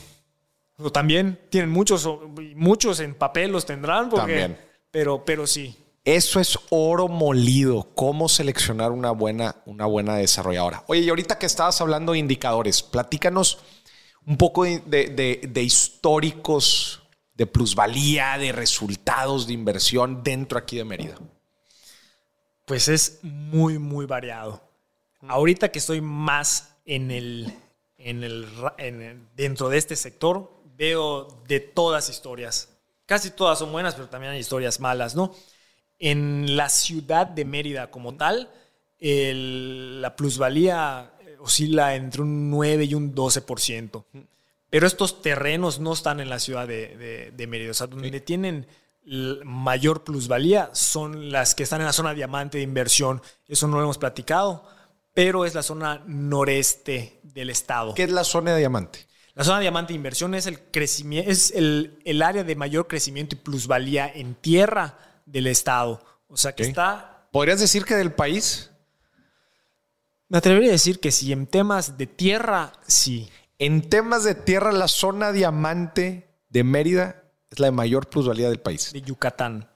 O 0.78 0.92
también 0.92 1.40
tienen 1.50 1.72
muchos, 1.72 2.08
muchos 2.56 3.00
en 3.00 3.16
papel 3.16 3.52
los 3.52 3.66
tendrán, 3.66 4.10
porque, 4.10 4.56
Pero, 4.92 5.26
pero 5.26 5.48
sí. 5.48 5.83
Eso 6.06 6.42
es 6.42 6.60
oro 6.70 7.08
molido. 7.08 7.90
¿Cómo 7.96 8.28
seleccionar 8.28 8.92
una 8.92 9.12
buena, 9.12 9.56
una 9.66 9.86
buena 9.86 10.18
desarrolladora? 10.18 10.84
Oye, 10.88 11.02
y 11.02 11.10
ahorita 11.10 11.40
que 11.40 11.46
estabas 11.46 11.80
hablando 11.80 12.12
de 12.12 12.20
indicadores, 12.20 12.84
platícanos 12.84 13.60
un 14.26 14.38
poco 14.38 14.66
de, 14.66 15.52
históricos 15.56 17.02
de 17.36 17.48
plusvalía, 17.48 18.38
de 18.38 18.52
resultados 18.52 19.48
de 19.48 19.54
inversión 19.54 20.24
dentro 20.24 20.60
aquí 20.60 20.78
de 20.78 20.84
Mérida. 20.84 21.18
Pues 22.66 22.90
es 22.90 23.20
muy, 23.22 23.80
muy 23.80 24.06
variado. 24.06 24.62
Ahorita 25.28 25.72
que 25.72 25.80
estoy 25.80 26.02
más 26.02 26.76
en 26.86 27.12
el, 27.12 27.54
en 27.98 28.24
el, 28.24 29.28
dentro 29.36 29.70
de 29.70 29.78
este 29.78 29.96
sector, 29.96 30.52
veo 30.76 31.44
de 31.48 31.62
todas 31.62 32.10
historias. 32.10 32.70
Casi 33.06 33.32
todas 33.32 33.60
son 33.60 33.72
buenas, 33.72 33.96
pero 33.96 34.10
también 34.10 34.34
hay 34.34 34.40
historias 34.40 34.82
malas, 34.82 35.16
¿no? 35.16 35.34
En 36.00 36.56
la 36.58 36.70
ciudad 36.70 37.28
de 37.28 37.46
Mérida 37.46 37.90
como 37.92 38.16
tal, 38.16 38.50
la 39.00 40.16
plusvalía 40.16 41.14
oscila 41.40 41.96
entre 41.96 42.22
un 42.22 42.50
9 42.50 42.86
y 42.86 42.94
un 42.94 43.14
12%. 43.14 44.04
Pero 44.70 44.88
estos 44.88 45.22
terrenos 45.22 45.80
no 45.80 45.94
están 45.94 46.20
en 46.20 46.30
la 46.30 46.40
ciudad 46.40 46.68
de, 46.68 47.46
Mérida, 47.48 47.72
o 47.72 47.74
sea, 47.74 47.88
donde 47.88 48.22
tienen 48.22 48.66
mayor 49.06 50.04
plusvalía 50.04 50.70
son 50.74 51.32
las 51.32 51.56
que 51.56 51.64
están 51.64 51.82
en 51.82 51.88
la 51.88 51.94
zona 51.94 52.14
diamante 52.14 52.58
de 52.58 52.64
inversión. 52.64 53.22
Eso 53.48 53.68
no 53.68 53.78
lo 53.78 53.84
hemos 53.84 53.98
platicado, 53.98 54.66
pero 55.14 55.46
es 55.46 55.54
la 55.54 55.64
zona 55.64 56.02
noreste 56.08 57.20
del 57.24 57.50
estado. 57.50 57.94
¿Qué 57.94 58.04
es 58.04 58.12
la 58.12 58.24
zona 58.24 58.54
de 58.54 58.60
diamante? 58.60 59.06
La 59.36 59.44
zona 59.44 59.58
de 59.58 59.64
diamante 59.64 59.94
de 59.94 59.98
inversión 59.98 60.36
es 60.36 60.46
el 60.48 60.60
crecimiento, 60.60 61.30
es 61.30 61.52
el, 61.52 62.00
el 62.06 62.22
área 62.22 62.44
de 62.44 62.56
mayor 62.56 62.88
crecimiento 62.88 63.36
y 63.36 63.40
plusvalía 63.40 64.10
en 64.14 64.36
tierra 64.36 64.98
del 65.26 65.48
estado. 65.48 66.04
O 66.28 66.38
sea 66.38 66.54
que 66.54 66.64
está. 66.64 67.28
¿Podrías 67.32 67.60
decir 67.60 67.86
que 67.86 67.96
del 67.96 68.14
país? 68.14 68.72
Me 70.30 70.38
atrevería 70.38 70.70
a 70.70 70.74
decir 70.74 71.00
que 71.00 71.12
sí, 71.12 71.32
en 71.32 71.48
temas 71.48 71.98
de 71.98 72.08
tierra, 72.08 72.74
sí. 72.88 73.30
En 73.60 73.90
temas 73.90 74.24
de 74.24 74.36
tierra, 74.36 74.72
la 74.72 74.88
zona 74.88 75.32
diamante 75.32 76.28
de 76.50 76.64
Mérida 76.64 77.24
es 77.50 77.60
la 77.60 77.68
de 77.68 77.72
mayor 77.72 78.10
plusvalía 78.10 78.50
del 78.50 78.60
país. 78.60 78.92
De 78.94 79.02
Yucatán. 79.02 79.70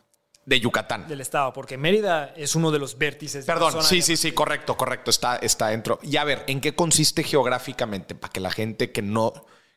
De 0.45 0.59
Yucatán. 0.59 1.07
Del 1.07 1.21
estado, 1.21 1.53
porque 1.53 1.77
Mérida 1.77 2.33
es 2.35 2.55
uno 2.55 2.71
de 2.71 2.79
los 2.79 2.97
vértices. 2.97 3.45
Perdón, 3.45 3.71
de 3.71 3.75
la 3.77 3.81
zona 3.83 3.89
sí, 3.89 4.01
sí, 4.01 4.17
sí, 4.17 4.31
correcto, 4.31 4.77
correcto. 4.77 5.11
Está, 5.11 5.35
está 5.37 5.67
dentro. 5.67 5.99
Y 6.01 6.17
a 6.17 6.23
ver, 6.23 6.43
¿en 6.47 6.61
qué 6.61 6.73
consiste 6.73 7.23
geográficamente? 7.23 8.15
Para 8.15 8.31
que 8.31 8.39
la 8.39 8.51
gente 8.51 8.91
que 8.91 9.01
no, 9.01 9.33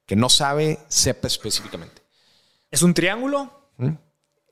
que 0.07 0.17
no 0.17 0.29
sabe 0.29 0.79
sepa 0.89 1.27
específicamente. 1.27 2.03
Es 2.71 2.83
un 2.83 2.95
triángulo. 2.95 3.69
¿Mm? 3.77 3.95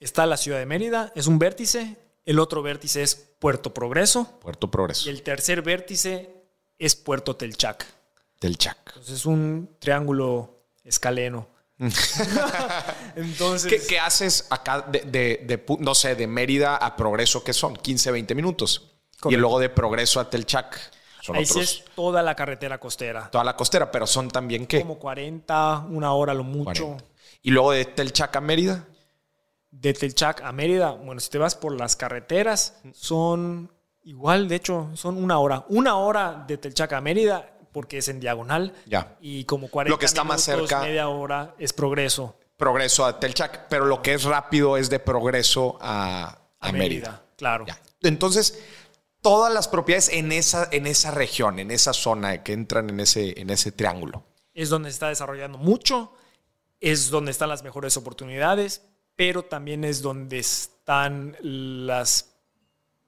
Está 0.00 0.26
la 0.26 0.36
ciudad 0.36 0.58
de 0.58 0.66
Mérida, 0.66 1.12
es 1.14 1.26
un 1.26 1.38
vértice. 1.38 1.96
El 2.24 2.38
otro 2.38 2.62
vértice 2.62 3.02
es 3.02 3.14
Puerto 3.14 3.72
Progreso. 3.72 4.38
Puerto 4.40 4.70
Progreso. 4.70 5.08
Y 5.08 5.12
el 5.12 5.22
tercer 5.22 5.62
vértice 5.62 6.30
es 6.78 6.94
Puerto 6.94 7.36
Telchac. 7.36 7.86
Telchac. 8.38 8.78
Entonces 8.88 9.14
es 9.14 9.26
un 9.26 9.76
triángulo 9.78 10.62
escaleno. 10.84 11.48
Entonces. 13.16 13.86
¿Qué, 13.86 13.98
haces 13.98 14.46
acá 14.50 14.82
de, 14.82 15.64
no 15.80 15.94
sé, 15.94 16.14
de 16.14 16.26
Mérida 16.26 16.76
a 16.76 16.96
Progreso? 16.96 17.42
¿Qué 17.42 17.52
son? 17.52 17.76
15, 17.76 18.10
20 18.10 18.34
minutos. 18.34 18.90
Y 19.28 19.36
luego 19.36 19.58
de 19.58 19.68
Progreso 19.68 20.20
a 20.20 20.28
Telchac. 20.28 20.78
Son 21.22 21.36
Ahí 21.36 21.46
sí 21.46 21.60
es 21.60 21.84
toda 21.94 22.22
la 22.22 22.34
carretera 22.34 22.78
costera. 22.78 23.30
Toda 23.30 23.44
la 23.44 23.56
costera, 23.56 23.90
pero 23.90 24.06
son 24.06 24.28
también 24.28 24.66
qué? 24.66 24.80
Como 24.80 24.98
40, 24.98 25.86
una 25.90 26.12
hora 26.12 26.34
lo 26.34 26.44
mucho. 26.44 26.96
¿Y 27.42 27.50
luego 27.50 27.72
de 27.72 27.84
Telchac 27.84 28.36
a 28.36 28.40
Mérida? 28.40 28.86
De 29.70 29.92
Telchac 29.92 30.42
a 30.42 30.52
Mérida, 30.52 30.92
bueno, 30.92 31.20
si 31.20 31.30
te 31.30 31.38
vas 31.38 31.54
por 31.54 31.72
las 31.72 31.94
carreteras, 31.94 32.80
son 32.92 33.70
igual, 34.02 34.48
de 34.48 34.56
hecho, 34.56 34.90
son 34.94 35.22
una 35.22 35.38
hora. 35.38 35.66
Una 35.68 35.96
hora 35.96 36.44
de 36.46 36.56
Telchac 36.56 36.92
a 36.94 37.00
Mérida 37.00 37.58
porque 37.72 37.98
es 37.98 38.08
en 38.08 38.20
diagonal. 38.20 38.74
Ya. 38.86 39.16
Y 39.20 39.44
como 39.44 39.68
40 39.68 39.94
lo 39.94 39.98
que 39.98 40.06
está 40.06 40.24
minutos, 40.24 40.48
más 40.48 40.58
cerca, 40.58 40.80
media 40.80 41.08
hora 41.08 41.54
es 41.58 41.72
progreso. 41.72 42.38
Progreso 42.56 43.04
a 43.04 43.20
Telchac, 43.20 43.68
pero 43.68 43.84
lo 43.84 44.02
que 44.02 44.14
es 44.14 44.24
rápido 44.24 44.76
es 44.76 44.90
de 44.90 44.98
progreso 44.98 45.78
a, 45.80 46.38
Mérida. 46.72 47.22
Claro. 47.36 47.66
Entonces, 48.02 48.58
todas 49.20 49.52
las 49.52 49.68
propiedades 49.68 50.08
en 50.08 50.32
esa, 50.32 50.68
en 50.72 50.86
esa 50.86 51.12
región, 51.12 51.58
en 51.58 51.70
esa 51.70 51.92
zona 51.92 52.42
que 52.42 52.52
entran 52.52 52.90
en 52.90 53.00
ese, 53.00 53.40
en 53.40 53.50
ese 53.50 53.70
triángulo. 53.70 54.24
Es 54.54 54.70
donde 54.70 54.90
se 54.90 54.94
está 54.94 55.08
desarrollando 55.08 55.56
mucho, 55.58 56.12
es 56.80 57.10
donde 57.10 57.30
están 57.30 57.48
las 57.48 57.62
mejores 57.62 57.96
oportunidades, 57.96 58.82
pero 59.18 59.42
también 59.42 59.82
es 59.82 60.00
donde 60.00 60.38
están 60.38 61.36
las 61.40 62.36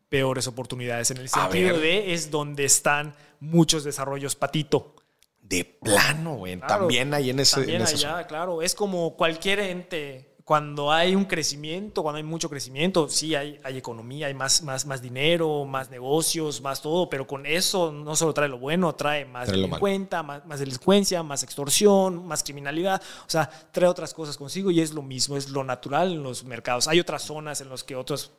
peores 0.09 0.49
oportunidades. 0.49 1.13
En 1.13 1.19
el 1.19 1.29
sentido 1.29 1.79
de 1.79 2.13
es 2.13 2.33
donde 2.33 2.65
están 2.65 3.15
muchos 3.39 3.85
desarrollos 3.85 4.35
patito. 4.35 4.97
De 5.41 5.65
plano, 5.65 6.35
güey. 6.35 6.57
también 6.59 7.15
hay 7.15 7.31
en 7.31 7.39
ese. 7.39 7.59
También 7.59 7.83
allá, 7.83 8.27
claro. 8.27 8.61
Es 8.61 8.75
como 8.75 9.17
cualquier 9.17 9.61
ente. 9.61 10.30
Cuando 10.51 10.91
hay 10.91 11.15
un 11.15 11.27
crecimiento, 11.27 12.03
cuando 12.03 12.17
hay 12.17 12.25
mucho 12.25 12.51
crecimiento, 12.51 13.09
sí 13.09 13.37
hay, 13.37 13.61
hay 13.63 13.79
economía, 13.79 14.27
hay 14.27 14.35
más, 14.35 14.65
más, 14.65 14.85
más 14.85 15.01
dinero, 15.01 15.65
más 15.65 15.91
negocios, 15.93 16.61
más 16.61 16.83
todo, 16.83 17.09
pero 17.09 17.25
con 17.25 17.47
eso 17.47 17.93
no 17.93 18.17
solo 18.17 18.35
trae 18.35 18.49
lo 18.49 18.59
bueno, 18.59 18.93
trae 18.97 19.25
más 19.27 19.49
delincuencia, 19.49 20.25
más, 20.25 20.45
más 20.45 20.59
delincuencia, 20.59 21.23
más 21.23 21.45
extorsión, 21.45 22.27
más 22.27 22.43
criminalidad. 22.43 23.01
O 23.01 23.31
sea, 23.31 23.49
trae 23.71 23.89
otras 23.89 24.13
cosas 24.13 24.37
consigo 24.37 24.73
y 24.73 24.81
es 24.81 24.93
lo 24.93 25.03
mismo, 25.03 25.37
es 25.37 25.51
lo 25.51 25.63
natural 25.63 26.15
en 26.15 26.25
los 26.25 26.43
mercados. 26.43 26.89
Hay 26.89 26.99
otras 26.99 27.23
zonas 27.23 27.61
en 27.61 27.69
las 27.69 27.85
que 27.85 27.95
otros, 27.95 28.33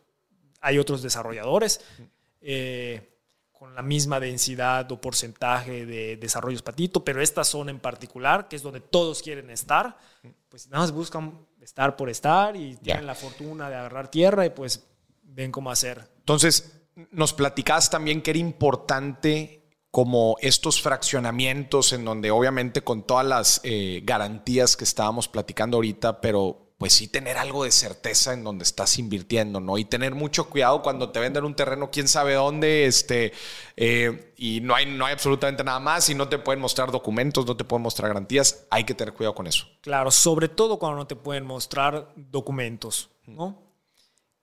hay 0.60 0.80
otros 0.80 1.02
desarrolladores. 1.02 1.80
Eh, 2.42 3.08
con 3.54 3.74
la 3.74 3.84
misma 3.84 4.20
densidad 4.20 4.92
o 4.92 5.00
porcentaje 5.00 5.86
de 5.86 6.18
desarrollos 6.18 6.64
patito, 6.64 7.06
pero 7.06 7.22
esta 7.22 7.44
zona 7.44 7.70
en 7.70 7.80
particular, 7.80 8.48
que 8.48 8.56
es 8.56 8.64
donde 8.64 8.82
todos 8.82 9.22
quieren 9.22 9.52
estar, 9.52 9.98
pues 10.50 10.68
nada 10.68 10.82
más 10.82 10.92
buscan 10.92 11.46
estar 11.62 11.96
por 11.96 12.10
estar 12.10 12.56
y 12.56 12.76
tienen 12.78 13.06
la 13.06 13.16
fortuna 13.16 13.70
de 13.70 13.76
agarrar 13.76 14.10
tierra 14.10 14.46
y 14.46 14.50
pues 14.50 14.88
ven 15.24 15.52
cómo 15.52 15.72
hacer. 15.72 16.10
Entonces, 16.20 16.82
nos 17.12 17.34
platicabas 17.34 17.90
también 17.90 18.22
que 18.22 18.32
era 18.32 18.40
importante 18.40 19.62
como 19.92 20.38
estos 20.40 20.82
fraccionamientos 20.82 21.92
en 21.94 22.06
donde 22.06 22.32
obviamente 22.32 22.82
con 22.82 23.04
todas 23.04 23.26
las 23.26 23.62
eh, 23.64 24.02
garantías 24.04 24.78
que 24.78 24.86
estábamos 24.86 25.28
platicando 25.28 25.78
ahorita, 25.78 26.22
pero 26.22 26.71
pues 26.82 26.94
sí 26.94 27.08
tener 27.08 27.38
algo 27.38 27.64
de 27.64 27.70
certeza 27.70 28.34
en 28.34 28.44
donde 28.44 28.64
estás 28.64 28.98
invirtiendo, 28.98 29.60
¿no? 29.60 29.78
Y 29.78 29.86
tener 29.86 30.16
mucho 30.16 30.50
cuidado 30.50 30.82
cuando 30.82 31.12
te 31.12 31.20
venden 31.20 31.46
un 31.46 31.54
terreno, 31.54 31.92
quién 31.92 32.08
sabe 32.08 32.34
dónde, 32.34 32.88
este, 32.88 33.34
eh, 33.78 34.34
y 34.36 34.62
no 34.62 34.74
hay, 34.74 34.88
no 34.88 35.06
hay 35.06 35.14
absolutamente 35.14 35.64
nada 35.64 35.80
más, 35.80 36.10
y 36.10 36.16
no 36.16 36.28
te 36.28 36.40
pueden 36.40 36.60
mostrar 36.60 36.90
documentos, 36.90 37.46
no 37.46 37.56
te 37.56 37.66
pueden 37.66 37.84
mostrar 37.84 38.08
garantías, 38.10 38.66
hay 38.72 38.84
que 38.84 38.96
tener 38.96 39.14
cuidado 39.14 39.36
con 39.36 39.46
eso. 39.46 39.68
Claro, 39.82 40.10
sobre 40.10 40.50
todo 40.50 40.80
cuando 40.80 40.98
no 40.98 41.06
te 41.06 41.16
pueden 41.16 41.46
mostrar 41.46 42.12
documentos, 42.16 43.12
¿no? 43.28 43.62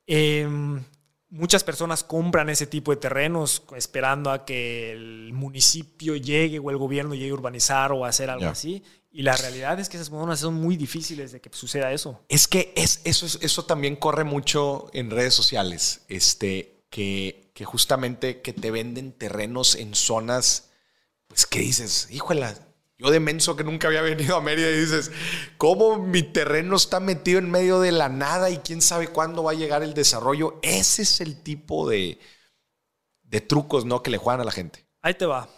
Em, 0.07 0.85
muchas 1.31 1.65
personas 1.65 2.05
compran 2.05 2.51
ese 2.51 2.69
tipo 2.69 2.93
de 2.93 2.99
terrenos 2.99 3.65
esperando 3.75 4.31
a 4.31 4.45
que 4.45 4.93
el 4.93 5.33
municipio 5.33 6.15
llegue 6.15 6.61
o 6.61 6.71
el 6.71 6.77
gobierno 6.77 7.17
llegue 7.17 7.31
a 7.31 7.35
urbanizar 7.35 7.91
o 7.91 8.05
a 8.05 8.11
hacer 8.11 8.31
algo 8.31 8.47
así. 8.47 8.85
Y 9.19 9.23
la 9.23 9.37
realidad 9.37 9.81
es 9.81 9.89
que 9.89 9.97
esas 9.97 10.11
zonas 10.11 10.39
son 10.39 10.55
muy 10.55 10.77
difíciles 10.77 11.33
de 11.33 11.41
que 11.41 11.51
suceda 11.53 11.93
eso. 11.93 12.21
Es 12.29 12.47
que 12.47 12.73
es, 12.77 13.01
eso, 13.03 13.27
eso 13.41 13.65
también 13.65 13.97
corre 13.97 14.23
mucho 14.23 14.89
en 14.93 15.11
redes 15.11 15.35
sociales, 15.35 16.03
este, 16.07 16.85
que, 16.89 17.51
que 17.53 17.65
justamente 17.65 18.43
que 18.43 18.53
te 18.53 18.71
venden 18.71 19.11
terrenos 19.11 19.75
en 19.75 19.97
zonas, 19.97 20.71
pues 21.27 21.47
que 21.47 21.59
dices, 21.59 22.07
híjole, 22.13 22.47
yo 22.97 23.11
de 23.11 23.19
menso 23.19 23.57
que 23.57 23.65
nunca 23.65 23.89
había 23.89 24.03
venido 24.03 24.37
a 24.37 24.41
Mérida 24.41 24.71
y 24.71 24.83
dices, 24.83 25.11
¿cómo 25.57 25.99
mi 25.99 26.23
terreno 26.23 26.77
está 26.77 27.01
metido 27.01 27.41
en 27.41 27.51
medio 27.51 27.81
de 27.81 27.91
la 27.91 28.09
nada 28.09 28.51
y 28.51 28.59
quién 28.59 28.81
sabe 28.81 29.09
cuándo 29.09 29.43
va 29.43 29.51
a 29.51 29.55
llegar 29.55 29.83
el 29.83 29.95
desarrollo? 29.95 30.61
Ese 30.63 31.03
es 31.03 31.21
el 31.21 31.43
tipo 31.43 31.89
de, 31.89 32.21
de 33.25 33.41
trucos, 33.41 33.85
¿no? 33.85 34.01
Que 34.01 34.13
le 34.13 34.19
juegan 34.19 34.43
a 34.43 34.45
la 34.45 34.53
gente. 34.53 34.87
Ahí 35.03 35.15
te 35.15 35.27
va. 35.27 35.49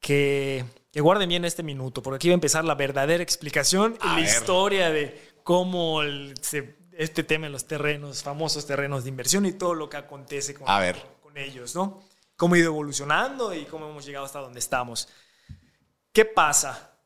Que 0.00 0.64
que 0.94 1.00
guarden 1.00 1.28
bien 1.28 1.44
este 1.44 1.64
minuto, 1.64 2.04
porque 2.04 2.16
aquí 2.16 2.28
va 2.28 2.34
a 2.34 2.36
empezar 2.36 2.64
la 2.64 2.76
verdadera 2.76 3.20
explicación 3.20 3.98
y 4.00 4.06
la 4.06 4.20
historia 4.20 4.90
de 4.90 5.32
cómo 5.42 6.04
este 6.04 7.24
tema 7.24 7.46
en 7.46 7.52
los 7.52 7.66
terrenos, 7.66 8.22
famosos 8.22 8.64
terrenos 8.64 9.02
de 9.02 9.08
inversión 9.08 9.44
y 9.44 9.50
todo 9.54 9.74
lo 9.74 9.90
que 9.90 9.96
acontece 9.96 10.54
con, 10.54 10.68
con 11.20 11.36
ellos, 11.36 11.74
¿no? 11.74 12.00
Cómo 12.36 12.54
ha 12.54 12.58
ido 12.58 12.68
evolucionando 12.68 13.52
y 13.52 13.64
cómo 13.64 13.90
hemos 13.90 14.06
llegado 14.06 14.24
hasta 14.24 14.38
donde 14.38 14.60
estamos. 14.60 15.08
¿Qué 16.12 16.24
pasa? 16.24 16.96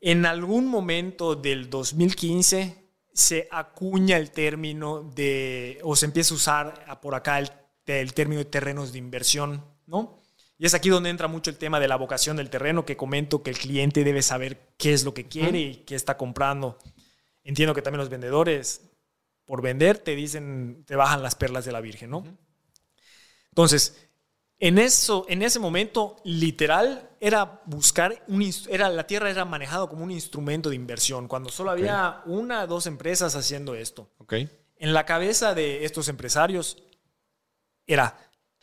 En 0.00 0.26
algún 0.26 0.66
momento 0.66 1.36
del 1.36 1.70
2015 1.70 2.90
se 3.14 3.46
acuña 3.52 4.16
el 4.16 4.32
término 4.32 5.04
de, 5.14 5.78
o 5.84 5.94
se 5.94 6.06
empieza 6.06 6.34
a 6.34 6.36
usar 6.36 7.00
por 7.00 7.14
acá 7.14 7.38
el, 7.38 7.52
el 7.86 8.14
término 8.14 8.40
de 8.40 8.46
terrenos 8.46 8.90
de 8.90 8.98
inversión, 8.98 9.64
¿no? 9.86 10.21
Y 10.62 10.66
es 10.66 10.74
aquí 10.74 10.90
donde 10.90 11.10
entra 11.10 11.26
mucho 11.26 11.50
el 11.50 11.58
tema 11.58 11.80
de 11.80 11.88
la 11.88 11.96
vocación 11.96 12.36
del 12.36 12.48
terreno, 12.48 12.84
que 12.86 12.96
comento 12.96 13.42
que 13.42 13.50
el 13.50 13.58
cliente 13.58 14.04
debe 14.04 14.22
saber 14.22 14.74
qué 14.76 14.92
es 14.92 15.02
lo 15.02 15.12
que 15.12 15.26
quiere 15.26 15.58
y 15.58 15.74
qué 15.78 15.96
está 15.96 16.16
comprando. 16.16 16.78
Entiendo 17.42 17.74
que 17.74 17.82
también 17.82 17.98
los 17.98 18.10
vendedores, 18.10 18.80
por 19.44 19.60
vender, 19.60 19.98
te 19.98 20.14
dicen, 20.14 20.84
te 20.86 20.94
bajan 20.94 21.20
las 21.20 21.34
perlas 21.34 21.64
de 21.64 21.72
la 21.72 21.80
Virgen, 21.80 22.10
¿no? 22.10 22.24
Entonces, 23.48 24.06
en, 24.60 24.78
eso, 24.78 25.26
en 25.28 25.42
ese 25.42 25.58
momento, 25.58 26.14
literal, 26.22 27.10
era 27.18 27.60
buscar, 27.64 28.22
un, 28.28 28.48
era, 28.68 28.88
la 28.88 29.08
tierra 29.08 29.30
era 29.30 29.44
manejado 29.44 29.88
como 29.88 30.04
un 30.04 30.12
instrumento 30.12 30.70
de 30.70 30.76
inversión, 30.76 31.26
cuando 31.26 31.50
solo 31.50 31.72
había 31.72 32.22
una 32.24 32.62
o 32.62 32.66
dos 32.68 32.86
empresas 32.86 33.34
haciendo 33.34 33.74
esto. 33.74 34.12
Okay. 34.18 34.48
En 34.76 34.92
la 34.92 35.06
cabeza 35.06 35.56
de 35.56 35.84
estos 35.84 36.06
empresarios 36.06 36.84
era, 37.84 38.16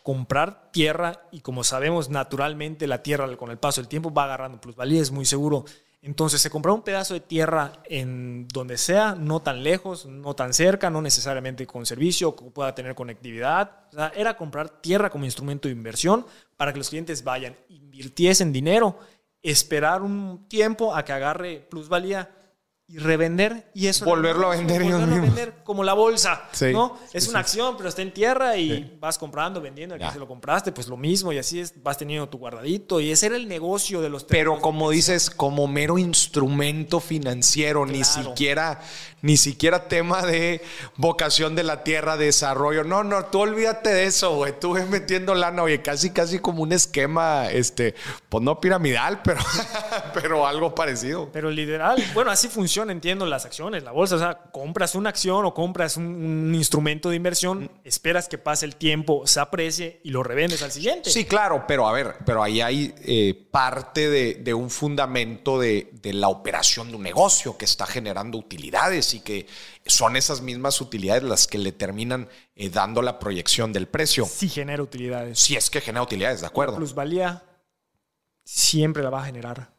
comprar 0.09 0.71
tierra 0.71 1.21
y 1.31 1.41
como 1.41 1.63
sabemos 1.63 2.09
naturalmente 2.09 2.87
la 2.87 3.03
tierra 3.03 3.37
con 3.37 3.51
el 3.51 3.59
paso 3.59 3.79
del 3.79 3.87
tiempo 3.87 4.11
va 4.11 4.23
agarrando 4.23 4.59
plusvalía, 4.59 5.03
es 5.03 5.11
muy 5.11 5.23
seguro. 5.23 5.65
Entonces 6.01 6.41
se 6.41 6.49
compró 6.49 6.73
un 6.73 6.81
pedazo 6.81 7.13
de 7.13 7.19
tierra 7.19 7.73
en 7.85 8.47
donde 8.47 8.79
sea, 8.79 9.13
no 9.13 9.43
tan 9.43 9.61
lejos, 9.61 10.07
no 10.07 10.33
tan 10.33 10.53
cerca, 10.53 10.89
no 10.89 11.03
necesariamente 11.03 11.67
con 11.67 11.85
servicio, 11.85 12.35
que 12.35 12.45
pueda 12.45 12.73
tener 12.73 12.95
conectividad. 12.95 13.83
Era 14.15 14.35
comprar 14.35 14.81
tierra 14.81 15.11
como 15.11 15.25
instrumento 15.25 15.67
de 15.67 15.75
inversión 15.75 16.25
para 16.57 16.73
que 16.73 16.79
los 16.79 16.89
clientes 16.89 17.23
vayan, 17.23 17.55
invirtiesen 17.69 18.51
dinero, 18.51 18.97
esperar 19.43 20.01
un 20.01 20.47
tiempo 20.47 20.95
a 20.95 21.05
que 21.05 21.13
agarre 21.13 21.67
plusvalía 21.69 22.31
y 22.91 22.97
revender 22.97 23.69
y 23.75 23.85
eso 23.85 24.03
volverlo 24.03 24.47
a 24.51 24.55
vender 24.55 24.81
volverlo 24.81 24.97
ellos 25.05 25.17
a 25.17 25.21
vender 25.21 25.53
como 25.63 25.83
la 25.83 25.93
bolsa 25.93 26.49
Sí, 26.53 26.73
no 26.73 26.97
es 27.13 27.25
sí. 27.25 27.29
una 27.29 27.39
acción 27.39 27.77
pero 27.77 27.87
está 27.87 28.01
en 28.01 28.11
tierra 28.11 28.57
y 28.57 28.97
vas 28.99 29.19
comprando 29.19 29.61
vendiendo 29.61 29.93
aquí 29.93 30.03
Ya. 30.05 30.11
se 30.11 30.17
lo 30.17 30.27
compraste 30.27 30.71
pues 30.71 30.87
lo 30.87 30.97
mismo 30.97 31.31
y 31.31 31.37
así 31.37 31.59
es 31.59 31.73
vas 31.83 31.99
teniendo 31.99 32.27
tu 32.29 32.39
guardadito 32.39 32.99
y 32.99 33.11
ese 33.11 33.27
era 33.27 33.35
el 33.35 33.47
negocio 33.47 34.01
de 34.01 34.09
los 34.09 34.23
Pero 34.23 34.59
como 34.59 34.89
dices, 34.89 35.29
como 35.29 35.67
mero 35.67 35.97
instrumento 35.99 36.99
financiero, 36.99 37.85
ni 37.85 38.03
siquiera, 38.03 38.81
ni 39.21 39.37
siquiera 39.37 39.87
tema 39.87 40.21
de 40.21 40.61
vocación 40.95 41.55
de 41.55 41.63
la 41.63 41.83
tierra, 41.83 42.17
desarrollo. 42.17 42.83
No, 42.83 43.03
no, 43.03 43.25
tú 43.25 43.39
olvídate 43.39 43.89
de 43.89 44.05
eso, 44.05 44.35
güey. 44.35 44.59
Tú 44.59 44.73
ves 44.73 44.87
metiendo 44.89 45.35
lana, 45.35 45.63
oye, 45.63 45.81
casi, 45.81 46.11
casi 46.11 46.39
como 46.39 46.63
un 46.63 46.71
esquema, 46.71 47.49
este, 47.49 47.95
pues 48.29 48.43
no 48.43 48.59
piramidal, 48.59 49.21
pero, 49.23 49.39
pero 50.13 50.47
algo 50.47 50.73
parecido. 50.75 51.29
pero 51.31 51.49
literal 51.51 52.03
bueno 52.13 52.31
así 52.31 52.47
funciona 52.47 52.91
entiendo 52.91 53.25
las 53.25 53.45
acciones 53.45 53.83
la 53.83 53.91
bolsa 53.91 54.15
o 54.15 54.19
sea 54.19 54.37
compras 54.51 54.95
una 54.95 55.09
acción 55.09 55.45
o 55.45 55.53
compras 55.53 55.97
un, 55.97 56.05
un 56.05 56.55
instrumento 56.55 57.09
de 57.09 57.15
inversión 57.15 57.71
esperas 57.83 58.27
que 58.27 58.37
pase 58.37 58.65
el 58.65 58.75
tiempo 58.75 59.25
se 59.25 59.39
aprecie 59.39 59.99
y 60.03 60.09
lo 60.09 60.23
revendes 60.23 60.61
al 60.63 60.71
siguiente 60.71 61.09
Sí, 61.09 61.25
claro, 61.25 61.65
pero 61.67 61.87
a 61.87 61.91
ver, 61.91 62.15
pero 62.25 62.43
ahí 62.43 62.61
hay 62.61 62.93
eh, 63.03 63.47
parte 63.51 64.09
de, 64.09 64.35
de 64.35 64.53
un 64.53 64.69
fundamento 64.69 65.59
de, 65.59 65.89
de 66.01 66.13
la 66.13 66.27
operación 66.29 66.89
de 66.89 66.95
un 66.95 67.03
negocio 67.03 67.57
que 67.57 67.65
está 67.65 67.85
generando 67.85 68.37
utilidades 68.37 69.08
y 69.13 69.19
que 69.21 69.47
son 69.85 70.15
esas 70.15 70.41
mismas 70.41 70.81
utilidades 70.81 71.23
las 71.23 71.47
que 71.47 71.57
le 71.57 71.71
terminan 71.71 72.29
eh, 72.55 72.69
dando 72.69 73.01
la 73.01 73.19
proyección 73.19 73.71
del 73.73 73.87
precio. 73.87 74.25
sí 74.25 74.49
genera 74.49 74.81
utilidades 74.83 75.39
Si 75.39 75.55
es 75.55 75.69
que 75.69 75.81
genera 75.81 76.03
utilidades, 76.03 76.41
de 76.41 76.47
acuerdo. 76.47 76.75
plusvalía 76.75 77.43
siempre 78.43 79.03
la 79.03 79.09
va 79.09 79.21
a 79.21 79.25
generar. 79.25 79.71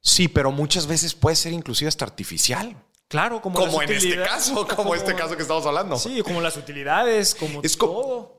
Sí, 0.00 0.28
pero 0.28 0.50
muchas 0.52 0.86
veces 0.86 1.14
puede 1.14 1.36
ser 1.36 1.52
inclusive 1.52 1.88
hasta 1.88 2.04
artificial. 2.04 2.76
Claro, 3.08 3.40
como, 3.40 3.58
Como 3.58 3.82
en 3.82 3.90
este 3.92 4.16
caso, 4.22 4.66
como 4.68 4.94
este 4.94 5.14
caso 5.14 5.34
que 5.36 5.42
estamos 5.42 5.64
hablando. 5.66 5.96
Sí, 5.96 6.20
como 6.22 6.40
las 6.40 6.56
utilidades, 6.56 7.34
como 7.34 7.62
Es 7.62 7.76
como- 7.76 7.92
todo. 7.92 8.37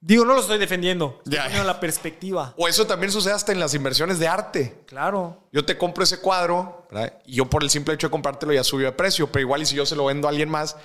Digo, 0.00 0.24
no 0.24 0.34
lo 0.34 0.40
estoy 0.40 0.58
defendiendo. 0.58 1.20
Estoy 1.24 1.64
la 1.64 1.80
perspectiva. 1.80 2.54
O 2.56 2.68
eso 2.68 2.86
también 2.86 3.10
sucede 3.10 3.32
hasta 3.32 3.52
en 3.52 3.60
las 3.60 3.74
inversiones 3.74 4.18
de 4.18 4.28
arte. 4.28 4.84
Claro. 4.86 5.48
Yo 5.52 5.64
te 5.64 5.76
compro 5.78 6.04
ese 6.04 6.20
cuadro 6.20 6.86
¿verdad? 6.90 7.18
y 7.24 7.36
yo 7.36 7.46
por 7.46 7.62
el 7.62 7.70
simple 7.70 7.94
hecho 7.94 8.08
de 8.08 8.10
comprártelo 8.10 8.52
ya 8.52 8.62
subió 8.62 8.86
de 8.86 8.92
precio, 8.92 9.30
pero 9.32 9.40
igual 9.40 9.62
y 9.62 9.66
si 9.66 9.74
yo 9.74 9.86
se 9.86 9.96
lo 9.96 10.04
vendo 10.04 10.28
a 10.28 10.30
alguien 10.30 10.48
más, 10.48 10.76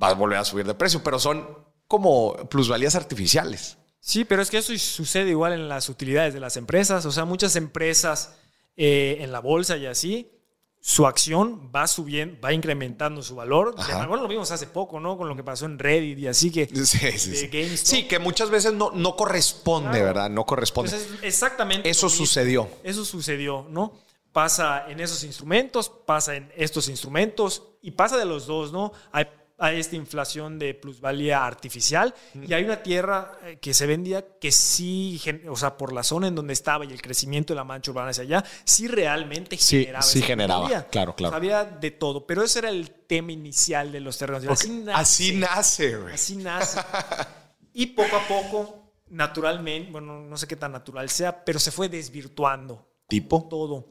va 0.00 0.08
a 0.08 0.14
volver 0.14 0.38
a 0.38 0.44
subir 0.44 0.66
de 0.66 0.74
precio, 0.74 1.02
pero 1.02 1.18
son 1.18 1.46
como 1.86 2.34
plusvalías 2.48 2.94
artificiales. 2.94 3.78
Sí, 4.00 4.24
pero 4.24 4.42
es 4.42 4.50
que 4.50 4.58
eso 4.58 4.76
sucede 4.78 5.30
igual 5.30 5.52
en 5.52 5.68
las 5.68 5.88
utilidades 5.88 6.34
de 6.34 6.40
las 6.40 6.56
empresas. 6.56 7.04
O 7.04 7.12
sea, 7.12 7.24
muchas 7.24 7.54
empresas 7.56 8.36
eh, 8.76 9.18
en 9.20 9.30
la 9.30 9.40
bolsa 9.40 9.76
y 9.76 9.86
así, 9.86 10.30
su 10.82 11.06
acción 11.06 11.70
va 11.74 11.86
subiendo, 11.86 12.40
va 12.40 12.54
incrementando 12.54 13.22
su 13.22 13.36
valor. 13.36 13.74
Bueno, 13.76 14.16
lo 14.16 14.28
vimos 14.28 14.50
hace 14.50 14.66
poco, 14.66 14.98
¿no? 14.98 15.18
Con 15.18 15.28
lo 15.28 15.36
que 15.36 15.44
pasó 15.44 15.66
en 15.66 15.78
Reddit 15.78 16.18
y 16.18 16.26
así 16.26 16.50
que... 16.50 16.66
Sí, 16.66 16.86
sí, 16.86 17.30
de 17.30 17.36
sí. 17.36 17.46
GameStop. 17.48 17.86
Sí, 17.86 18.08
que 18.08 18.18
muchas 18.18 18.48
veces 18.48 18.72
no, 18.72 18.90
no 18.90 19.14
corresponde, 19.14 19.90
Claro. 19.90 20.04
¿verdad? 20.06 20.30
No 20.30 20.46
corresponde. 20.46 20.90
Pues 20.90 21.02
es 21.02 21.22
exactamente. 21.22 21.88
Eso 21.88 22.08
sucedió. 22.08 22.68
Eso 22.82 23.04
sucedió, 23.04 23.66
¿no? 23.68 23.92
Pasa 24.32 24.86
en 24.88 25.00
esos 25.00 25.22
instrumentos, 25.24 25.90
pasa 25.90 26.36
en 26.36 26.50
estos 26.56 26.88
instrumentos 26.88 27.62
y 27.82 27.90
pasa 27.90 28.16
de 28.16 28.24
los 28.24 28.46
dos, 28.46 28.72
¿no? 28.72 28.92
Hay, 29.12 29.26
hay 29.60 29.78
esta 29.78 29.94
inflación 29.94 30.58
de 30.58 30.74
plusvalía 30.74 31.44
artificial 31.44 32.14
y 32.34 32.52
hay 32.54 32.64
una 32.64 32.82
tierra 32.82 33.38
eh, 33.44 33.58
que 33.60 33.74
se 33.74 33.86
vendía 33.86 34.38
que 34.40 34.50
sí, 34.50 35.20
o 35.48 35.54
sea, 35.56 35.76
por 35.76 35.92
la 35.92 36.02
zona 36.02 36.28
en 36.28 36.34
donde 36.34 36.52
estaba 36.54 36.84
y 36.86 36.92
el 36.92 37.02
crecimiento 37.02 37.52
de 37.52 37.56
la 37.56 37.64
mancha 37.64 37.90
urbana 37.90 38.10
hacia 38.10 38.22
allá, 38.24 38.44
sí 38.64 38.88
realmente 38.88 39.56
Sí, 39.58 39.80
generaba. 39.80 40.02
sí 40.02 40.22
generaba, 40.22 40.60
plusvalía. 40.64 40.88
claro, 40.88 41.14
claro. 41.14 41.28
O 41.28 41.32
sea, 41.32 41.36
había 41.36 41.64
de 41.64 41.90
todo, 41.90 42.26
pero 42.26 42.42
ese 42.42 42.60
era 42.60 42.70
el 42.70 42.90
tema 42.90 43.32
inicial 43.32 43.92
de 43.92 44.00
los 44.00 44.16
terrenos. 44.18 44.46
Así 44.48 44.70
nace. 44.70 44.92
Así 45.00 45.36
nace, 45.36 45.96
güey. 45.96 46.14
Así 46.14 46.36
nace. 46.36 46.80
y 47.74 47.86
poco 47.86 48.16
a 48.16 48.26
poco, 48.26 48.92
naturalmente, 49.08 49.90
bueno, 49.92 50.20
no 50.20 50.36
sé 50.36 50.46
qué 50.46 50.56
tan 50.56 50.72
natural 50.72 51.08
sea, 51.10 51.44
pero 51.44 51.58
se 51.58 51.70
fue 51.70 51.88
desvirtuando 51.88 52.88
Tipo. 53.08 53.46
todo. 53.50 53.86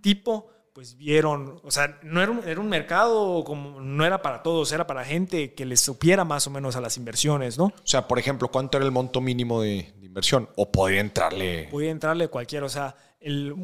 Tipo, 0.00 0.48
pues 0.72 0.96
vieron, 0.96 1.60
o 1.62 1.70
sea, 1.70 1.98
no 2.02 2.22
era 2.22 2.32
un, 2.32 2.48
era 2.48 2.60
un 2.60 2.68
mercado 2.68 3.44
como, 3.44 3.80
no 3.80 4.06
era 4.06 4.22
para 4.22 4.42
todos, 4.42 4.72
era 4.72 4.86
para 4.86 5.04
gente 5.04 5.52
que 5.52 5.66
les 5.66 5.80
supiera 5.80 6.24
más 6.24 6.46
o 6.46 6.50
menos 6.50 6.76
a 6.76 6.80
las 6.80 6.96
inversiones, 6.96 7.58
¿no? 7.58 7.66
O 7.66 7.72
sea, 7.84 8.08
por 8.08 8.18
ejemplo, 8.18 8.48
¿cuánto 8.48 8.78
era 8.78 8.86
el 8.86 8.92
monto 8.92 9.20
mínimo 9.20 9.60
de, 9.60 9.92
de 9.98 10.06
inversión? 10.06 10.48
O 10.56 10.72
podría 10.72 11.00
entrarle. 11.00 11.68
Podía 11.70 11.90
entrarle 11.90 12.28
cualquiera, 12.28 12.64
o 12.64 12.70
sea, 12.70 12.96
el, 13.22 13.54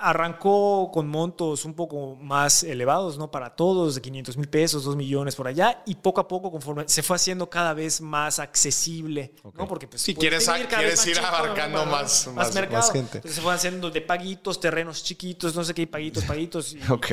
arrancó 0.00 0.90
con 0.92 1.08
montos 1.08 1.64
un 1.64 1.74
poco 1.74 2.16
más 2.16 2.62
elevados, 2.62 3.18
¿no? 3.18 3.30
Para 3.30 3.54
todos, 3.56 3.94
de 3.96 4.00
500 4.00 4.36
mil 4.36 4.48
pesos, 4.48 4.84
2 4.84 4.96
millones 4.96 5.34
por 5.34 5.48
allá, 5.48 5.82
y 5.86 5.96
poco 5.96 6.20
a 6.20 6.28
poco, 6.28 6.50
conforme 6.50 6.84
se 6.88 7.02
fue 7.02 7.16
haciendo 7.16 7.50
cada 7.50 7.74
vez 7.74 8.00
más 8.00 8.38
accesible, 8.38 9.32
¿no? 9.54 9.66
Porque 9.66 9.88
pues, 9.88 10.02
Si 10.02 10.14
quieres- 10.14 10.46
cada 10.46 10.66
quieres 10.66 11.06
ir 11.06 11.14
chico, 11.16 11.26
abarcando 11.26 11.84
¿no? 11.84 11.90
más- 11.90 12.28
más- 12.34 12.54
mercado. 12.54 12.78
más 12.78 12.92
gente. 12.92 13.18
Entonces 13.18 13.34
se 13.36 13.42
fue 13.42 13.52
haciendo 13.52 13.90
de 13.90 14.00
paguitos, 14.00 14.60
terrenos 14.60 15.02
chiquitos, 15.02 15.54
no 15.54 15.64
sé 15.64 15.74
qué, 15.74 15.86
paguitos, 15.86 16.24
paguitos. 16.24 16.74
y- 16.74 16.80
Ok, 16.90 17.06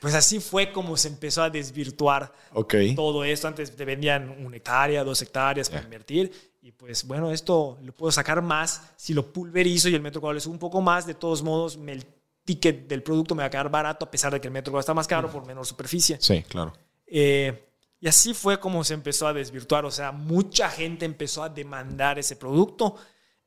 Pues 0.00 0.14
así 0.14 0.40
fue 0.40 0.72
como 0.72 0.96
se 0.96 1.08
empezó 1.08 1.42
a 1.42 1.50
desvirtuar 1.50 2.32
ok. 2.54 2.74
todo 2.96 3.22
esto. 3.24 3.48
Antes 3.48 3.74
te 3.76 3.84
vendían 3.84 4.30
una 4.46 4.56
hectárea, 4.56 5.04
dos 5.04 5.20
hectáreas 5.20 5.68
para 5.68 5.80
Ya. 5.82 5.84
invertir. 5.84 6.49
Y 6.62 6.72
pues 6.72 7.06
bueno, 7.06 7.30
esto 7.30 7.78
lo 7.82 7.92
puedo 7.94 8.12
sacar 8.12 8.42
más. 8.42 8.92
Si 8.96 9.14
lo 9.14 9.32
pulverizo 9.32 9.88
y 9.88 9.94
el 9.94 10.02
metro 10.02 10.20
cuadrado 10.20 10.34
le 10.34 10.40
sube 10.40 10.52
un 10.52 10.58
poco 10.58 10.80
más, 10.80 11.06
de 11.06 11.14
todos 11.14 11.42
modos, 11.42 11.76
me- 11.78 11.92
el 11.92 12.04
ticket 12.44 12.86
del 12.88 13.02
producto 13.02 13.34
me 13.34 13.42
va 13.42 13.46
a 13.46 13.50
quedar 13.50 13.70
barato 13.70 14.04
a 14.06 14.10
pesar 14.10 14.32
de 14.32 14.40
que 14.40 14.48
el 14.48 14.52
metro 14.52 14.70
cuadrado 14.72 14.80
está 14.80 14.94
más 14.94 15.06
caro 15.06 15.30
por 15.30 15.46
menor 15.46 15.64
superficie. 15.66 16.18
Sí, 16.20 16.42
claro. 16.42 16.72
Eh, 17.06 17.66
y 18.00 18.08
así 18.08 18.34
fue 18.34 18.58
como 18.60 18.82
se 18.84 18.94
empezó 18.94 19.26
a 19.26 19.32
desvirtuar. 19.32 19.84
O 19.84 19.90
sea, 19.90 20.12
mucha 20.12 20.68
gente 20.68 21.04
empezó 21.04 21.42
a 21.42 21.48
demandar 21.48 22.18
ese 22.18 22.36
producto 22.36 22.96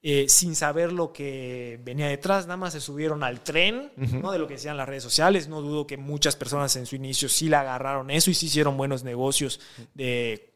eh, 0.02 0.26
sin 0.28 0.56
saber 0.56 0.92
lo 0.92 1.14
que 1.14 1.80
venía 1.84 2.08
detrás. 2.08 2.46
Nada 2.46 2.58
más 2.58 2.74
se 2.74 2.82
subieron 2.82 3.24
al 3.24 3.42
tren 3.42 3.92
¿no? 3.96 4.32
de 4.32 4.40
lo 4.40 4.48
que 4.48 4.56
decían 4.56 4.76
las 4.78 4.88
redes 4.88 5.04
sociales. 5.04 5.48
No 5.48 5.62
dudo 5.62 5.88
que 5.88 5.98
muchas 5.98 6.36
personas 6.36 6.76
en 6.76 6.86
su 6.86 6.96
inicio 6.96 7.30
sí 7.30 7.48
la 7.50 7.62
agarraron 7.62 8.10
eso 8.12 8.30
y 8.30 8.34
sí 8.34 8.46
hicieron 8.48 8.76
buenos 8.78 9.04
negocios 9.04 9.60
de 9.94 10.53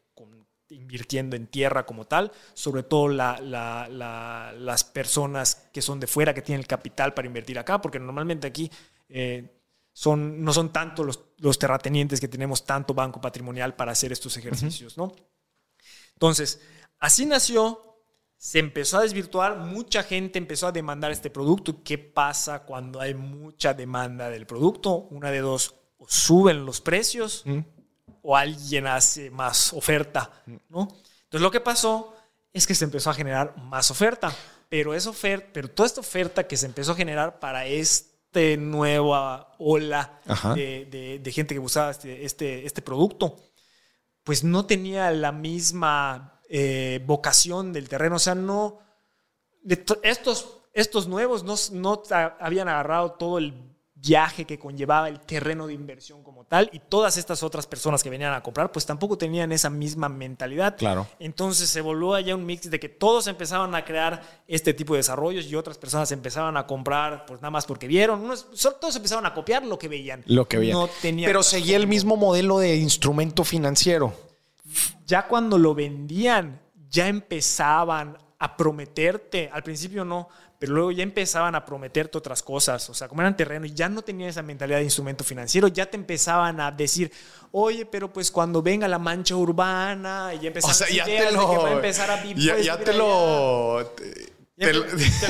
invirtiendo 0.70 1.36
en 1.36 1.46
tierra 1.46 1.86
como 1.86 2.06
tal, 2.06 2.30
sobre 2.54 2.82
todo 2.82 3.08
la- 3.08 3.38
la- 3.40 3.88
la- 3.90 4.52
las 4.56 4.84
personas 4.84 5.68
que 5.72 5.80
son 5.82 5.98
de 6.00 6.06
fuera, 6.06 6.34
que 6.34 6.42
tienen 6.42 6.60
el 6.60 6.66
capital 6.66 7.14
para 7.14 7.26
invertir 7.26 7.58
acá, 7.58 7.80
porque 7.80 7.98
normalmente 7.98 8.46
aquí 8.46 8.70
eh, 9.08 9.54
son, 9.92 10.44
no 10.44 10.52
son 10.52 10.72
tanto 10.72 11.02
los, 11.02 11.20
los 11.38 11.58
terratenientes 11.58 12.20
que 12.20 12.28
tenemos 12.28 12.64
tanto 12.66 12.92
banco 12.94 13.20
patrimonial 13.20 13.74
para 13.74 13.92
hacer 13.92 14.12
estos 14.12 14.36
ejercicios, 14.36 14.96
¿no? 14.98 15.12
Entonces, 16.14 16.60
así 16.98 17.26
nació, 17.26 17.84
se 18.36 18.58
empezó 18.58 18.98
a 18.98 19.02
desvirtuar, 19.02 19.56
mucha 19.58 20.02
gente 20.02 20.38
empezó 20.38 20.66
a 20.68 20.72
demandar 20.72 21.10
este 21.10 21.30
producto. 21.30 21.82
¿Qué 21.82 21.98
pasa 21.98 22.60
cuando 22.64 23.00
hay 23.00 23.14
mucha 23.14 23.74
demanda 23.74 24.30
del 24.30 24.46
producto? 24.46 24.94
Una 25.10 25.30
de 25.30 25.40
dos, 25.40 25.74
o 25.96 26.06
suben 26.08 26.64
los 26.64 26.80
precios 26.80 27.44
o 28.22 28.36
alguien 28.36 28.86
hace 28.86 29.30
más 29.30 29.72
oferta, 29.72 30.30
¿no? 30.68 30.82
Entonces 31.24 31.40
lo 31.42 31.50
que 31.50 31.60
pasó 31.60 32.14
es 32.52 32.66
que 32.66 32.74
se 32.74 32.84
empezó 32.84 33.10
a 33.10 33.14
generar 33.14 33.56
más 33.58 33.90
oferta, 33.90 34.34
pero 34.68 34.94
esa 34.94 35.10
oferta, 35.10 35.48
pero 35.52 35.68
toda 35.70 35.86
esta 35.86 36.00
oferta 36.00 36.46
que 36.46 36.56
se 36.56 36.66
empezó 36.66 36.92
a 36.92 36.96
generar 36.96 37.38
para 37.38 37.66
esta 37.66 38.40
nueva 38.58 39.54
ola 39.58 40.18
Ajá. 40.26 40.54
de, 40.54 40.86
de- 40.90 41.18
de 41.18 41.32
gente 41.32 41.54
que 41.54 41.58
buscaba 41.58 41.90
este, 41.90 42.24
este, 42.24 42.66
este 42.66 42.82
producto, 42.82 43.36
pues 44.22 44.44
no 44.44 44.66
tenía 44.66 45.10
la 45.10 45.32
misma 45.32 46.40
eh, 46.50 47.02
vocación 47.06 47.72
del 47.72 47.88
terreno, 47.88 48.16
o 48.16 48.18
sea, 48.18 48.34
no, 48.34 48.80
de 49.62 49.82
estos, 50.02 50.58
estos 50.74 51.08
nuevos 51.08 51.42
no, 51.44 51.54
no 51.72 52.02
habían 52.38 52.68
agarrado 52.68 53.12
todo 53.12 53.38
el 53.38 53.54
viaje 54.00 54.44
que 54.44 54.58
conllevaba 54.58 55.08
el 55.08 55.20
terreno 55.20 55.66
de 55.66 55.74
inversión 55.74 56.22
como 56.22 56.44
tal 56.44 56.70
y 56.72 56.78
todas 56.78 57.16
estas 57.16 57.42
otras 57.42 57.66
personas 57.66 58.02
que 58.02 58.10
venían 58.10 58.32
a 58.32 58.42
comprar 58.42 58.70
pues 58.70 58.86
tampoco 58.86 59.18
tenían 59.18 59.50
esa 59.52 59.70
misma 59.70 60.08
mentalidad. 60.08 60.76
Claro. 60.76 61.06
Entonces 61.18 61.68
se 61.68 61.80
volvió 61.80 62.14
allá 62.14 62.34
un 62.34 62.46
mix 62.46 62.70
de 62.70 62.78
que 62.78 62.88
todos 62.88 63.26
empezaban 63.26 63.74
a 63.74 63.84
crear 63.84 64.22
este 64.46 64.72
tipo 64.74 64.94
de 64.94 64.98
desarrollos 64.98 65.46
y 65.46 65.56
otras 65.56 65.78
personas 65.78 66.12
empezaban 66.12 66.56
a 66.56 66.66
comprar 66.66 67.26
pues 67.26 67.40
nada 67.40 67.50
más 67.50 67.66
porque 67.66 67.86
vieron. 67.88 68.20
Unos, 68.20 68.46
todos 68.80 68.94
empezaban 68.96 69.26
a 69.26 69.34
copiar 69.34 69.64
lo 69.64 69.78
que 69.78 69.88
veían. 69.88 70.22
Lo 70.26 70.46
que 70.46 70.58
veían. 70.58 70.78
No 70.78 70.88
tenían 71.02 71.28
Pero 71.28 71.42
seguía 71.42 71.76
el 71.76 71.86
mismo 71.86 72.16
modelo 72.16 72.58
de 72.58 72.76
instrumento 72.76 73.44
financiero. 73.44 74.12
ya 75.06 75.26
cuando 75.26 75.58
lo 75.58 75.74
vendían, 75.74 76.60
ya 76.88 77.08
empezaban 77.08 78.16
a 78.38 78.56
prometerte, 78.56 79.50
al 79.52 79.62
principio 79.62 80.04
no, 80.04 80.28
pero 80.58 80.72
luego 80.74 80.90
ya 80.90 81.02
empezaban 81.02 81.54
a 81.54 81.64
prometerte 81.64 82.18
otras 82.18 82.42
cosas, 82.42 82.88
o 82.90 82.94
sea, 82.94 83.06
como 83.08 83.22
eran 83.22 83.36
terrenos, 83.36 83.72
ya 83.74 83.88
no 83.88 84.02
tenían 84.02 84.30
esa 84.30 84.42
mentalidad 84.42 84.78
de 84.78 84.84
instrumento 84.84 85.22
financiero, 85.24 85.68
ya 85.68 85.86
te 85.86 85.96
empezaban 85.96 86.60
a 86.60 86.70
decir, 86.72 87.12
oye, 87.52 87.86
pero 87.86 88.12
pues 88.12 88.30
cuando 88.30 88.60
venga 88.60 88.88
la 88.88 88.98
mancha 88.98 89.36
urbana, 89.36 90.32
y 90.34 90.38
ya 90.38 90.44
O 90.44 90.46
empezaban 90.48 90.74
sea, 90.74 90.88
ya 90.88 91.04
de 91.06 91.32
lo. 91.32 91.50
que 91.50 91.56
va 91.58 91.68
a 91.68 91.72
empezar 91.72 92.10
a 92.10 92.16
vivir. 92.22 92.44
ya, 92.44 92.54
vivir 92.56 92.84
te 92.84 92.92
lo. 92.92 93.92
te- 93.96 94.28
te, 94.58 94.70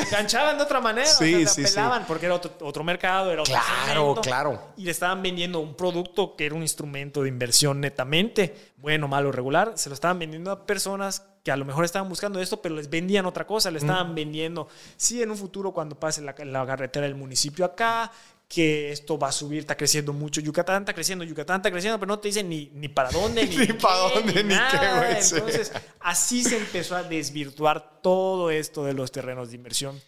enganchaban 0.07 0.57
de 0.57 0.65
otra 0.65 0.81
manera, 0.81 1.07
sí, 1.07 1.45
te 1.45 1.67
apelaban 1.67 2.07
porque 2.07 2.25
era 2.25 2.35
otro, 2.35 2.83
mercado, 2.83 3.31
era 3.31 3.43
otro 3.43 3.55
Claro, 3.55 4.15
claro. 4.23 4.73
Y 4.79 4.85
le 4.85 4.91
estaban 4.91 5.23
vendiendo 5.23 5.61
un 5.61 5.75
producto 5.75 6.35
que 6.35 6.47
era 6.47 6.55
un 6.55 6.63
instrumento 6.63 7.23
de 7.23 7.29
inversión 7.29 7.79
netamente, 7.79 8.73
bueno, 8.79 9.07
malo, 9.07 9.31
regular, 9.31 9.73
se 9.77 9.91
lo 9.91 9.95
estaban 9.95 10.19
vendiendo 10.19 10.51
a 10.51 10.65
personas 10.65 11.27
que 11.49 11.53
a 11.53 11.57
lo 11.57 11.65
mejor 11.65 11.87
estaban 11.87 12.11
buscando 12.11 12.43
esto, 12.43 12.61
pero 12.61 12.75
les 12.75 12.91
vendían 12.91 13.25
otra 13.25 13.47
cosa, 13.47 13.71
le 13.71 13.79
estaban 13.79 14.15
vendiendo, 14.15 14.69
sí, 14.99 15.23
en 15.23 15.31
un 15.31 15.37
futuro 15.39 15.73
cuando 15.73 15.99
pase 15.99 16.21
la, 16.21 16.35
la 16.45 16.67
carretera 16.67 17.07
del 17.07 17.15
municipio 17.15 17.65
acá, 17.65 18.13
que 18.47 18.93
esto 18.93 19.19
va 19.19 19.29
a 19.29 19.33
subir, 19.33 19.61
está 19.61 19.75
creciendo 19.75 20.13
mucho 20.13 20.43
Yucatán, 20.43 20.83
está 20.83 20.93
creciendo 20.93 21.25
Yucatán, 21.25 21.61
está 21.61 21.71
creciendo, 21.71 21.99
pero 21.99 22.09
no 22.09 22.19
te 22.19 22.29
dicen 22.29 22.51
ni, 22.51 22.71
ni 22.75 22.89
para 22.89 23.09
dónde, 23.09 23.47
ni, 23.67 23.67
para 23.69 23.97
dónde, 23.97 24.45
ni, 24.45 24.55
qué, 24.55 24.77
güey. 24.77 25.17
Entonces, 25.23 25.73
así 26.01 26.45
se 26.45 26.59
empezó 26.59 26.95
a 26.95 27.03
desvirtuar 27.03 28.03
todo 28.03 28.51
esto 28.51 28.85
de 28.85 28.93
los 28.93 29.11
terrenos 29.11 29.49
de 29.49 29.57
inversión. 29.57 29.99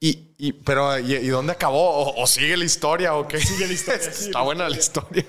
Y, 0.00 0.30
y 0.38 0.52
pero, 0.54 0.98
¿y, 0.98 1.28
dónde 1.28 1.52
acabó? 1.52 2.14
¿O, 2.14 2.26
sigue 2.26 2.56
la 2.56 2.64
historia 2.64 3.14
o 3.14 3.28
qué? 3.28 3.40
Sigue 3.40 3.66
la 3.66 3.74
historia. 3.74 4.08
Está 4.08 4.40
buena 4.40 4.70
la 4.70 4.76
historia. 4.78 5.26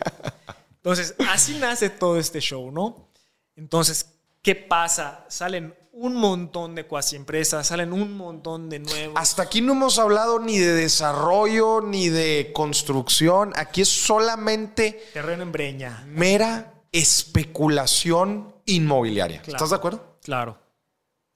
Entonces, 0.77 1.15
así 1.27 1.57
nace 1.59 1.89
todo 1.89 2.17
este 2.17 2.39
show, 2.39 2.71
¿no? 2.71 3.09
Entonces, 3.57 4.18
¿qué 4.41 4.55
pasa? 4.55 5.25
Salen 5.29 5.75
un 5.91 6.15
montón 6.15 6.75
de 6.75 6.85
cuasi 6.85 7.15
empresas, 7.15 7.67
salen 7.67 7.91
un 7.91 8.15
montón 8.15 8.69
de 8.69 8.79
nuevos. 8.79 9.15
Hasta 9.17 9.43
aquí 9.43 9.61
no 9.61 9.73
hemos 9.73 9.99
hablado 9.99 10.39
ni 10.39 10.57
de 10.57 10.73
desarrollo 10.73 11.81
ni 11.81 12.09
de 12.09 12.51
construcción. 12.53 13.51
Aquí 13.55 13.81
es 13.81 13.89
solamente. 13.89 15.09
Terreno 15.13 15.43
en 15.43 15.51
breña. 15.51 16.05
Mera 16.07 16.73
especulación 16.91 18.55
inmobiliaria. 18.65 19.41
¿Estás 19.45 19.71
de 19.71 19.75
acuerdo? 19.75 20.17
Claro. 20.23 20.57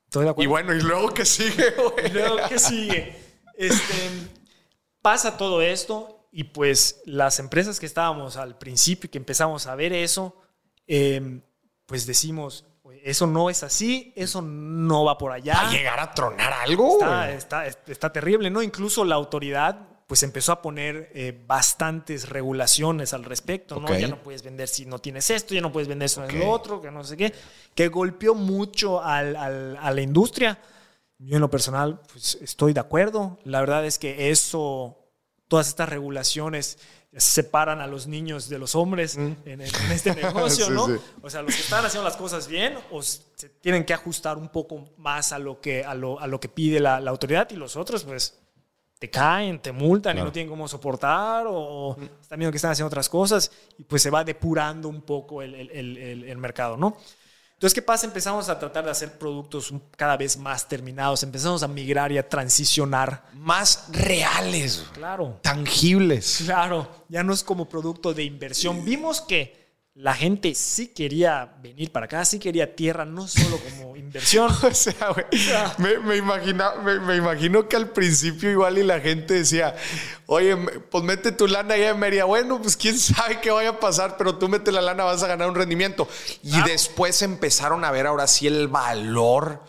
Estoy 0.06 0.26
de 0.26 0.30
acuerdo. 0.30 0.44
Y 0.44 0.48
bueno, 0.48 0.74
¿y 0.74 0.82
luego 0.82 1.14
qué 1.14 1.26
sigue, 1.26 1.72
güey? 1.72 2.12
luego 2.12 2.38
qué 2.48 2.60
sigue. 2.60 3.18
Este, 3.56 4.10
pasa 5.02 5.38
todo 5.38 5.62
esto 5.62 6.28
y 6.32 6.46
pues 6.46 7.02
las 7.06 7.40
empresas 7.40 7.80
que 7.80 7.86
estábamos 7.86 8.38
al 8.38 8.58
principio, 8.58 9.12
que 9.12 9.18
empezamos 9.18 9.68
a 9.68 9.76
ver 9.76 9.94
eso, 9.94 10.36
eh, 10.88 11.42
pues 11.86 12.06
decimos, 12.08 12.66
eso 13.04 13.28
no 13.28 13.50
es 13.50 13.64
así, 13.64 14.14
eso 14.16 14.42
no 14.42 15.06
va 15.06 15.18
por 15.18 15.32
allá. 15.32 15.54
¿Va 15.54 15.70
a 15.70 15.72
llegar 15.72 16.00
a 16.00 16.14
tronar 16.14 16.54
algo? 16.54 17.00
Está, 17.28 17.66
está, 17.66 18.12
terrible, 18.12 18.50
¿no? 18.50 18.62
Incluso 18.62 19.04
la 19.06 19.16
autoridad 19.16 19.88
pues 20.08 20.22
empezó 20.24 20.52
a 20.52 20.62
poner 20.62 21.10
eh, 21.14 21.44
bastantes 21.48 22.30
regulaciones 22.30 23.14
al 23.14 23.24
respecto, 23.24 23.80
¿no? 23.80 23.98
Ya 23.98 24.08
no 24.08 24.22
puedes 24.22 24.44
vender 24.44 24.68
si 24.68 24.86
no 24.86 25.00
tienes 25.00 25.30
esto, 25.30 25.56
ya 25.56 25.62
no 25.62 25.72
puedes 25.72 25.88
vender 25.88 26.06
eso 26.06 26.24
en 26.24 26.40
lo 26.40 26.50
otro, 26.50 26.82
que 26.82 26.92
no 26.92 27.04
sé 27.04 27.18
qué, 27.18 27.34
que 27.74 27.88
golpeó 27.88 28.36
mucho 28.36 29.04
al, 29.04 29.36
al, 29.36 29.78
a 29.78 29.92
la 29.92 30.02
industria. 30.02 30.60
Yo 31.18 31.36
en 31.36 31.42
lo 31.42 31.50
personal 31.50 32.02
pues 32.12 32.38
estoy 32.42 32.74
de 32.74 32.82
acuerdo. 32.82 33.40
La 33.44 33.62
verdad 33.62 33.86
es 33.86 33.98
que 33.98 34.30
eso, 34.30 35.00
todas 35.48 35.68
estas 35.70 35.90
regulaciones 35.90 36.78
separan 37.18 37.80
a 37.80 37.88
los 37.88 38.08
niños 38.08 38.50
de 38.50 38.58
los 38.58 38.76
hombres 38.76 39.18
mm. 39.18 39.32
en, 39.46 39.62
este 39.62 40.16
negocio, 40.22 40.70
¿no? 40.70 40.88
O 41.22 41.30
sea, 41.30 41.42
los 41.42 41.56
que 41.56 41.62
están 41.62 41.86
haciendo 41.86 42.08
las 42.08 42.18
cosas 42.18 42.48
bien 42.48 42.76
o 42.92 43.02
se 43.02 43.50
tienen 43.62 43.86
que 43.86 43.94
ajustar 43.94 44.38
un 44.38 44.50
poco 44.50 44.90
más 44.98 45.32
a 45.32 45.40
lo 45.40 45.62
que, 45.62 45.84
a 45.84 45.94
lo, 45.94 46.20
a 46.20 46.28
lo 46.28 46.40
que 46.40 46.50
pide 46.50 46.80
la, 46.80 46.98
autoridad 46.98 47.50
y 47.52 47.56
los 47.56 47.76
otros, 47.76 48.04
pues, 48.04 48.40
te 48.98 49.10
caen, 49.10 49.60
te 49.60 49.72
multan 49.72 50.18
y 50.18 50.22
no 50.22 50.32
tienen 50.32 50.50
cómo 50.50 50.68
soportar 50.68 51.46
o 51.48 51.96
mm. 51.98 52.22
están 52.22 52.40
viendo 52.40 52.52
que 52.52 52.58
están 52.58 52.72
haciendo 52.72 52.88
otras 52.88 53.10
cosas 53.10 53.52
y 53.78 53.84
pues 53.84 54.02
se 54.02 54.10
va 54.10 54.24
depurando 54.24 54.88
un 54.88 55.02
poco 55.02 55.42
el, 55.42 55.54
el, 55.56 55.98
el, 55.98 56.24
el 56.24 56.38
mercado, 56.38 56.78
¿no? 56.78 56.98
Entonces, 57.64 57.76
¿qué 57.76 57.82
pasa? 57.82 58.06
Empezamos 58.06 58.50
a 58.50 58.60
tratar 58.60 58.84
de 58.84 58.92
hacer 58.92 59.18
productos 59.18 59.74
cada 59.96 60.18
vez 60.18 60.36
más 60.36 60.68
terminados, 60.68 61.24
empezamos 61.24 61.64
a 61.64 61.68
migrar 61.70 62.12
y 62.12 62.18
a 62.18 62.28
transicionar. 62.28 63.24
Más 63.36 63.86
reales. 63.90 64.84
Claro. 64.92 65.40
Tangibles. 65.42 66.42
Claro, 66.44 66.92
ya 67.08 67.24
no 67.24 67.32
es 67.32 67.42
como 67.42 67.70
producto 67.70 68.14
de 68.14 68.26
inversión. 68.26 68.84
Vimos 68.84 69.22
que 69.22 69.63
la 69.96 70.16
gente 70.16 70.56
sí 70.56 70.88
quería 70.88 71.54
venir 71.62 71.92
para 71.92 72.08
acá, 72.08 72.26
sí 72.26 72.40
quería 72.40 72.76
tierra, 72.76 73.06
no 73.06 73.28
solo 73.28 73.60
como 73.60 73.96
inversión. 73.96 74.52
o 74.64 74.74
sea, 74.74 75.10
güey, 75.10 75.26
me, 75.78 76.22
me, 76.22 77.00
me, 77.00 77.16
imagino 77.16 77.70
que 77.70 77.76
al 77.76 77.90
principio 77.92 78.50
igual 78.50 78.80
y 78.80 78.84
la 78.84 79.00
gente 79.00 79.36
decía, 79.36 79.76
oye, 80.26 80.56
pues 80.90 81.04
mete 81.04 81.32
tu 81.32 81.48
lana 81.48 81.76
allá 81.76 81.92
en 81.92 82.00
Mérida. 82.00 82.26
Bueno, 82.26 82.60
pues 82.60 82.76
quién 82.76 82.98
sabe 82.98 83.40
qué 83.40 83.52
vaya 83.52 83.70
a 83.70 83.80
pasar, 83.80 84.18
pero 84.18 84.38
tú 84.38 84.50
mete 84.50 84.72
la 84.72 84.82
lana, 84.82 85.04
vas 85.04 85.22
a 85.22 85.28
ganar 85.28 85.48
un 85.48 85.56
rendimiento. 85.56 86.08
Y 86.42 86.60
después 86.64 87.22
empezaron 87.22 87.86
a 87.86 87.92
ver 87.92 88.08
ahora 88.08 88.26
sí 88.26 88.48
el 88.48 88.68
valor 88.68 89.62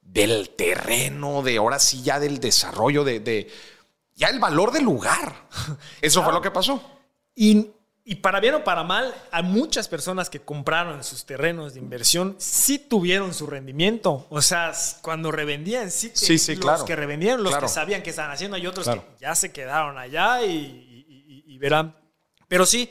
del 0.00 0.50
terreno, 0.50 1.42
de 1.42 1.58
ahora 1.58 1.78
sí 1.78 2.02
ya 2.02 2.18
del 2.18 2.40
desarrollo, 2.40 3.04
de, 3.04 3.20
de 3.20 3.48
ya 4.16 4.28
el 4.28 4.40
valor 4.40 4.72
del 4.72 4.82
lugar. 4.82 5.48
Eso 6.00 6.24
fue 6.24 6.32
lo 6.32 6.42
que 6.42 6.50
pasó. 6.50 6.82
Y 7.36 7.70
y 8.10 8.16
para 8.16 8.40
bien 8.40 8.54
o 8.54 8.64
para 8.64 8.82
mal, 8.82 9.14
a 9.30 9.40
muchas 9.40 9.86
personas 9.86 10.28
que 10.28 10.40
compraron 10.40 11.04
sus 11.04 11.24
terrenos 11.24 11.74
de 11.74 11.78
inversión 11.78 12.34
sí 12.38 12.76
tuvieron 12.76 13.32
su 13.32 13.46
rendimiento. 13.46 14.26
O 14.30 14.42
sea, 14.42 14.72
cuando 15.00 15.30
revendían, 15.30 15.92
sí, 15.92 16.10
sí, 16.12 16.36
sí 16.36 16.56
los 16.56 16.82
que 16.82 16.96
revendieron, 16.96 17.44
los 17.44 17.56
que 17.56 17.68
sabían 17.68 18.02
que 18.02 18.10
estaban 18.10 18.32
haciendo, 18.32 18.56
hay 18.56 18.66
otros 18.66 18.88
que 18.88 19.00
ya 19.20 19.36
se 19.36 19.52
quedaron 19.52 19.96
allá 19.96 20.42
y, 20.44 21.56
verán. 21.58 21.94
Pero 22.48 22.66
sí, 22.66 22.90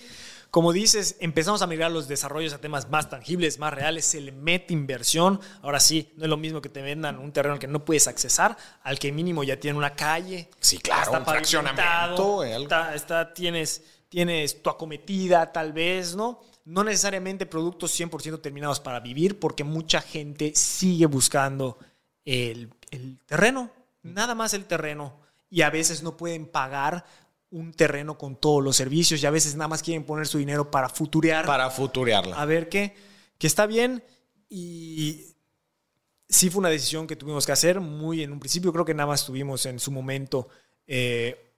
como 0.52 0.72
dices, 0.72 1.18
empezamos 1.20 1.62
a 1.62 1.68
migrar 1.68 1.92
los 1.92 2.08
desarrollos 2.08 2.54
a 2.54 2.60
temas 2.60 2.90
más 2.90 3.10
tangibles, 3.10 3.60
más 3.60 3.74
reales, 3.74 4.06
se 4.06 4.22
le 4.22 4.32
mete 4.32 4.72
inversión. 4.74 5.42
Ahora 5.62 5.82
sí, 5.82 6.14
no 6.16 6.24
es 6.24 6.30
lo 6.30 6.38
mismo 6.38 6.62
que 6.62 6.70
te 6.70 6.82
vendan 6.82 7.20
un 7.20 7.34
terreno 7.34 7.60
que 7.60 7.68
no 7.68 7.84
puedes 7.84 8.08
accesar, 8.08 8.56
al 8.84 8.98
que 8.98 9.12
mínimo 9.12 9.44
ya 9.44 9.60
tiene 9.60 9.78
una 9.78 9.96
calle. 9.96 10.50
Sí, 10.62 10.78
claro, 10.78 11.12
un 11.12 11.26
fraccionamiento. 11.26 12.46
está, 12.46 13.34
tienes 13.34 13.99
tienes 14.10 14.62
tu 14.62 14.70
acometida 14.70 15.52
tal 15.52 15.72
vez, 15.72 16.16
¿no? 16.16 16.42
No 16.66 16.84
necesariamente 16.84 17.46
productos 17.46 17.98
100% 17.98 18.42
terminados 18.42 18.80
para 18.80 19.00
vivir, 19.00 19.40
porque 19.40 19.64
mucha 19.64 20.02
gente 20.02 20.52
sigue 20.56 21.06
buscando 21.06 21.78
el, 22.26 22.70
terreno, 23.26 23.72
nada 24.04 24.36
más 24.36 24.54
el 24.54 24.66
terreno, 24.66 25.20
y 25.50 25.62
a 25.62 25.70
veces 25.70 26.04
no 26.04 26.18
pueden 26.18 26.46
pagar 26.48 27.06
un 27.52 27.74
terreno 27.74 28.18
con 28.18 28.36
todos 28.36 28.64
los 28.64 28.76
servicios 28.76 29.24
y 29.24 29.26
a 29.26 29.32
veces 29.32 29.56
nada 29.56 29.68
más 29.68 29.82
quieren 29.82 30.04
poner 30.04 30.28
su 30.28 30.38
dinero 30.38 30.70
para 30.70 30.90
futurear. 30.90 31.46
Para 31.46 31.72
futurearla. 31.72 32.40
A 32.40 32.46
ver 32.46 32.70
qué, 32.70 32.96
que 33.40 33.48
está 33.48 33.66
bien 33.66 34.04
y 34.48 35.36
sí 36.28 36.52
fue 36.52 36.60
una 36.60 36.70
decisión 36.70 37.08
que 37.08 37.16
tuvimos 37.16 37.46
que 37.46 37.52
hacer 37.52 37.80
muy 37.80 38.22
en 38.22 38.32
un 38.32 38.40
principio, 38.40 38.72
creo 38.72 38.86
que 38.86 38.94
nada 38.94 39.08
más 39.08 39.26
tuvimos 39.26 39.66
en 39.66 39.80
su 39.80 39.92
momento 39.92 40.48
eh, 40.86 41.49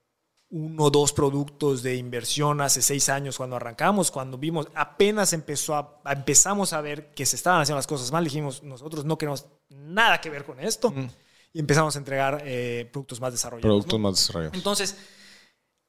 uno 0.52 0.84
o 0.84 0.90
dos 0.90 1.14
productos 1.14 1.82
de 1.82 1.96
inversión 1.96 2.60
hace 2.60 2.82
seis 2.82 3.08
años 3.08 3.38
cuando 3.38 3.56
arrancamos, 3.56 4.10
cuando 4.10 4.36
vimos, 4.36 4.68
apenas 4.74 5.32
empezó 5.32 5.74
a, 5.74 6.02
empezamos 6.12 6.74
a 6.74 6.82
ver 6.82 7.14
que 7.14 7.24
se 7.24 7.36
estaban 7.36 7.62
haciendo 7.62 7.78
las 7.78 7.86
cosas 7.86 8.12
mal, 8.12 8.22
dijimos, 8.22 8.62
nosotros 8.62 9.06
no 9.06 9.16
queremos 9.16 9.46
nada 9.70 10.20
que 10.20 10.28
ver 10.28 10.44
con 10.44 10.60
esto 10.60 10.90
mm. 10.90 11.08
y 11.54 11.58
empezamos 11.58 11.96
a 11.96 11.98
entregar 11.98 12.42
eh, 12.44 12.86
productos 12.92 13.18
más 13.18 13.32
desarrollados. 13.32 13.66
Productos 13.66 13.98
más 13.98 14.14
desarrollados. 14.14 14.54
Entonces, 14.54 14.96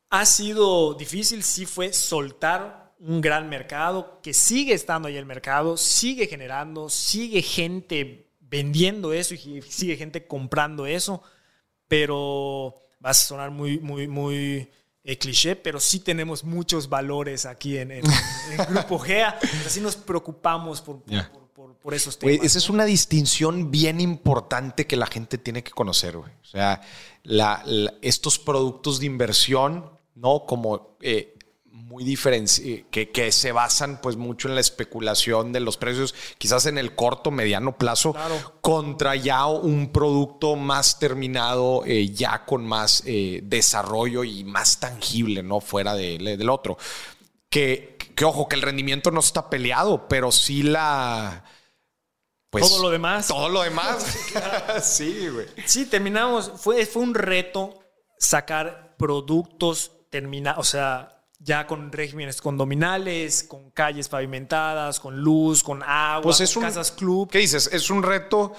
ha 0.10 0.26
sido 0.26 0.94
difícil, 0.94 1.44
sí 1.44 1.66
fue 1.66 1.92
soltar 1.92 2.96
un 3.00 3.20
gran 3.20 3.50
mercado 3.50 4.22
que 4.24 4.34
sigue 4.34 4.74
estando 4.74 5.10
ahí 5.10 5.18
el 5.18 5.26
mercado, 5.26 5.76
sigue 5.76 6.28
generando, 6.28 6.88
sigue 6.88 7.42
gente 7.42 8.32
vendiendo 8.40 9.12
eso 9.12 9.34
y 9.34 9.62
sigue 9.64 9.98
gente 9.98 10.26
comprando 10.26 10.86
eso, 10.86 11.22
pero 11.90 12.83
va 13.04 13.10
a 13.10 13.14
sonar 13.14 13.52
muy, 13.52 13.80
muy, 13.80 14.08
muy 14.08 14.70
eh, 15.04 15.18
cliché, 15.18 15.56
pero 15.56 15.80
sí 15.80 16.00
tenemos 16.00 16.44
muchos 16.44 16.88
valores 16.88 17.46
aquí 17.46 17.78
en, 17.78 17.92
en, 17.92 18.04
Grupo 18.70 19.00
GEA. 19.00 19.38
Así 19.66 19.82
nos 19.82 19.96
preocupamos 19.96 20.82
por, 20.82 21.02
por, 21.82 21.94
esos 21.94 22.18
temas. 22.18 22.46
esa 22.46 22.58
es 22.58 22.70
una 22.70 22.86
distinción 22.86 23.70
bien 23.70 24.00
importante 24.00 24.88
que 24.88 24.96
la 24.96 25.08
gente 25.08 25.38
tiene 25.38 25.64
que 25.64 25.72
conocer, 25.72 26.18
güey. 26.18 26.32
O 26.42 26.46
sea, 26.46 26.82
estos 28.02 28.40
productos 28.40 29.00
de 29.02 29.08
inversión, 29.08 29.92
¿no? 30.16 30.46
Como 30.46 30.96
eh, 31.02 31.33
muy 31.94 32.04
diferentes, 32.04 32.60
que, 32.90 33.12
que, 33.12 33.32
se 33.32 33.52
basan 33.52 34.02
pues 34.02 34.16
mucho 34.16 34.48
en 34.48 34.56
la 34.56 34.62
especulación 34.62 35.54
de 35.54 35.60
los 35.60 35.78
precios, 35.78 36.16
quizás 36.40 36.66
en 36.66 36.80
el 36.80 36.96
corto, 36.96 37.30
mediano 37.30 37.78
plazo, 37.78 38.16
contra 38.62 39.16
ya 39.16 39.46
un 39.46 39.92
producto 39.92 40.56
más 40.56 40.98
terminado, 40.98 41.84
eh, 41.86 42.10
ya 42.10 42.46
con 42.46 42.66
más 42.66 43.04
eh, 43.06 43.42
desarrollo 43.44 44.24
y 44.24 44.44
más 44.44 44.80
tangible, 44.80 45.44
¿no? 45.44 45.62
Fuera 45.62 45.94
del 45.94 46.50
otro. 46.50 46.80
Que, 47.48 47.96
que, 48.16 48.26
ojo, 48.26 48.48
que 48.48 48.56
el 48.56 48.64
rendimiento 48.64 49.12
no 49.12 49.20
está 49.20 49.48
peleado, 49.52 50.08
pero 50.08 50.32
sí 50.32 50.64
la... 50.64 51.44
Pues, 52.50 52.68
todo 52.68 52.82
lo 52.82 52.90
demás. 52.90 53.28
Todo 53.28 53.50
lo 53.50 53.62
demás. 53.62 54.04
sí, 54.84 55.28
güey. 55.28 55.46
Sí, 55.68 55.86
terminamos. 55.86 56.54
Fue, 56.58 56.88
fue 56.88 57.04
un 57.04 57.14
reto 57.14 57.80
sacar 58.18 58.96
productos 58.98 59.92
terminados, 60.10 60.68
o 60.68 60.72
sea, 60.72 61.13
ya 61.44 61.68
con 61.68 61.92
regímenes 61.92 62.42
condominales, 62.42 63.44
con 63.44 63.70
calles 63.72 64.08
pavimentadas, 64.08 65.00
con 65.00 65.20
luz, 65.20 65.62
con 65.62 65.84
agua, 65.84 66.22
pues 66.22 66.40
es 66.40 66.56
un, 66.56 66.64
casas 66.64 66.92
club. 66.92 67.30
¿Qué 67.30 67.40
dices? 67.40 67.70
¿Es 67.72 67.90
un 67.90 68.02
reto? 68.02 68.54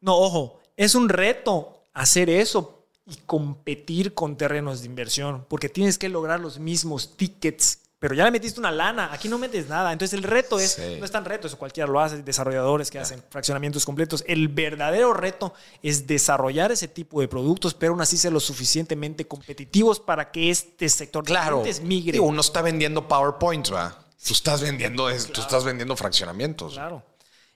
No, 0.00 0.16
ojo, 0.16 0.60
es 0.76 0.94
un 0.94 1.08
reto 1.08 1.84
hacer 1.92 2.30
eso 2.30 2.86
y 3.06 3.16
competir 3.26 4.14
con 4.14 4.36
terrenos 4.36 4.80
de 4.80 4.86
inversión, 4.86 5.44
porque 5.48 5.68
tienes 5.68 5.98
que 5.98 6.08
lograr 6.08 6.40
los 6.40 6.58
mismos 6.58 7.16
tickets 7.16 7.79
pero 8.00 8.14
ya 8.14 8.24
le 8.24 8.30
metiste 8.30 8.58
una 8.58 8.70
lana, 8.72 9.12
aquí 9.12 9.28
no 9.28 9.36
metes 9.36 9.68
nada. 9.68 9.92
Entonces 9.92 10.18
el 10.18 10.24
reto 10.24 10.58
es, 10.58 10.78
no 10.98 11.04
es 11.04 11.10
tan 11.10 11.22
reto, 11.26 11.46
eso 11.46 11.58
cualquiera 11.58 11.86
lo 11.86 12.00
hace, 12.00 12.22
desarrolladores 12.22 12.90
que 12.90 12.98
hacen 12.98 13.22
fraccionamientos 13.28 13.84
completos. 13.84 14.24
El 14.26 14.48
verdadero 14.48 15.12
reto 15.12 15.52
es 15.82 16.06
desarrollar 16.06 16.72
ese 16.72 16.88
tipo 16.88 17.20
de 17.20 17.28
productos, 17.28 17.74
pero 17.74 17.92
aún 17.92 18.00
así 18.00 18.16
ser 18.16 18.32
lo 18.32 18.40
suficientemente 18.40 19.28
competitivos 19.28 20.00
para 20.00 20.30
que 20.30 20.48
este 20.48 20.88
sector 20.88 21.24
claro, 21.24 21.62
de 21.62 21.78
migre. 21.82 22.18
uno 22.18 22.40
está 22.40 22.62
vendiendo 22.62 23.06
PowerPoints, 23.06 23.70
¿verdad? 23.70 23.94
Tú 24.26 24.32
estás 24.32 24.62
vendiendo, 24.62 25.06
tú 25.32 25.40
estás 25.42 25.64
vendiendo 25.64 25.94
fraccionamientos. 25.94 26.72
Claro. 26.72 27.02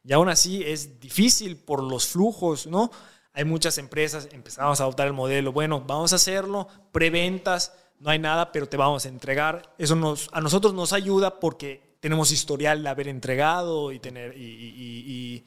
Y 0.04 0.12
aún 0.12 0.28
así 0.28 0.62
es 0.62 1.00
difícil 1.00 1.56
por 1.56 1.82
los 1.82 2.06
flujos, 2.08 2.66
¿no? 2.66 2.90
Hay 3.32 3.46
muchas 3.46 3.78
empresas, 3.78 4.28
empezamos 4.30 4.78
a 4.78 4.84
adoptar 4.84 5.06
el 5.06 5.14
modelo, 5.14 5.52
bueno, 5.52 5.80
vamos 5.80 6.12
a 6.12 6.16
hacerlo, 6.16 6.68
preventas, 6.92 7.72
no 8.00 8.10
hay 8.10 8.18
nada, 8.18 8.52
pero 8.52 8.68
te 8.68 8.76
vamos 8.76 9.04
a 9.06 9.08
entregar. 9.08 9.74
Eso 9.78 9.96
nos, 9.96 10.28
a 10.32 10.40
nosotros 10.40 10.74
nos 10.74 10.92
ayuda 10.92 11.40
porque 11.40 11.96
tenemos 12.00 12.30
historial 12.32 12.82
de 12.82 12.88
haber 12.88 13.08
entregado 13.08 13.90
y, 13.90 13.98
tener, 13.98 14.34
y, 14.36 15.42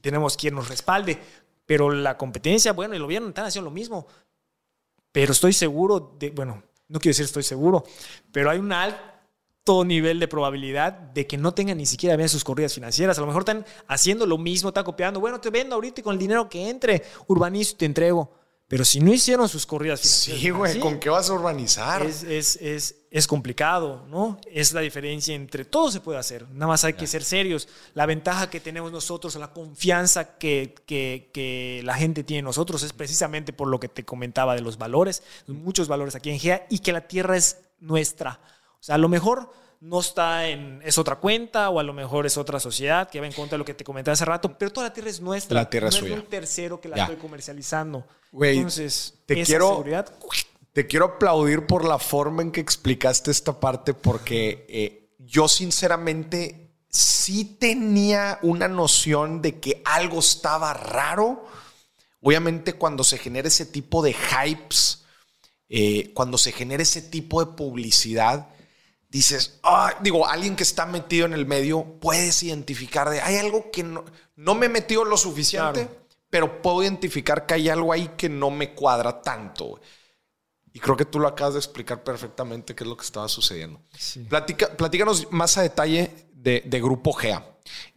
tenemos 0.00 0.36
quien 0.36 0.54
nos 0.54 0.68
respalde. 0.68 1.18
Pero 1.66 1.90
la 1.90 2.16
competencia, 2.16 2.72
bueno, 2.72 2.94
el 2.94 3.02
gobierno 3.02 3.28
están 3.28 3.46
haciendo 3.46 3.70
lo 3.70 3.74
mismo. 3.74 4.06
Pero 5.12 5.32
estoy 5.32 5.52
seguro 5.52 6.16
de, 6.18 6.30
bueno, 6.30 6.62
no 6.88 7.00
quiero 7.00 7.10
decir 7.10 7.24
estoy 7.24 7.42
seguro, 7.42 7.84
pero 8.32 8.50
hay 8.50 8.58
un 8.58 8.72
alto 8.72 9.84
nivel 9.84 10.20
de 10.20 10.28
probabilidad 10.28 10.92
de 10.92 11.26
que 11.26 11.36
no 11.36 11.54
tengan 11.54 11.78
ni 11.78 11.86
siquiera 11.86 12.16
bien 12.16 12.28
sus 12.28 12.44
corridas 12.44 12.74
financieras. 12.74 13.18
A 13.18 13.20
lo 13.20 13.26
mejor 13.26 13.42
están 13.42 13.64
haciendo 13.86 14.26
lo 14.26 14.38
mismo, 14.38 14.70
están 14.70 14.84
copiando. 14.84 15.20
Bueno, 15.20 15.40
te 15.40 15.50
vendo 15.50 15.74
ahorita 15.74 16.02
con 16.02 16.14
el 16.14 16.18
dinero 16.18 16.48
que 16.48 16.68
entre, 16.68 17.02
urbanizo 17.26 17.74
y 17.74 17.78
te 17.78 17.84
entrego. 17.84 18.43
Pero 18.74 18.84
si 18.84 18.98
no 18.98 19.14
hicieron 19.14 19.48
sus 19.48 19.66
corridas 19.66 20.00
financieras. 20.00 20.42
Sí, 20.42 20.50
güey, 20.50 20.80
¿con 20.80 20.98
qué 20.98 21.08
vas 21.08 21.30
a 21.30 21.34
urbanizar? 21.34 22.02
Es, 22.04 22.24
es, 22.24 22.56
es, 22.56 22.96
es, 23.08 23.26
complicado, 23.28 24.04
¿no? 24.08 24.40
Es 24.50 24.72
la 24.72 24.80
diferencia 24.80 25.32
entre 25.32 25.64
todo 25.64 25.92
se 25.92 26.00
puede 26.00 26.18
hacer, 26.18 26.50
nada 26.50 26.66
más 26.66 26.82
hay 26.82 26.94
que 26.94 27.06
ser 27.06 27.22
serios. 27.22 27.68
La 27.94 28.04
ventaja 28.04 28.50
que 28.50 28.58
tenemos 28.58 28.90
nosotros, 28.90 29.36
la 29.36 29.52
confianza 29.52 30.38
que, 30.38 30.74
que, 30.86 31.30
que, 31.32 31.82
la 31.84 31.94
gente 31.94 32.24
tiene 32.24 32.40
en 32.40 32.46
nosotros 32.46 32.82
es 32.82 32.92
precisamente 32.92 33.52
por 33.52 33.68
lo 33.68 33.78
que 33.78 33.86
te 33.86 34.04
comentaba 34.04 34.56
de 34.56 34.62
los 34.62 34.76
valores, 34.76 35.22
muchos 35.46 35.86
valores 35.86 36.16
aquí 36.16 36.30
en 36.30 36.40
GEA 36.40 36.66
y 36.68 36.80
que 36.80 36.92
la 36.92 37.06
tierra 37.06 37.36
es 37.36 37.58
nuestra. 37.78 38.40
O 38.80 38.82
sea, 38.82 38.96
a 38.96 38.98
lo 38.98 39.08
mejor 39.08 39.52
no 39.84 40.00
está 40.00 40.48
en, 40.48 40.80
es 40.82 40.96
otra 40.96 41.16
cuenta 41.16 41.68
o 41.68 41.78
a 41.78 41.82
lo 41.82 41.92
mejor 41.92 42.24
es 42.24 42.38
otra 42.38 42.58
sociedad 42.58 43.10
que 43.10 43.20
va 43.20 43.26
en 43.26 43.34
contra 43.34 43.56
de 43.56 43.58
lo 43.58 43.66
que 43.66 43.74
te 43.74 43.84
comenté 43.84 44.10
hace 44.10 44.24
rato, 44.24 44.56
pero 44.56 44.72
toda 44.72 44.88
la 44.88 44.92
tierra 44.94 45.10
es 45.10 45.20
nuestra. 45.20 45.54
La 45.54 45.68
tierra 45.68 45.88
no 45.88 45.90
es 45.90 45.96
suya. 45.96 46.14
un 46.14 46.26
tercero 46.26 46.80
que 46.80 46.88
la 46.88 46.96
estoy 46.96 47.16
comercializando. 47.16 48.06
Entonces, 48.32 49.14
te 49.26 49.42
quiero, 49.42 49.84
te 50.72 50.86
quiero 50.86 51.04
aplaudir 51.04 51.66
por 51.66 51.84
la 51.84 51.98
forma 51.98 52.40
en 52.40 52.50
que 52.50 52.62
explicaste 52.62 53.30
esta 53.30 53.60
parte 53.60 53.92
porque 53.92 54.64
eh, 54.70 55.10
yo 55.18 55.48
sinceramente 55.48 56.70
sí 56.88 57.44
tenía 57.44 58.38
una 58.40 58.68
noción 58.68 59.42
de 59.42 59.60
que 59.60 59.82
algo 59.84 60.20
estaba 60.20 60.72
raro. 60.72 61.44
Obviamente 62.22 62.72
cuando 62.72 63.04
se 63.04 63.18
genera 63.18 63.48
ese 63.48 63.66
tipo 63.66 64.02
de 64.02 64.14
hypes, 64.14 65.04
eh, 65.68 66.10
cuando 66.14 66.38
se 66.38 66.52
genera 66.52 66.82
ese 66.82 67.02
tipo 67.02 67.44
de 67.44 67.52
publicidad, 67.52 68.48
dices, 69.18 69.60
digo, 70.00 70.26
alguien 70.26 70.56
que 70.56 70.64
está 70.64 70.86
metido 70.86 71.24
en 71.26 71.34
el 71.34 71.46
medio, 71.46 71.84
puedes 72.00 72.42
identificar 72.42 73.08
de, 73.08 73.20
hay 73.20 73.36
algo 73.36 73.70
que 73.70 73.84
no, 73.84 74.04
no 74.34 74.56
me 74.56 74.66
he 74.66 74.68
metido 74.68 75.04
lo 75.04 75.16
suficiente, 75.16 75.88
pero 76.28 76.60
puedo 76.60 76.82
identificar 76.82 77.46
que 77.46 77.54
hay 77.54 77.68
algo 77.68 77.92
ahí 77.92 78.10
que 78.16 78.28
no 78.28 78.50
me 78.50 78.74
cuadra 78.74 79.22
tanto. 79.22 79.80
Y 80.72 80.80
creo 80.80 80.96
que 80.96 81.04
tú 81.04 81.20
lo 81.20 81.28
acabas 81.28 81.54
de 81.54 81.60
explicar 81.60 82.02
perfectamente 82.02 82.74
qué 82.74 82.82
es 82.82 82.90
lo 82.90 82.96
que 82.96 83.04
estaba 83.04 83.28
sucediendo. 83.28 83.80
platícanos 84.76 85.30
más 85.30 85.58
a 85.58 85.62
detalle 85.62 86.10
de, 86.32 86.80
Grupo 86.82 87.12
GEA. 87.12 87.46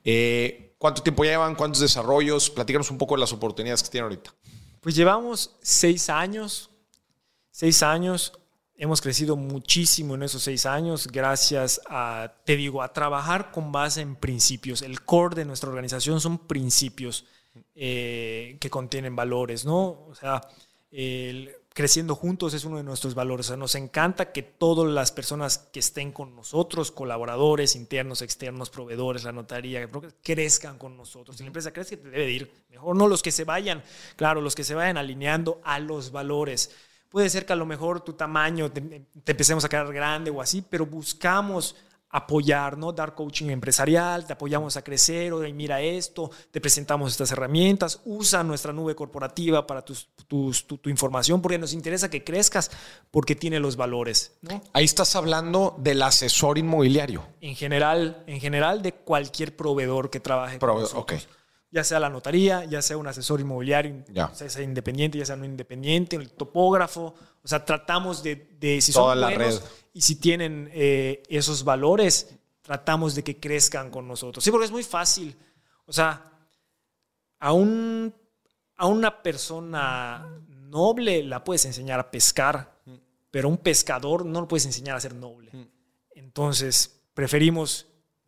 Eh, 0.03 0.75
¿Cuánto 0.77 1.01
tiempo 1.01 1.23
llevan? 1.23 1.55
¿Cuántos 1.55 1.81
desarrollos? 1.81 2.51
Platícanos 2.51 2.91
un 2.91 2.99
poco 2.99 3.15
de 3.15 3.21
las 3.21 3.33
oportunidades 3.33 3.81
que 3.81 3.89
tienen 3.89 4.03
ahorita. 4.03 4.35
Pues 4.81 4.93
llevamos 4.93 5.55
seis 5.63 6.11
años. 6.11 6.69
Seis 7.49 7.81
años 7.81 8.33
Hemos 8.79 9.01
crecido 9.01 9.35
muchísimo 9.35 10.13
en 10.13 10.21
esos 10.21 10.43
seis 10.43 10.67
años 10.67 11.07
gracias 11.07 11.81
a, 11.89 12.35
te 12.45 12.55
digo, 12.55 12.83
a 12.83 12.93
trabajar 12.93 13.49
con 13.51 13.71
base 13.71 14.01
en 14.01 14.15
principios. 14.15 14.83
El 14.83 15.01
core 15.01 15.35
de 15.35 15.45
nuestra 15.45 15.69
organización 15.69 16.21
son 16.21 16.37
principios 16.37 17.25
eh, 17.73 18.57
que 18.59 18.69
contienen 18.69 19.15
valores, 19.15 19.65
¿no? 19.65 20.05
O 20.07 20.13
sea, 20.13 20.41
el, 20.91 21.55
creciendo 21.77 22.15
juntos 22.15 22.55
es 22.55 22.65
uno 22.65 22.77
de 22.77 22.83
nuestros 22.83 23.13
valores. 23.13 23.45
O 23.45 23.49
sea, 23.49 23.57
nos 23.57 23.75
encanta 23.75 24.31
que 24.31 24.41
todas 24.43 24.91
las 24.91 25.11
personas 25.11 25.57
que 25.57 25.79
estén 25.79 26.11
con 26.11 26.35
nosotros, 26.35 26.91
colaboradores 26.91 27.75
internos, 27.75 28.21
externos, 28.21 28.69
proveedores, 28.69 29.23
la 29.23 29.31
notaría, 29.31 29.87
crezcan 30.23 30.77
con 30.77 30.97
nosotros. 30.97 31.37
Si 31.37 31.43
la 31.43 31.47
empresa 31.47 31.73
crece, 31.73 31.97
te 31.97 32.09
debe 32.09 32.31
ir. 32.31 32.51
Mejor 32.69 32.95
no 32.95 33.07
los 33.07 33.21
que 33.21 33.31
se 33.31 33.43
vayan, 33.43 33.83
claro, 34.15 34.41
los 34.41 34.55
que 34.55 34.63
se 34.63 34.75
vayan 34.75 34.97
alineando 34.97 35.61
a 35.63 35.79
los 35.79 36.11
valores. 36.11 36.71
Puede 37.17 37.31
ser 37.31 37.47
que 37.47 37.53
a 37.53 37.55
lo 37.55 37.65
mejor 37.65 38.01
tu 38.01 38.13
tamaño 38.13 38.71
te, 38.71 39.07
empecemos 39.25 39.65
a 39.65 39.69
quedar 39.69 39.91
grande 39.91 40.29
o 40.29 40.39
así, 40.39 40.61
pero 40.61 40.85
buscamos 40.85 41.75
apoyar, 42.11 42.77
¿no? 42.77 42.93
Dar 42.93 43.15
coaching 43.15 43.49
empresarial, 43.49 44.27
te 44.27 44.33
apoyamos 44.33 44.77
a 44.77 44.83
crecer, 44.83 45.33
o 45.33 45.39
mira 45.51 45.81
esto, 45.81 46.29
te 46.51 46.61
presentamos 46.61 47.09
estas 47.09 47.31
herramientas, 47.31 48.01
usa 48.05 48.43
nuestra 48.43 48.71
nube 48.71 48.93
corporativa 48.93 49.65
para 49.65 49.83
tus, 49.83 50.09
tu, 50.27 50.51
tu, 50.51 50.91
información, 50.91 51.41
porque 51.41 51.57
nos 51.57 51.73
interesa 51.73 52.07
que 52.07 52.23
crezcas, 52.23 52.69
porque 53.09 53.33
tiene 53.33 53.59
los 53.59 53.77
valores, 53.77 54.37
¿no? 54.43 54.61
Ahí 54.73 54.85
estás 54.85 55.15
hablando 55.15 55.75
del 55.79 56.03
asesor 56.03 56.59
inmobiliario. 56.59 57.23
En 57.41 57.55
general, 57.55 58.23
en 58.27 58.39
general 58.39 58.83
de 58.83 58.93
cualquier 58.93 59.55
proveedor 59.55 60.11
que 60.11 60.19
trabaje 60.19 60.59
con 60.59 60.81
nosotros 60.81 61.27
ya 61.69 61.83
sea 61.83 61.99
la 61.99 62.09
notaría, 62.09 62.65
ya 62.65 62.81
sea 62.81 62.97
un 62.97 63.07
asesor 63.07 63.41
inmobiliario, 63.41 64.03
ya. 64.09 64.33
sea 64.33 64.61
independiente, 64.63 65.17
ya 65.17 65.25
sea 65.25 65.35
no 65.35 65.45
independiente, 65.45 66.15
el 66.15 66.31
topógrafo. 66.31 67.13
O 67.43 67.47
sea, 67.47 67.63
tratamos 67.65 68.23
de, 68.23 68.35
de 68.59 68.81
si 68.81 68.91
son 68.91 69.19
buenos 69.19 69.63
y 69.93 70.01
si 70.01 70.15
tienen 70.15 70.69
eh, 70.73 71.23
esos 71.27 71.63
valores, 71.63 72.35
tratamos 72.61 73.15
de 73.15 73.23
que 73.23 73.39
crezcan 73.39 73.89
con 73.89 74.07
nosotros. 74.07 74.43
Sí, 74.43 74.51
porque 74.51 74.65
es 74.65 74.71
muy 74.71 74.83
fácil. 74.83 75.35
O 75.85 75.93
sea, 75.93 76.31
a, 77.39 77.53
un, 77.53 78.13
a 78.75 78.87
una 78.87 79.23
persona 79.23 80.27
noble 80.47 81.23
la 81.23 81.43
puedes 81.43 81.65
enseñar 81.65 81.99
a 81.99 82.11
pescar, 82.11 82.79
mm. 82.85 82.95
pero 83.31 83.47
a 83.47 83.51
un 83.51 83.57
pescador 83.57 84.25
no 84.25 84.41
lo 84.41 84.47
puedes 84.47 84.65
enseñar 84.65 84.95
a 84.95 84.99
ser 84.99 85.15
noble. 85.15 85.51
Mm. 85.53 85.67
Entonces, 86.11 87.01
preferimos 87.13 87.87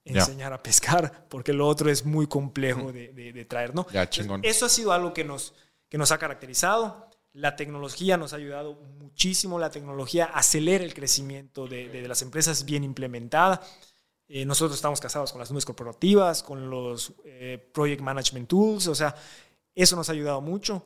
enseñar 0.10 0.54
a 0.54 0.62
pescar, 0.62 1.26
porque 1.30 1.54
lo 1.54 1.68
otro 1.68 1.90
es 1.90 2.06
muy 2.06 2.28
complejo 2.28 2.92
de, 2.92 3.46
traer, 3.48 3.74
¿no? 3.76 3.86
eso 4.44 4.66
ha 4.66 4.70
sido 4.70 4.92
algo 4.92 5.14
que 5.14 5.24
nos, 5.24 5.54
que 5.88 5.98
nos 5.98 6.12
ha 6.12 6.18
caracterizado. 6.18 7.10
La 7.34 7.56
tecnología 7.56 8.18
nos 8.18 8.34
ha 8.34 8.38
ayudado 8.38 8.76
muchísimo, 9.00 9.60
la 9.60 9.70
tecnología 9.70 10.26
acelera 10.26 10.84
el 10.84 10.94
crecimiento 10.94 11.68
de, 11.68 12.08
las 12.08 12.22
empresas 12.22 12.66
bien 12.66 12.84
implementada. 12.84 13.62
Eh, 14.28 14.46
nosotros 14.46 14.76
estamos 14.76 15.00
casados 15.00 15.32
con 15.32 15.40
las 15.40 15.50
nubes 15.52 15.66
corporativas, 15.66 16.44
con 16.44 16.70
los 16.70 17.14
eh, 17.26 17.70
Project 17.74 18.02
Management 18.02 18.48
Tools, 18.48 18.88
o 18.88 18.96
sea, 18.96 19.16
eso 19.74 19.96
nos 19.96 20.10
ha 20.10 20.12
ayudado 20.12 20.42
mucho. 20.42 20.86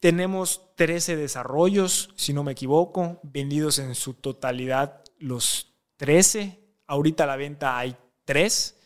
Tenemos 0.00 0.74
13 0.76 1.16
desarrollos, 1.16 2.10
si 2.16 2.32
no 2.32 2.44
me 2.44 2.52
equivoco, 2.52 3.20
vendidos 3.22 3.78
en 3.78 3.94
su 3.94 4.14
totalidad 4.14 5.02
los 5.18 5.74
13 5.96 6.67
Ahorita 6.88 7.24
a 7.24 7.26
la 7.26 7.36
venta 7.36 7.78
hay 7.78 7.96
tres 8.24 8.76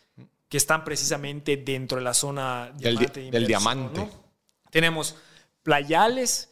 que 0.47 0.57
están 0.57 0.83
precisamente 0.83 1.57
dentro 1.57 1.97
de 1.97 2.03
la 2.03 2.13
zona 2.13 2.71
diamante 2.75 3.31
del, 3.31 3.47
diamante. 3.47 4.07
Tenemos 4.69 5.15
Playales, 5.63 6.49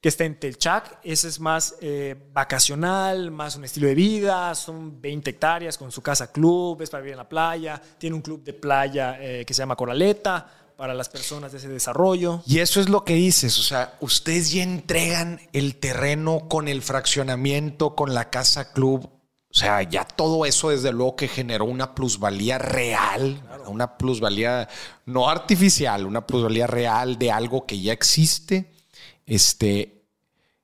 que 0.00 0.08
está 0.08 0.24
en 0.24 0.38
Telchac. 0.38 1.00
Ese 1.02 1.26
es 1.26 1.40
más 1.40 1.74
eh, 1.80 2.14
vacacional, 2.32 3.30
más 3.30 3.56
un 3.56 3.64
estilo 3.64 3.88
de 3.88 3.94
vida. 3.94 4.54
Son 4.54 5.00
20 5.00 5.30
hectáreas 5.30 5.76
con 5.76 5.90
su 5.90 6.00
casa 6.00 6.30
club, 6.30 6.80
es 6.82 6.90
para 6.90 7.02
vivir 7.02 7.14
en 7.14 7.18
la 7.18 7.28
playa. 7.28 7.82
Tiene 7.98 8.14
un 8.14 8.22
club 8.22 8.44
de 8.44 8.52
playa 8.52 9.18
eh, 9.20 9.44
que 9.44 9.52
se 9.52 9.62
llama 9.62 9.76
Coraleta 9.76 10.48
para 10.76 10.94
las 10.94 11.08
personas 11.08 11.52
de 11.52 11.58
ese 11.58 11.68
desarrollo. 11.68 12.42
Y 12.46 12.60
eso 12.60 12.80
es 12.80 12.88
lo 12.88 13.04
que 13.04 13.14
dices, 13.14 13.58
o 13.58 13.62
sea, 13.62 13.98
ustedes 14.00 14.52
ya 14.52 14.62
entregan 14.62 15.40
el 15.52 15.76
terreno 15.76 16.48
con 16.48 16.68
el 16.68 16.80
fraccionamiento, 16.80 17.94
con 17.94 18.14
la 18.14 18.30
casa 18.30 18.72
club 18.72 19.10
o 19.50 19.54
sea, 19.54 19.82
ya 19.82 20.04
todo 20.04 20.46
eso 20.46 20.70
desde 20.70 20.92
luego 20.92 21.16
que 21.16 21.28
generó 21.28 21.64
una 21.64 21.94
plusvalía 21.94 22.58
real, 22.58 23.42
una 23.66 23.98
plusvalía 23.98 24.68
no 25.06 25.28
artificial, 25.28 26.06
una 26.06 26.26
plusvalía 26.26 26.66
real 26.66 27.18
de 27.18 27.32
algo 27.32 27.66
que 27.66 27.80
ya 27.80 27.92
existe. 27.92 28.72
Este, 29.26 30.04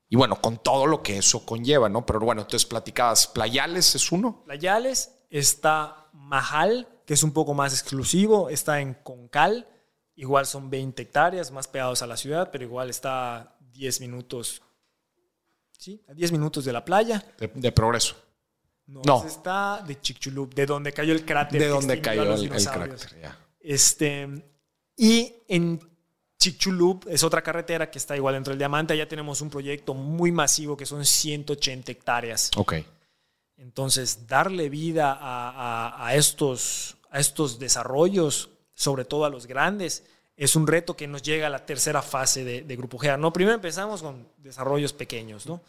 y 0.09 0.17
bueno, 0.17 0.41
con 0.41 0.59
todo 0.59 0.87
lo 0.87 1.03
que 1.03 1.19
eso 1.19 1.45
conlleva, 1.45 1.89
¿no? 1.89 2.07
Pero 2.07 2.21
bueno, 2.21 2.43
entonces 2.43 2.67
platicabas, 2.67 3.27
Playales 3.27 3.95
es 3.95 4.13
uno. 4.13 4.43
Playales 4.45 5.13
está 5.31 6.09
Mahal, 6.13 6.89
que 7.05 7.15
es 7.15 7.23
un 7.23 7.33
poco 7.33 7.55
más 7.55 7.73
exclusivo, 7.73 8.49
está 8.49 8.81
en 8.81 8.95
Concal, 8.95 9.67
Igual 10.17 10.47
son 10.47 10.71
20 10.71 11.03
hectáreas, 11.03 11.51
más 11.51 11.69
pegados 11.69 12.01
a 12.01 12.07
la 12.07 12.17
ciudad, 12.17 12.51
pero 12.51 12.65
igual 12.65 12.89
está 12.89 13.37
a 13.37 13.57
10 13.73 14.01
minutos, 14.01 14.63
¿sí? 15.79 16.03
A 16.09 16.15
10 16.15 16.33
minutos 16.33 16.65
de 16.65 16.73
la 16.73 16.87
playa. 16.87 17.23
De, 17.55 17.71
progreso. 17.71 18.17
No, 18.87 19.03
no. 19.05 19.25
está 19.27 19.83
de 19.87 20.01
Chicxulub, 20.01 20.55
de 20.55 20.67
donde 20.67 20.93
cayó 20.93 21.13
el 21.13 21.25
cráter. 21.25 21.61
De 21.61 21.69
donde 21.69 22.01
cayó 22.01 22.23
el, 22.23 22.49
cráter, 22.49 22.99
Este, 23.61 24.29
y 24.97 25.35
en 25.49 25.81
Chicxulub 26.39 27.07
es 27.09 27.25
otra 27.25 27.43
carretera 27.43 27.91
que 27.91 27.99
está 27.99 28.17
igual 28.17 28.35
dentro 28.35 28.53
del 28.53 28.59
Diamante. 28.59 28.95
Allá 28.95 29.09
tenemos 29.09 29.41
un 29.41 29.51
proyecto 29.51 29.95
muy 29.95 30.31
masivo 30.31 30.77
que 30.77 30.87
son 30.87 31.05
180 31.05 31.91
hectáreas. 31.91 32.51
Ok. 32.57 32.75
Entonces, 33.57 34.27
darle 34.27 34.69
vida 34.69 35.19
a, 35.19 36.15
estos, 36.15 36.97
a 37.11 37.19
estos 37.19 37.59
desarrollos, 37.59 38.51
sobre 38.75 39.05
todo 39.05 39.25
a 39.25 39.31
los 39.31 39.47
grandes, 39.47 40.05
es 40.37 40.55
un 40.57 40.67
reto 40.67 40.95
que 40.95 41.07
nos 41.07 41.23
llega 41.23 41.47
a 41.47 41.51
la 41.51 41.65
tercera 41.65 42.03
fase 42.03 42.45
de, 42.45 42.77
Grupo 42.77 42.99
GEA. 42.99 43.17
¿no? 43.17 43.33
Primero 43.33 43.55
empezamos 43.55 44.03
con 44.03 44.29
desarrollos 44.37 44.93
pequeños, 44.93 45.47
¿no? 45.47 45.63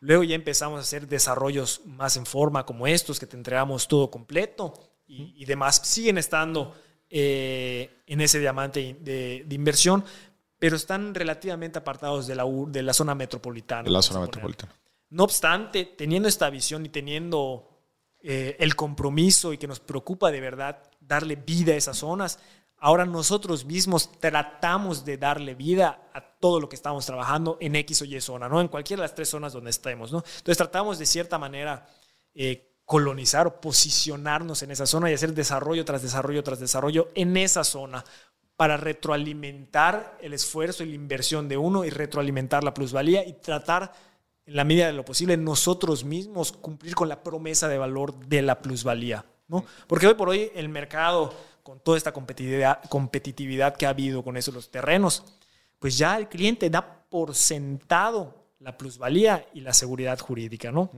Luego 0.00 0.22
ya 0.22 0.34
empezamos 0.34 0.78
a 0.78 0.82
hacer 0.82 1.08
desarrollos 1.08 1.82
más 1.86 2.16
en 2.16 2.26
forma 2.26 2.64
como 2.64 2.86
estos, 2.86 3.18
que 3.18 3.26
te 3.26 3.36
entregamos 3.36 3.88
todo 3.88 4.10
completo 4.10 4.74
y, 5.06 5.44
demás. 5.44 5.80
Siguen 5.84 6.18
estando 6.18 6.74
eh, 7.10 8.02
en 8.06 8.20
ese 8.20 8.38
diamante 8.38 8.96
de, 9.00 9.46
inversión, 9.50 10.04
pero 10.58 10.76
están 10.76 11.14
relativamente 11.14 11.78
apartados 11.78 12.26
de 12.26 12.36
la, 12.36 12.44
de 12.68 12.82
la 12.82 12.92
zona 12.92 13.14
metropolitana. 13.14 13.82
De 13.82 13.90
la 13.90 14.02
zona 14.02 14.20
metropolitana. 14.20 14.72
No 15.10 15.24
obstante, 15.24 15.84
teniendo 15.84 16.28
esta 16.28 16.50
visión 16.50 16.84
y 16.84 16.90
teniendo 16.90 17.68
eh, 18.20 18.56
el 18.60 18.76
compromiso 18.76 19.52
y 19.52 19.58
que 19.58 19.66
nos 19.66 19.80
preocupa 19.80 20.30
de 20.30 20.40
verdad 20.40 20.82
darle 21.00 21.36
vida 21.36 21.72
a 21.72 21.76
esas 21.76 21.96
zonas, 21.96 22.38
ahora 22.80 23.04
nosotros 23.04 23.64
mismos 23.64 24.10
tratamos 24.20 25.04
de 25.04 25.16
darle 25.16 25.54
vida 25.54 26.08
a 26.12 26.20
todo 26.20 26.60
lo 26.60 26.68
que 26.68 26.76
estamos 26.76 27.04
trabajando 27.06 27.56
en 27.60 27.76
X 27.76 28.02
o 28.02 28.04
Y 28.04 28.20
zona, 28.20 28.48
¿no? 28.48 28.60
En 28.60 28.68
cualquiera 28.68 29.02
de 29.02 29.08
las 29.08 29.14
tres 29.14 29.28
zonas 29.28 29.52
donde 29.52 29.70
estemos, 29.70 30.12
¿no? 30.12 30.18
Entonces 30.18 30.56
tratamos 30.56 30.98
de 30.98 31.06
cierta 31.06 31.38
manera 31.38 31.86
eh, 32.34 32.68
colonizar 32.84 33.46
o 33.46 33.60
posicionarnos 33.60 34.62
en 34.62 34.70
esa 34.70 34.86
zona 34.86 35.10
y 35.10 35.14
hacer 35.14 35.34
desarrollo 35.34 35.84
tras 35.84 36.02
desarrollo 36.02 36.42
tras 36.42 36.60
desarrollo 36.60 37.08
en 37.14 37.36
esa 37.36 37.64
zona 37.64 38.04
para 38.56 38.76
retroalimentar 38.76 40.18
el 40.20 40.32
esfuerzo 40.32 40.82
y 40.82 40.88
la 40.88 40.94
inversión 40.94 41.48
de 41.48 41.56
uno 41.56 41.84
y 41.84 41.90
retroalimentar 41.90 42.64
la 42.64 42.74
plusvalía 42.74 43.24
y 43.26 43.34
tratar 43.34 43.92
en 44.46 44.56
la 44.56 44.64
medida 44.64 44.86
de 44.86 44.94
lo 44.94 45.04
posible, 45.04 45.36
nosotros 45.36 46.04
mismos 46.04 46.52
cumplir 46.52 46.94
con 46.94 47.08
la 47.08 47.22
promesa 47.22 47.68
de 47.68 47.76
valor 47.76 48.18
de 48.26 48.40
la 48.40 48.60
plusvalía. 48.60 49.26
¿no? 49.46 49.64
Porque 49.86 50.06
hoy 50.06 50.14
por 50.14 50.30
hoy 50.30 50.50
el 50.54 50.70
mercado, 50.70 51.34
con 51.68 51.80
toda 51.80 51.98
esta 51.98 52.12
competitividad, 52.12 52.82
competitividad 52.88 53.76
que 53.76 53.84
ha 53.84 53.90
habido 53.90 54.24
con 54.24 54.38
esos 54.38 54.54
los 54.54 54.70
terrenos, 54.70 55.22
pues 55.78 55.98
ya 55.98 56.16
el 56.16 56.26
cliente 56.26 56.70
da 56.70 57.04
por 57.10 57.34
sentado 57.34 58.46
la 58.58 58.78
plusvalía 58.78 59.46
y 59.52 59.60
la 59.60 59.74
seguridad 59.74 60.18
jurídica, 60.18 60.72
¿no? 60.72 60.90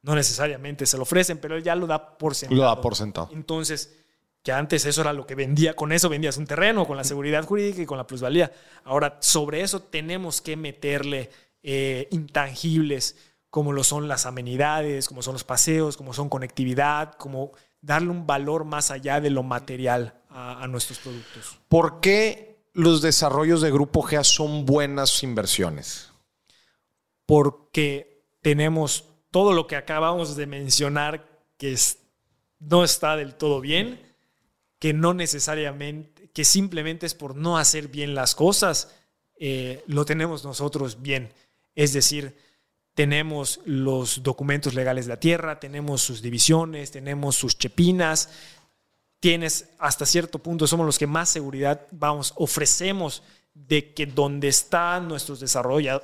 No 0.00 0.14
necesariamente 0.14 0.86
se 0.86 0.96
lo 0.96 1.02
ofrecen, 1.02 1.36
pero 1.36 1.56
él 1.56 1.62
ya 1.62 1.74
lo 1.76 1.86
da 1.86 2.16
por 2.16 2.34
sentado. 2.34 2.58
Lo 2.58 2.66
da 2.66 2.80
por 2.80 2.96
sentado. 2.96 3.28
Entonces, 3.34 3.98
que 4.42 4.50
antes 4.50 4.86
eso 4.86 5.02
era 5.02 5.12
lo 5.12 5.26
que 5.26 5.34
vendía, 5.34 5.76
con 5.76 5.92
eso 5.92 6.08
vendías 6.08 6.38
un 6.38 6.46
terreno, 6.46 6.86
con 6.86 6.96
la 6.96 7.04
seguridad 7.04 7.44
jurídica 7.44 7.82
y 7.82 7.86
con 7.86 7.98
la 7.98 8.06
plusvalía. 8.06 8.50
Ahora, 8.84 9.18
sobre 9.20 9.60
eso 9.60 9.80
tenemos 9.80 10.40
que 10.40 10.56
meterle 10.56 11.28
eh, 11.62 12.08
intangibles 12.12 13.16
como 13.50 13.72
lo 13.72 13.84
son 13.84 14.08
las 14.08 14.24
amenidades, 14.24 15.06
como 15.06 15.20
son 15.20 15.34
los 15.34 15.44
paseos, 15.44 15.98
como 15.98 16.14
son 16.14 16.30
conectividad, 16.30 17.12
como 17.12 17.52
darle 17.84 18.10
un 18.10 18.26
valor 18.26 18.64
más 18.64 18.90
allá 18.90 19.20
de 19.20 19.30
lo 19.30 19.42
material 19.42 20.20
a, 20.30 20.66
nuestros 20.66 20.98
productos. 20.98 21.58
¿Por 21.68 22.00
qué 22.00 22.56
los 22.72 23.02
desarrollos 23.02 23.60
de 23.60 23.70
Grupo 23.70 24.02
GEA 24.02 24.24
son 24.24 24.64
buenas 24.64 25.22
inversiones? 25.22 26.10
Porque 27.26 28.24
tenemos 28.42 29.04
todo 29.30 29.52
lo 29.52 29.66
que 29.66 29.76
acabamos 29.76 30.34
de 30.36 30.46
mencionar 30.46 31.28
que 31.56 31.76
no 32.58 32.84
está 32.84 33.16
del 33.16 33.34
todo 33.34 33.60
bien, 33.60 34.00
que 34.78 34.92
no 34.92 35.14
necesariamente, 35.14 36.30
que 36.32 36.44
simplemente 36.44 37.06
es 37.06 37.14
por 37.14 37.36
no 37.36 37.58
hacer 37.58 37.88
bien 37.88 38.14
las 38.14 38.34
cosas, 38.34 38.94
eh, 39.38 39.84
lo 39.86 40.04
tenemos 40.04 40.44
nosotros 40.44 41.00
bien. 41.02 41.32
Es 41.74 41.92
decir, 41.92 42.36
tenemos 42.94 43.60
los 43.64 44.22
documentos 44.22 44.74
legales 44.74 45.06
de 45.06 45.14
la 45.14 45.20
tierra, 45.20 45.58
tenemos 45.58 46.00
sus 46.00 46.22
divisiones, 46.22 46.92
tenemos 46.92 47.34
sus 47.34 47.58
chepinas, 47.58 48.30
tienes 49.20 49.70
hasta 49.78 50.06
cierto 50.06 50.38
punto, 50.38 50.66
somos 50.66 50.86
los 50.86 50.98
que 50.98 51.06
más 51.06 51.28
seguridad 51.28 51.86
vamos, 51.90 52.32
ofrecemos 52.36 53.22
de 53.52 53.92
que 53.94 54.06
donde 54.06 54.48
están 54.48 55.08
nuestros, 55.08 55.40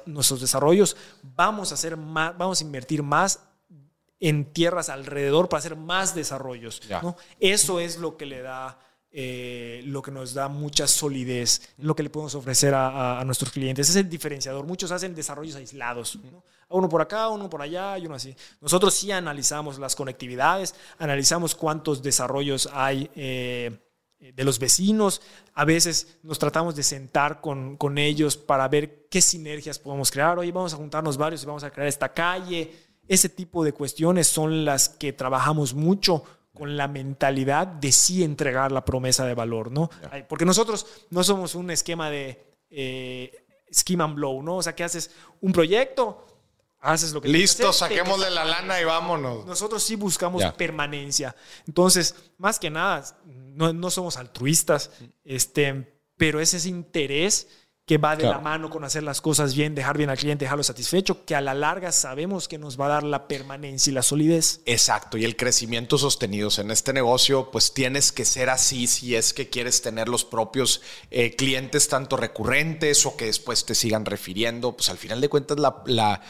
nuestros 0.07 0.41
desarrollos, 0.41 0.97
vamos 1.22 1.70
a, 1.70 1.74
hacer 1.74 1.97
más, 1.97 2.36
vamos 2.36 2.61
a 2.61 2.64
invertir 2.64 3.03
más 3.03 3.41
en 4.18 4.53
tierras 4.53 4.88
alrededor 4.88 5.49
para 5.49 5.59
hacer 5.59 5.76
más 5.76 6.14
desarrollos. 6.14 6.82
Eso 7.38 7.80
es 7.80 7.99
lo 7.99 8.16
que 8.16 8.26
le 8.26 8.43
da 8.43 8.78
eh, 9.13 9.83
lo 9.87 10.03
que 10.03 10.13
nos 10.13 10.35
da 10.35 10.49
mucha 10.49 10.87
solidez, 10.87 11.63
lo 11.79 11.97
que 11.97 12.05
le 12.05 12.11
podemos 12.11 12.37
ofrecer 12.37 12.75
a, 12.75 13.21
nuestros 13.27 13.51
clientes. 13.51 13.89
Es 13.89 13.97
el 13.97 14.09
diferenciador. 14.09 14.65
Muchos 14.67 14.93
hacen 14.93 15.17
desarrollos 15.17 15.57
aislados, 15.57 16.19
uno 16.69 16.89
por 16.89 17.03
acá, 17.03 17.29
uno 17.29 17.51
por 17.51 17.61
allá 17.61 17.99
y 17.99 18.07
uno 18.07 18.15
así. 18.15 18.37
Nosotros 18.61 18.95
sí 18.95 19.11
analizamos 19.11 19.81
las 19.81 19.97
conectividades, 19.97 20.77
analizamos 20.99 21.55
cuántos 21.55 22.03
desarrollos 22.03 22.69
hay. 22.73 23.11
Eh, 23.17 23.79
de 24.21 24.45
los 24.45 24.59
vecinos, 24.59 25.23
a 25.55 25.65
veces 25.65 26.19
nos 26.23 26.39
tratamos 26.39 26.77
de 26.77 26.83
sentar 26.83 27.41
con, 27.41 27.79
con 27.79 27.97
ellos 27.97 28.37
para 28.37 28.69
ver 28.69 29.07
qué 29.09 29.23
sinergias 29.23 29.79
podemos 29.79 30.11
crear. 30.11 30.39
Oye, 30.39 30.53
vamos 30.53 30.75
a 30.75 30.77
juntarnos 30.77 31.17
varios 31.17 31.43
y 31.43 31.47
vamos 31.47 31.65
a 31.65 31.71
crear 31.71 31.89
esta 31.89 32.13
calle. 32.13 32.71
Ese 33.09 33.31
tipo 33.31 33.65
de 33.65 33.73
cuestiones 33.73 34.29
son 34.29 34.67
las 34.67 34.91
que 34.91 35.15
trabajamos 35.15 35.73
mucho 35.73 36.23
con 36.61 36.77
la 36.77 36.89
mentalidad 36.89 37.67
de 37.67 37.91
sí 37.91 38.23
entregar 38.23 38.71
la 38.71 38.85
promesa 38.85 39.25
de 39.25 39.33
valor, 39.33 39.73
¿no? 39.73 39.89
Porque 40.29 40.45
nosotros 40.45 40.87
no 41.09 41.25
somos 41.25 41.55
un 41.55 41.71
esquema 41.71 42.11
de 42.11 42.39
eh, 42.69 43.47
scheme 43.73 44.05
and 44.05 44.15
blow, 44.15 44.43
¿no? 44.43 44.57
O 44.57 44.63
sea, 44.63 44.75
que 44.75 44.85
haces 44.85 45.11
un 45.41 45.55
proyecto, 45.55 46.27
haces 46.81 47.15
lo 47.15 47.23
que 47.23 47.29
Listo, 47.29 47.73
saquémosle 47.73 48.29
la 48.29 48.45
lana 48.45 48.79
y 48.79 48.85
vámonos. 48.85 49.47
Nosotros 49.47 49.83
sí 49.83 49.97
buscamos 49.97 50.45
permanencia. 50.59 51.35
Entonces, 51.67 52.15
más 52.37 52.59
que 52.59 52.69
nada, 52.69 53.07
no, 53.25 53.73
no 53.73 53.89
somos 53.89 54.19
altruistas, 54.19 54.91
este, 55.25 55.99
pero 56.19 56.41
es 56.41 56.53
ese 56.53 56.69
interés 56.69 57.49
que 57.91 57.99
va 57.99 58.14
de 58.14 58.22
la 58.22 58.38
mano 58.38 58.70
con 58.70 58.84
hacer 58.84 59.03
las 59.03 59.20
cosas 59.20 59.53
bien, 59.53 59.74
dejar 59.74 59.99
bien 59.99 60.11
al 60.11 60.16
cliente, 60.16 60.45
dejarlo 60.45 60.62
satisfecho, 60.62 61.24
que 61.24 61.34
a 61.34 61.41
la 61.41 61.55
larga 61.55 61.91
sabemos 61.91 62.47
que 62.47 62.57
nos 62.57 62.78
va 62.78 62.86
a 62.86 62.91
dar 62.91 63.03
la 63.03 63.26
permanencia 63.26 63.91
y 63.91 63.95
la 63.95 64.05
solidez. 64.05 64.61
Exacto, 64.64 65.18
y 65.18 65.24
el 65.24 65.34
crecimiento 65.34 65.99
sostenido 65.99 66.51
en 66.59 66.70
este 66.70 66.93
negocio, 66.93 67.51
pues 67.51 67.74
tienes 67.74 68.12
que 68.12 68.24
ser 68.24 68.49
así 68.49 68.86
si 68.86 69.16
es 69.16 69.34
que 69.34 69.49
quieres 69.49 69.82
tener 69.82 70.09
los 70.09 70.24
propios 70.24 70.82
eh, 71.11 71.34
clientes 71.34 71.88
tanto 71.88 72.16
recurrentes 72.16 73.05
o 73.07 73.16
que 73.16 73.24
después 73.24 73.64
te 73.64 73.74
sigan 73.74 74.05
refiriendo, 74.05 74.76
pues 74.76 74.88
al 74.88 74.97
final 74.97 75.20
de 75.20 75.28
cuentas 75.28 75.59
la, 75.59 76.20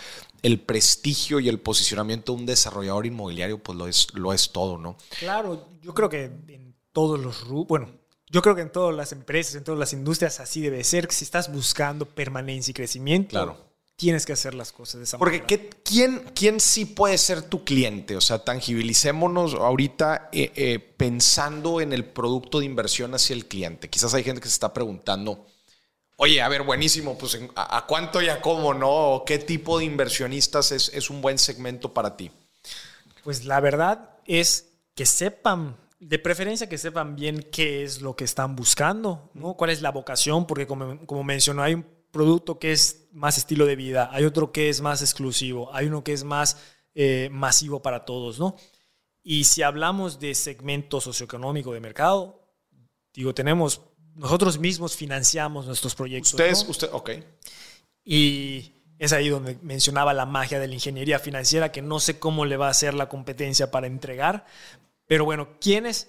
el 0.41 0.61
prestigio 0.61 1.41
y 1.41 1.51
el 1.51 1.61
posicionamiento 1.61 2.33
de 2.33 2.39
un 2.39 2.47
desarrollador 2.47 3.05
inmobiliario, 3.05 3.63
pues 3.63 3.77
lo 3.77 3.87
es, 3.87 4.15
lo 4.15 4.33
es 4.33 4.51
todo, 4.51 4.79
¿no? 4.79 4.97
Claro, 5.19 5.69
yo 5.83 5.93
creo 5.93 6.09
que 6.09 6.25
en 6.25 6.75
todos 6.95 7.21
los 7.21 7.47
bueno, 7.67 8.00
yo 8.31 8.43
creo 8.43 8.55
que 8.55 8.63
en 8.63 8.71
todas 8.71 8.95
las 8.95 9.11
empresas, 9.11 9.57
en 9.57 9.65
todas 9.65 9.79
las 9.79 9.93
industrias 9.93 10.39
así 10.39 10.61
debe 10.61 10.85
ser. 10.85 11.13
Si 11.13 11.25
estás 11.25 11.53
buscando 11.53 12.07
permanencia 12.07 12.71
y 12.71 12.75
crecimiento, 12.75 13.67
tienes 13.97 14.25
que 14.25 14.33
hacer 14.33 14.55
las 14.55 14.71
cosas 14.71 15.01
de 15.01 15.05
esa 15.05 15.19
manera. 15.19 15.45
Porque 15.45 15.71
¿quién, 15.83 16.31
¿quién 16.33 16.61
sí 16.61 16.85
puede 16.85 17.19
ser 17.19 17.43
tu 17.43 17.65
cliente? 17.65 18.17
O 18.17 18.21
sea, 18.21 18.39
tangibilicémonos 18.45 19.55
ahorita 19.55 20.31
eh, 20.33 20.53
eh, 20.55 20.79
pensando 20.79 21.81
en 21.81 21.93
el 21.93 22.05
producto 22.05 22.61
de 22.61 22.67
inversión 22.67 23.13
hacia 23.15 23.35
el 23.35 23.47
cliente. 23.47 23.91
Quizás 23.91 24.15
hay 24.15 24.23
gente 24.23 24.41
que 24.41 24.49
se 24.49 24.55
está 24.55 24.73
preguntando, 24.73 25.45
oye, 26.15 26.41
a 26.41 26.49
ver, 26.49 26.63
buenísimo, 26.63 27.19
pues 27.19 27.37
¿a, 27.57 27.85
cuánto 27.87 28.23
y 28.23 28.29
a 28.29 28.41
cómo 28.41 28.73
no? 28.75 29.25
¿Qué 29.27 29.39
tipo 29.39 29.81
de 29.81 29.87
inversionistas 29.87 30.71
es, 30.71 30.89
es 30.95 31.11
un 31.11 31.21
buen 31.21 31.37
segmento 31.37 31.93
para 31.93 32.17
ti? 32.17 32.31
Pues 33.25 33.45
la 33.45 33.59
verdad 33.59 34.11
es 34.25 34.69
que 34.95 35.05
sepan 35.05 35.77
de 36.01 36.19
preferencia 36.19 36.69
que 36.69 36.79
sepan 36.79 37.15
bien 37.15 37.47
qué 37.53 37.85
es 37.85 38.01
lo 38.01 38.17
que 38.17 38.25
están 38.25 38.57
buscando, 38.57 39.31
¿no? 39.35 39.55
cuál 39.55 39.71
es 39.71 39.83
la 39.83 39.91
vocación, 39.91 40.47
porque 40.47 40.67
como, 40.67 41.07
como 41.07 41.23
mencionó, 41.23 41.63
hay 41.63 41.75
un 41.75 41.87
producto 42.11 42.59
que 42.59 42.73
es 42.73 43.07
más 43.13 43.37
estilo 43.37 43.67
de 43.67 43.77
vida, 43.77 44.09
hay 44.11 44.25
otro 44.25 44.51
que 44.51 44.71
es 44.71 44.81
más 44.81 45.03
exclusivo, 45.03 45.73
hay 45.75 45.87
uno 45.87 46.03
que 46.03 46.15
es 46.15 46.25
más 46.25 46.57
eh, 46.95 47.29
masivo 47.31 47.83
para 47.83 48.07
todos. 48.07 48.41
¿no? 48.41 48.57
Y 49.23 49.45
si 49.45 49.63
hablamos 49.63 50.19
de 50.19 50.35
segmento 50.35 51.01
socioeconómico 51.03 51.73
de 51.73 51.81
mercado, 51.81 52.49
digo, 53.13 53.35
tenemos, 53.35 53.83
nosotros 54.15 54.59
mismos 54.59 54.97
financiamos 54.97 55.67
nuestros 55.67 55.95
proyectos. 55.95 56.33
Ustedes, 56.33 56.67
usted, 56.67 56.89
ok. 56.93 57.11
Y 58.05 58.73
es 58.99 59.13
ahí 59.13 59.29
donde 59.29 59.59
mencionaba 59.63 60.13
la 60.15 60.27
magia 60.27 60.59
de 60.59 60.67
la 60.67 60.75
ingeniería 60.75 61.19
financiera, 61.19 61.73
que 61.73 61.83
no 61.83 62.01
sé 62.01 62.19
cómo 62.19 62.45
le 62.45 62.57
va 62.57 62.69
a 62.69 62.71
hacer 62.71 62.95
la 62.95 63.09
competencia 63.09 63.71
para 63.71 63.87
entregar, 63.87 64.45
pero 65.11 65.25
bueno, 65.25 65.49
¿quiénes? 65.61 66.09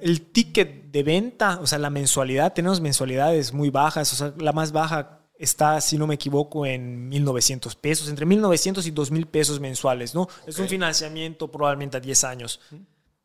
el 0.00 0.32
ticket 0.32 0.90
de 0.90 1.04
venta, 1.04 1.60
o 1.62 1.68
sea, 1.68 1.78
la 1.78 1.88
mensualidad, 1.88 2.52
tenemos 2.52 2.80
mensualidades 2.80 3.52
muy 3.52 3.70
bajas, 3.70 4.12
o 4.12 4.16
sea, 4.16 4.34
la 4.38 4.52
más 4.52 4.72
baja 4.72 5.20
está, 5.38 5.80
si 5.80 5.96
no 5.96 6.08
me 6.08 6.16
equivoco, 6.16 6.66
en 6.66 7.12
1.900 7.12 7.76
pesos, 7.76 8.08
entre 8.08 8.26
1.900 8.26 8.84
y 8.86 8.92
2.000 8.92 9.26
pesos 9.26 9.60
mensuales, 9.60 10.16
¿no? 10.16 10.28
Es 10.48 10.58
un 10.58 10.66
financiamiento 10.66 11.48
probablemente 11.48 11.96
a 11.96 12.00
10 12.00 12.24
años, 12.24 12.60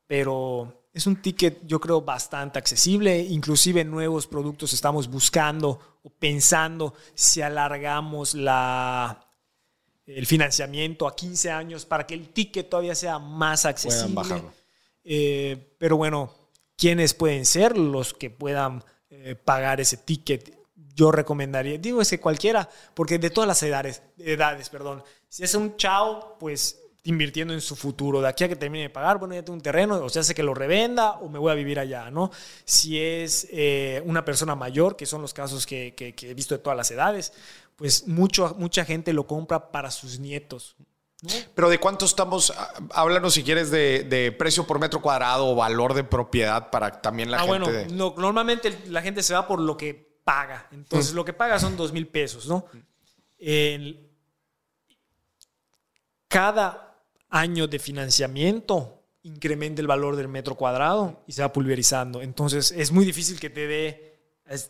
pero 0.05 0.85
es 0.93 1.07
un 1.07 1.15
ticket 1.15 1.65
yo 1.65 1.79
creo 1.79 2.01
bastante 2.03 2.59
accesible, 2.59 3.19
inclusive 3.19 3.83
nuevos 3.83 4.27
productos 4.27 4.73
estamos 4.73 5.07
buscando 5.07 5.97
o 6.03 6.09
pensando 6.11 6.93
si 7.15 7.41
alargamos 7.41 8.35
la, 8.35 9.27
el 10.05 10.27
financiamiento 10.27 11.07
a 11.07 11.15
15 11.15 11.49
años 11.49 11.87
para 11.87 12.05
que 12.05 12.13
el 12.13 12.29
ticket 12.29 12.69
todavía 12.69 12.93
sea 12.93 13.17
más 13.17 13.65
accesible. 13.65 14.43
Eh, 15.03 15.75
pero 15.77 15.97
bueno, 15.97 16.33
¿quiénes 16.77 17.13
pueden 17.13 17.45
ser 17.45 17.77
los 17.77 18.13
que 18.13 18.29
puedan 18.29 18.83
eh, 19.09 19.35
pagar 19.35 19.81
ese 19.81 19.97
ticket? 19.97 20.57
Yo 20.95 21.11
recomendaría, 21.11 21.77
digo 21.77 22.01
es 22.01 22.09
que 22.09 22.19
cualquiera, 22.19 22.69
porque 22.93 23.17
de 23.17 23.31
todas 23.31 23.47
las 23.47 23.63
edades, 23.63 24.03
edades 24.17 24.69
perdón, 24.69 25.03
si 25.27 25.43
es 25.43 25.55
un 25.55 25.75
chao, 25.75 26.37
pues 26.39 26.83
invirtiendo 27.03 27.53
en 27.53 27.61
su 27.61 27.75
futuro. 27.75 28.21
De 28.21 28.27
aquí 28.27 28.43
a 28.43 28.49
que 28.49 28.55
termine 28.55 28.83
de 28.83 28.89
pagar, 28.89 29.17
bueno, 29.17 29.35
ya 29.35 29.43
tengo 29.43 29.55
un 29.55 29.61
terreno, 29.61 29.95
o 30.03 30.09
sea, 30.09 30.23
sé 30.23 30.33
que 30.33 30.43
lo 30.43 30.53
revenda 30.53 31.13
o 31.13 31.29
me 31.29 31.39
voy 31.39 31.51
a 31.51 31.55
vivir 31.55 31.79
allá, 31.79 32.09
¿no? 32.11 32.31
Si 32.65 32.99
es 32.99 33.47
eh, 33.51 34.01
una 34.05 34.23
persona 34.23 34.55
mayor, 34.55 34.95
que 34.95 35.05
son 35.05 35.21
los 35.21 35.33
casos 35.33 35.65
que, 35.65 35.93
que, 35.95 36.15
he 36.21 36.33
visto 36.33 36.55
de 36.55 36.63
todas 36.63 36.77
las 36.77 36.89
edades, 36.91 37.33
pues 37.75 38.07
mucho, 38.07 38.55
mucha 38.57 38.85
gente 38.85 39.13
lo 39.13 39.27
compra 39.27 39.71
para 39.71 39.91
sus 39.91 40.19
nietos. 40.19 40.75
Pero 41.55 41.69
¿de 41.69 41.79
cuánto 41.79 42.05
estamos? 42.05 42.51
Ah, 42.55 42.73
háblanos 42.91 43.33
si 43.33 43.43
quieres 43.43 43.71
de, 43.71 44.35
precio 44.37 44.65
por 44.65 44.79
metro 44.79 45.01
cuadrado 45.01 45.47
o 45.47 45.55
valor 45.55 45.93
de 45.93 46.03
propiedad 46.03 46.69
para 46.69 47.01
también 47.01 47.31
la 47.31 47.37
ah, 47.37 47.45
gente. 47.45 47.85
Bueno, 47.85 48.13
normalmente 48.17 48.81
la 48.87 49.01
gente 49.01 49.23
se 49.23 49.33
va 49.33 49.47
por 49.47 49.59
lo 49.59 49.77
que 49.77 50.19
paga. 50.23 50.67
Entonces, 50.71 51.13
mm. 51.13 51.15
lo 51.15 51.25
que 51.25 51.33
paga 51.33 51.59
son 51.59 51.77
dos 51.77 51.91
mil 51.91 52.07
pesos, 52.07 52.47
¿no? 52.47 52.65
cada 56.29 56.95
año 57.29 57.67
de 57.67 57.77
financiamiento 57.77 59.03
incrementa 59.23 59.81
el 59.81 59.87
valor 59.87 60.15
del 60.15 60.29
metro 60.29 60.55
cuadrado 60.55 61.23
y 61.27 61.33
se 61.33 61.41
va 61.41 61.51
pulverizando. 61.51 62.21
Entonces 62.21 62.71
es 62.71 62.91
muy 62.91 63.05
difícil 63.05 63.39
que 63.39 63.49
te 63.49 63.67
dé 63.67 64.19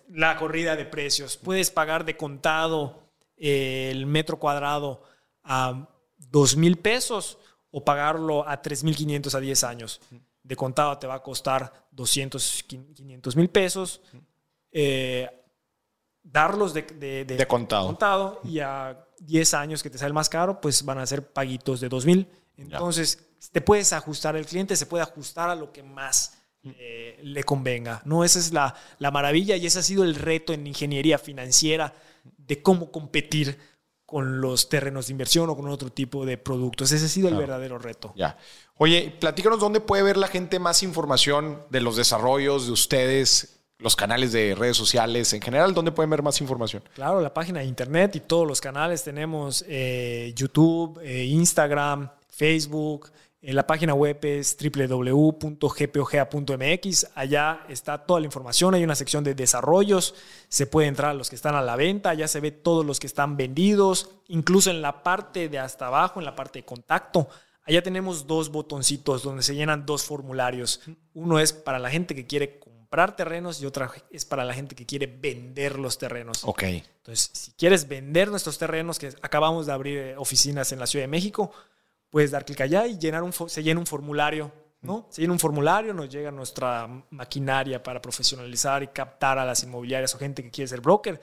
la 0.09 0.37
corrida 0.37 0.75
de 0.75 0.85
precios. 0.85 1.37
Puedes 1.37 1.71
pagar 1.71 2.05
de 2.05 2.17
contado 2.17 3.03
eh, 3.37 3.89
el 3.91 4.05
metro 4.05 4.39
cuadrado 4.39 5.03
a 5.43 5.87
2 6.33 6.57
mil 6.57 6.77
pesos 6.77 7.37
o 7.69 7.85
pagarlo 7.85 8.47
a 8.47 8.59
3.500 8.59 9.35
a 9.35 9.39
10 9.39 9.63
años. 9.63 10.01
De 10.41 10.55
contado 10.55 10.97
te 10.97 11.05
va 11.05 11.13
a 11.13 11.21
costar 11.21 11.87
200, 11.91 12.63
500 12.63 13.35
mil 13.35 13.49
pesos. 13.49 14.01
Eh, 14.71 15.29
darlos 16.23 16.73
de, 16.73 17.45
contado. 17.47 17.85
contado. 17.85 18.41
y 18.43 18.59
a 18.59 19.05
10 19.19 19.53
años 19.53 19.83
que 19.83 19.91
te 19.91 19.99
sale 19.99 20.11
más 20.11 20.27
caro, 20.27 20.59
pues 20.59 20.83
van 20.83 20.97
a 20.97 21.05
ser 21.05 21.31
paguitos 21.31 21.79
de 21.79 21.87
2 21.87 22.05
mil. 22.07 22.27
Entonces, 22.57 23.19
te 23.51 23.61
puedes 23.61 23.93
ajustar, 23.93 24.35
el 24.35 24.47
cliente 24.47 24.75
se 24.75 24.87
puede 24.87 25.03
ajustar 25.03 25.51
a 25.51 25.55
lo 25.55 25.71
que 25.71 25.83
más 25.83 26.39
eh, 26.63 27.19
le 27.21 27.43
convenga. 27.43 28.01
¿no? 28.05 28.23
Esa 28.23 28.39
es 28.39 28.51
la, 28.51 28.73
la, 28.97 29.11
maravilla 29.11 29.55
y 29.55 29.67
ese 29.67 29.79
ha 29.79 29.83
sido 29.83 30.03
el 30.03 30.15
reto 30.15 30.51
en 30.51 30.65
ingeniería 30.65 31.19
financiera 31.19 31.93
de 32.37 32.61
cómo 32.63 32.91
competir 32.91 33.59
con 34.05 34.41
los 34.41 34.69
terrenos 34.69 35.07
de 35.07 35.11
inversión 35.11 35.49
o 35.49 35.55
con 35.55 35.67
otro 35.69 35.89
tipo 35.89 36.25
de 36.25 36.37
productos. 36.37 36.91
Ese 36.91 37.05
ha 37.05 37.09
sido 37.09 37.29
el 37.29 37.35
verdadero 37.35 37.79
reto. 37.79 38.13
Ya. 38.15 38.37
Oye, 38.77 39.15
platícanos 39.19 39.59
dónde 39.59 39.79
puede 39.79 40.03
ver 40.03 40.17
la 40.17 40.27
gente 40.27 40.59
más 40.59 40.83
información 40.83 41.63
de 41.69 41.81
los 41.81 41.95
desarrollos 41.95 42.65
de 42.65 42.71
ustedes, 42.71 43.59
los 43.79 43.95
canales 43.95 44.31
de 44.31 44.55
redes 44.55 44.77
sociales 44.77 45.33
en 45.33 45.41
general, 45.41 45.73
¿dónde 45.73 45.91
pueden 45.91 46.09
ver 46.09 46.21
más 46.21 46.39
información? 46.41 46.83
Claro, 46.95 47.21
la 47.21 47.33
página 47.33 47.59
de 47.59 47.65
internet 47.65 48.15
y 48.15 48.19
todos 48.19 48.47
los 48.47 48.61
canales. 48.61 49.03
Tenemos 49.03 49.63
eh, 49.67 50.33
YouTube, 50.35 50.99
eh, 51.03 51.25
Instagram, 51.25 52.09
Facebook. 52.29 53.11
La 53.51 53.67
página 53.67 53.93
web 53.93 54.19
es 54.23 54.55
www.gpog.mx. 54.57 55.57
Allá 57.13 57.65
está 57.67 57.97
toda 57.97 58.21
la 58.21 58.25
información. 58.25 58.73
Hay 58.73 58.85
una 58.85 58.95
sección 58.95 59.21
de 59.25 59.35
desarrollos. 59.35 60.15
Se 60.47 60.65
puede 60.65 60.87
entrar 60.87 61.11
a 61.11 61.13
los 61.13 61.29
que 61.29 61.35
están 61.35 61.53
a 61.53 61.61
la 61.61 61.75
venta. 61.75 62.13
Ya 62.13 62.29
se 62.29 62.39
ve 62.39 62.51
todos 62.51 62.85
los 62.85 63.01
que 63.01 63.07
están 63.07 63.35
vendidos. 63.35 64.11
Incluso 64.29 64.69
en 64.69 64.81
la 64.81 65.03
parte 65.03 65.49
de 65.49 65.59
hasta 65.59 65.87
abajo, 65.87 66.21
en 66.21 66.25
la 66.25 66.35
parte 66.35 66.59
de 66.59 66.65
contacto. 66.65 67.27
Allá 67.65 67.83
tenemos 67.83 68.27
dos 68.27 68.49
botoncitos 68.49 69.23
donde 69.23 69.43
se 69.43 69.55
llenan 69.55 69.85
dos 69.85 70.03
formularios. 70.03 70.79
Uno 71.13 71.37
es 71.37 71.51
para 71.51 71.79
la 71.79 71.89
gente 71.89 72.15
que 72.15 72.25
quiere 72.25 72.59
comprar 72.59 73.17
terrenos 73.17 73.61
y 73.61 73.65
otra 73.65 73.91
es 74.09 74.23
para 74.23 74.45
la 74.45 74.53
gente 74.53 74.73
que 74.73 74.85
quiere 74.85 75.07
vender 75.07 75.79
los 75.79 75.97
terrenos. 75.97 76.45
Ok. 76.45 76.63
Entonces, 76.63 77.29
si 77.33 77.51
quieres 77.51 77.89
vender 77.89 78.29
nuestros 78.29 78.57
terrenos, 78.57 78.99
que 78.99 79.13
acabamos 79.21 79.65
de 79.65 79.73
abrir 79.73 79.97
eh, 79.97 80.17
oficinas 80.17 80.71
en 80.71 80.79
la 80.79 80.87
Ciudad 80.87 81.03
de 81.03 81.09
México, 81.09 81.51
puedes 82.13 82.29
dar 82.29 82.45
clic 82.45 82.61
allá 82.61 82.85
y 82.85 82.99
llenar 82.99 83.23
un, 83.23 83.33
se 83.33 83.63
llena 83.63 83.79
un 83.79 83.87
formulario, 83.87 84.51
¿no? 84.83 85.07
Se 85.09 85.21
llena 85.21 85.33
un 85.33 85.39
formulario, 85.39 85.95
nos 85.95 86.07
llega 86.09 86.29
nuestra 86.29 86.87
maquinaria 87.09 87.81
para 87.81 87.99
profesionalizar 87.99 88.83
y 88.83 88.89
captar 88.89 89.39
a 89.39 89.45
las 89.45 89.63
inmobiliarias 89.63 90.13
o 90.13 90.19
gente 90.19 90.43
que 90.43 90.51
quiere 90.51 90.67
ser 90.67 90.79
broker 90.79 91.19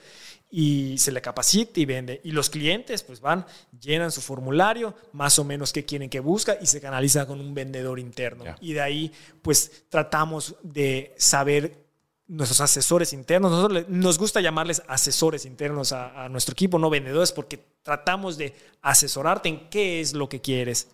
y 0.49 0.97
se 0.97 1.13
le 1.13 1.21
capacita 1.21 1.79
y 1.79 1.85
vende. 1.85 2.19
Y 2.25 2.31
los 2.31 2.49
clientes 2.49 3.03
pues 3.03 3.21
van, 3.21 3.45
llenan 3.79 4.11
su 4.11 4.19
formulario, 4.19 4.93
más 5.13 5.39
o 5.39 5.45
menos 5.45 5.71
qué 5.71 5.85
quieren 5.85 6.09
que 6.09 6.19
busca 6.19 6.57
y 6.59 6.65
se 6.65 6.81
canaliza 6.81 7.25
con 7.25 7.39
un 7.39 7.53
vendedor 7.53 7.97
interno. 7.97 8.43
Y 8.59 8.73
de 8.73 8.81
ahí 8.81 9.13
pues 9.41 9.85
tratamos 9.87 10.57
de 10.61 11.15
saber 11.17 11.85
nuestros 12.31 12.61
asesores 12.61 13.11
internos. 13.11 13.51
Nosotros 13.51 13.85
nos 13.89 14.17
gusta 14.17 14.39
llamarles 14.39 14.81
asesores 14.87 15.45
internos 15.45 15.91
a, 15.91 16.29
nuestro 16.29 16.53
equipo, 16.53 16.79
no 16.79 16.89
vendedores, 16.89 17.33
porque 17.33 17.59
tratamos 17.83 18.37
de 18.37 18.55
asesorarte 18.81 19.49
en 19.49 19.69
qué 19.69 19.99
es 19.99 20.13
lo 20.13 20.29
que 20.29 20.39
quieres. 20.39 20.87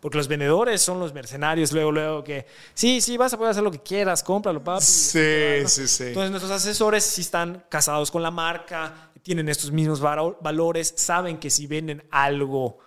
Porque 0.00 0.18
los 0.18 0.28
vendedores 0.28 0.82
son 0.82 1.00
los 1.00 1.14
mercenarios, 1.14 1.72
luego, 1.72 1.92
luego 1.92 2.22
que, 2.22 2.46
sí, 2.74 3.00
sí, 3.00 3.16
vas 3.16 3.32
a 3.32 3.38
poder 3.38 3.52
hacer 3.52 3.62
lo 3.62 3.70
que 3.70 3.80
quieras, 3.80 4.22
cómpralo, 4.22 4.62
papi. 4.62 4.84
Sí, 4.84 5.66
sí, 5.66 5.88
sí. 5.88 6.04
Entonces 6.08 6.30
nuestros 6.30 6.52
asesores 6.52 7.04
sí 7.04 7.22
están 7.22 7.64
casados 7.70 8.10
con 8.10 8.22
la 8.22 8.30
marca, 8.30 9.10
tienen 9.22 9.48
estos 9.48 9.70
mismos 9.70 9.98
valores, 10.00 10.92
saben 10.96 11.38
que 11.38 11.48
si 11.48 11.66
venden 11.66 12.04
algo 12.10 12.78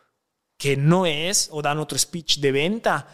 que 0.57 0.77
no 0.77 1.07
es 1.07 1.49
o 1.51 1.61
dan 1.61 1.79
otro 1.79 1.97
speech 1.97 2.37
de 2.37 2.51
venta, 2.51 3.07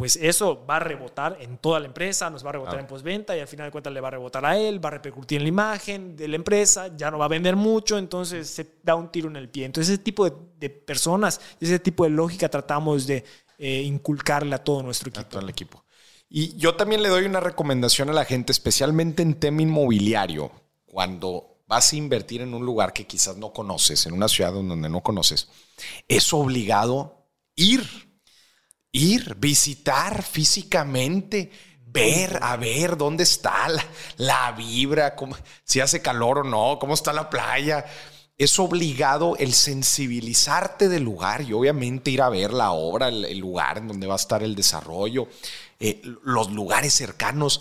pues 0.00 0.16
eso 0.16 0.64
va 0.64 0.76
a 0.76 0.80
rebotar 0.80 1.36
en 1.42 1.58
toda 1.58 1.78
la 1.78 1.84
empresa, 1.84 2.30
nos 2.30 2.42
va 2.42 2.48
a 2.48 2.52
rebotar 2.52 2.80
en 2.80 2.86
postventa 2.86 3.36
y 3.36 3.40
al 3.40 3.46
final 3.46 3.66
de 3.66 3.70
cuentas 3.70 3.92
le 3.92 4.00
va 4.00 4.08
a 4.08 4.12
rebotar 4.12 4.46
a 4.46 4.56
él, 4.56 4.82
va 4.82 4.88
a 4.88 4.92
repercutir 4.92 5.36
en 5.36 5.42
la 5.42 5.48
imagen 5.50 6.16
de 6.16 6.26
la 6.26 6.36
empresa, 6.36 6.96
ya 6.96 7.10
no 7.10 7.18
va 7.18 7.26
a 7.26 7.28
vender 7.28 7.54
mucho, 7.54 7.98
entonces 7.98 8.48
se 8.48 8.78
da 8.82 8.94
un 8.94 9.12
tiro 9.12 9.28
en 9.28 9.36
el 9.36 9.50
pie. 9.50 9.66
Entonces 9.66 9.92
ese 9.92 10.02
tipo 10.02 10.24
de, 10.30 10.70
personas, 10.70 11.38
ese 11.60 11.78
tipo 11.78 12.04
de 12.04 12.10
lógica 12.10 12.48
tratamos 12.48 13.06
de 13.06 13.22
eh, 13.58 13.82
inculcarle 13.82 14.54
a 14.54 14.64
todo 14.64 14.82
nuestro 14.82 15.10
equipo. 15.10 15.20
A 15.20 15.28
todo 15.28 15.42
el 15.42 15.50
equipo. 15.50 15.84
Y 16.30 16.56
yo 16.56 16.76
también 16.76 17.02
le 17.02 17.10
doy 17.10 17.26
una 17.26 17.40
recomendación 17.40 18.08
a 18.08 18.14
la 18.14 18.24
gente, 18.24 18.52
especialmente 18.52 19.20
en 19.20 19.34
tema 19.34 19.60
inmobiliario, 19.60 20.50
cuando 20.86 21.58
vas 21.66 21.92
a 21.92 21.96
invertir 21.96 22.40
en 22.40 22.54
un 22.54 22.64
lugar 22.64 22.94
que 22.94 23.06
quizás 23.06 23.36
no 23.36 23.52
conoces, 23.52 24.06
en 24.06 24.14
una 24.14 24.28
ciudad 24.28 24.54
donde 24.54 24.88
no 24.88 25.02
conoces, 25.02 25.50
es 26.08 26.32
obligado 26.32 27.26
ir 27.54 28.09
ir, 28.92 29.36
visitar 29.36 30.22
físicamente, 30.22 31.50
ver, 31.86 32.38
a 32.42 32.56
ver 32.56 32.96
dónde 32.96 33.24
está 33.24 33.66
la, 34.16 34.52
vibra, 34.52 35.14
si 35.64 35.80
hace 35.80 36.00
calor 36.00 36.38
o 36.38 36.44
no, 36.44 36.78
cómo 36.78 36.94
está 36.94 37.12
la 37.12 37.30
playa. 37.30 37.84
Es 38.38 38.58
obligado 38.58 39.36
el 39.36 39.52
sensibilizarte 39.52 40.88
del 40.88 41.02
lugar 41.02 41.42
y 41.42 41.52
obviamente 41.52 42.10
ir 42.10 42.22
a 42.22 42.30
ver 42.30 42.54
la 42.54 42.70
obra, 42.70 43.08
el, 43.08 43.38
lugar 43.38 43.78
en 43.78 43.88
donde 43.88 44.06
va 44.06 44.14
a 44.14 44.16
estar 44.16 44.42
el 44.42 44.54
desarrollo, 44.54 45.28
eh, 45.78 46.00
los 46.24 46.50
lugares 46.50 46.94
cercanos. 46.94 47.60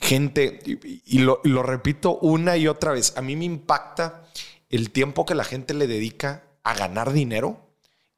Gente, 0.00 0.60
y, 0.64 1.18
lo, 1.18 1.40
y 1.44 1.48
lo 1.48 1.62
repito 1.62 2.18
una 2.18 2.56
y 2.56 2.68
otra 2.68 2.92
vez, 2.92 3.14
a 3.16 3.22
mí 3.22 3.36
me 3.36 3.44
impacta 3.44 4.24
el 4.70 4.90
tiempo 4.90 5.24
que 5.26 5.34
la 5.34 5.44
gente 5.44 5.74
le 5.74 5.86
dedica 5.86 6.44
a 6.62 6.74
ganar 6.74 7.12
dinero 7.12 7.60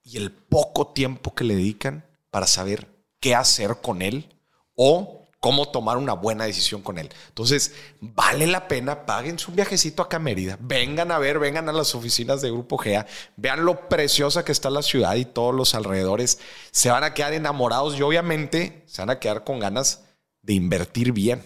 y 0.02 0.16
el 0.16 0.30
poco 0.30 0.88
tiempo 0.88 1.34
que 1.34 1.44
le 1.44 1.56
dedican 1.56 2.05
para 2.36 2.46
saber 2.46 2.86
qué 3.18 3.34
hacer 3.34 3.78
con 3.80 4.02
él 4.02 4.28
o 4.74 5.26
cómo 5.40 5.70
tomar 5.70 5.96
una 5.96 6.12
buena 6.12 6.44
decisión 6.44 6.82
con 6.82 6.98
él. 6.98 7.08
Entonces, 7.28 7.74
vale 7.98 8.46
la 8.46 8.68
pena, 8.68 9.06
paguen 9.06 9.38
su 9.38 9.52
viajecito 9.52 10.02
acá 10.02 10.18
a 10.18 10.20
Mérida, 10.20 10.58
vengan 10.60 11.12
a 11.12 11.18
ver, 11.18 11.38
vengan 11.38 11.66
a 11.70 11.72
las 11.72 11.94
oficinas 11.94 12.42
de 12.42 12.50
Grupo 12.50 12.76
GEA, 12.76 13.06
vean 13.38 13.64
lo 13.64 13.88
preciosa 13.88 14.44
que 14.44 14.52
está 14.52 14.68
la 14.68 14.82
ciudad 14.82 15.14
y 15.14 15.24
todos 15.24 15.54
los 15.54 15.74
alrededores, 15.74 16.38
se 16.72 16.90
van 16.90 17.04
a 17.04 17.14
quedar 17.14 17.32
enamorados 17.32 17.96
y 17.96 18.02
obviamente 18.02 18.84
se 18.84 19.00
van 19.00 19.08
a 19.08 19.18
quedar 19.18 19.42
con 19.42 19.58
ganas 19.58 20.04
de 20.42 20.52
invertir 20.52 21.12
bien. 21.12 21.42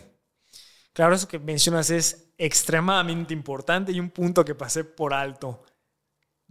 Claro, 0.93 1.15
eso 1.15 1.29
que 1.29 1.39
mencionas 1.39 1.91
es 1.91 2.33
extremadamente 2.37 3.33
importante 3.33 3.93
y 3.93 4.01
un 4.01 4.11
punto 4.11 4.45
que 4.45 4.57
pasé 4.57 4.83
por 4.83 5.15
alto. 5.15 5.63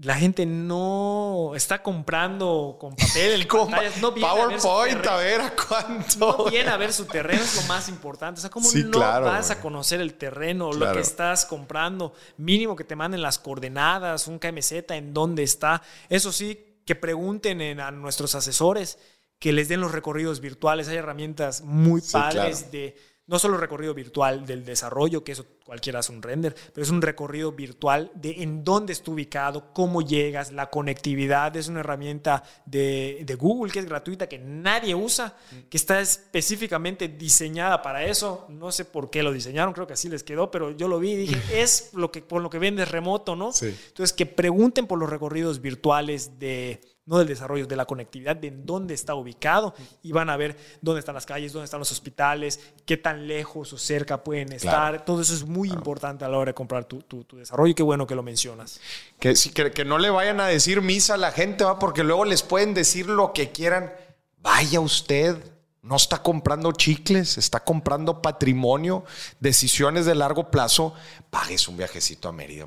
La 0.02 0.16
gente 0.16 0.45
no 0.45 1.52
está 1.56 1.84
comprando 1.84 2.78
con 2.80 2.95
papel, 2.95 3.45
Con 3.47 3.70
pantallas, 3.70 3.97
no 4.02 4.12
viene 4.14 4.30
a 4.30 4.45
ver 4.47 4.60
su 4.62 4.68
PowerPoint, 4.68 4.97
a 4.97 5.02
terreno. 5.02 5.18
ver 5.18 5.41
a 5.41 5.54
cuánto. 5.68 6.38
No 6.38 6.45
viene 6.50 6.70
a 6.70 6.78
ver 6.78 6.93
su 6.93 7.06
terreno, 7.06 7.41
es 7.43 7.56
lo 7.58 7.62
más 7.64 7.89
importante. 7.89 8.39
O 8.39 8.41
sea, 8.41 8.50
¿cómo 8.50 8.70
Sí, 8.70 8.84
no 8.84 8.91
claro, 8.91 9.26
vas 9.26 9.52
a 9.52 9.60
conocer 9.62 10.00
el 10.00 10.14
terreno, 10.14 10.72
lo 10.72 10.93
que 10.93 11.00
estás 11.02 11.45
comprando? 11.45 12.14
Mínimo 12.38 12.76
que 12.76 12.84
te 12.86 12.95
manden 12.95 13.22
las 13.22 13.39
coordenadas, 13.39 14.28
un 14.28 14.39
KMZ, 14.39 14.72
en 14.91 15.14
dónde 15.14 15.43
está. 15.43 15.82
Eso 16.08 16.32
sí, 16.32 16.78
que 16.86 16.95
pregunten 16.95 17.60
en- 17.62 17.80
a 17.82 17.91
nuestros 17.91 18.36
asesores, 18.36 18.97
que 19.38 19.54
les 19.54 19.68
den 19.70 19.82
los 19.82 19.91
recorridos 19.91 20.39
virtuales. 20.39 20.88
Hay 20.88 20.95
herramientas 20.97 21.62
muy 21.62 22.02
Sí, 22.02 22.14
padres 22.14 22.58
claro. 22.60 22.72
de 22.72 22.97
no 23.30 23.38
solo 23.38 23.57
recorrido 23.57 23.93
virtual 23.93 24.43
del 24.43 24.65
desarrollo, 24.65 25.23
que 25.23 25.34
eso 25.34 25.45
cualquiera 25.63 25.99
hace 25.99 26.11
un 26.11 26.23
render, 26.23 26.55
pero 26.73 26.84
es 26.84 26.89
un 26.89 26.99
recorrido 26.99 27.51
virtual 27.51 28.11
de 28.15 28.41
en 28.41 28.63
dónde 28.63 28.91
está 28.91 29.11
ubicado, 29.11 29.71
cómo 29.71 30.01
llegas, 30.01 30.51
la 30.51 30.71
conectividad. 30.71 31.55
Es 31.55 31.67
una 31.67 31.82
herramienta 31.82 32.41
de, 32.65 33.21
de 33.23 33.36
Google 33.36 33.71
que 33.71 33.77
es 33.77 33.86
gratuita, 33.86 34.27
que 34.27 34.39
nadie 34.39 34.95
usa, 34.95 35.38
que 35.69 35.77
está 35.77 36.01
específicamente 36.01 37.07
diseñada 37.07 37.84
para 37.84 38.03
eso. 38.03 38.47
No 38.49 38.71
sé 38.71 38.84
por 38.84 39.11
qué 39.11 39.21
lo 39.21 39.32
diseñaron, 39.32 39.75
creo 39.75 39.86
que 39.86 39.93
así 39.93 40.09
les 40.09 40.23
quedó, 40.23 40.49
pero 40.49 40.71
yo 40.71 40.88
lo 40.88 40.97
vi 40.97 41.11
y 41.11 41.17
dije, 41.17 41.39
es 41.61 41.91
lo 41.93 42.11
que, 42.11 42.23
por 42.23 42.41
lo 42.41 42.49
que 42.49 42.57
vendes 42.57 42.89
remoto, 42.89 43.36
¿no? 43.36 43.51
Sí. 43.51 43.67
Entonces, 43.89 44.11
que 44.11 44.25
pregunten 44.25 44.88
por 44.88 44.97
los 44.97 45.07
recorridos 45.07 45.61
virtuales 45.61 46.39
de 46.39 46.82
no 47.10 47.18
del 47.18 47.28
desarrollo, 47.28 47.66
de 47.66 47.76
la 47.76 47.86
conectividad, 47.86 48.36
de 48.36 48.47
en 48.49 48.66
dónde 48.68 48.93
está 48.93 49.16
ubicado 49.16 49.74
y 50.03 50.12
van 50.12 50.30
a 50.30 50.38
ver 50.38 50.55
dónde 50.80 50.99
están 50.99 51.16
las 51.16 51.26
calles, 51.26 51.51
dónde 51.51 51.66
están 51.66 51.80
los 51.80 51.91
hospitales, 51.91 52.60
qué 52.86 52.97
tan 52.97 53.28
lejos 53.28 53.74
o 53.74 53.78
cerca 53.80 54.24
pueden 54.24 54.53
estar. 54.53 54.91
Claro. 54.91 55.03
Todo 55.03 55.22
eso 55.22 55.34
es 55.34 55.43
muy 55.43 55.70
importante 55.70 56.24
a 56.24 56.30
la 56.30 56.38
hora 56.38 56.51
de 56.51 56.53
comprar 56.53 56.86
tu, 56.86 57.01
tu- 57.01 57.24
tu 57.24 57.36
desarrollo 57.38 57.72
y 57.72 57.74
qué 57.74 57.82
bueno 57.84 58.05
que 58.05 58.14
lo 58.14 58.22
mencionas. 58.22 58.80
Que, 59.20 59.36
sí, 59.36 59.49
que, 59.49 59.72
que 59.72 59.84
no 59.86 59.97
le 59.97 60.12
vayan 60.12 60.39
a 60.39 60.45
decir 60.45 60.82
misa 60.84 61.16
a 61.16 61.18
la 61.18 61.32
gente, 61.32 61.64
¿va? 61.64 61.80
porque 61.80 62.03
luego 62.03 62.26
les 62.26 62.43
pueden 62.43 62.76
decir 62.76 63.07
lo 63.07 63.34
que 63.34 63.51
quieran. 63.51 63.91
Vaya 64.38 64.80
usted, 64.80 65.36
no 65.82 65.95
está 65.95 66.22
comprando 66.22 66.72
chicles, 66.74 67.38
está 67.39 67.62
comprando 67.64 68.22
patrimonio, 68.22 69.03
decisiones 69.39 70.05
de 70.05 70.14
largo 70.14 70.51
plazo. 70.51 70.93
Pagues 71.32 71.68
un 71.68 71.76
viajecito 71.78 72.30
a 72.30 72.32
Mérida, 72.32 72.66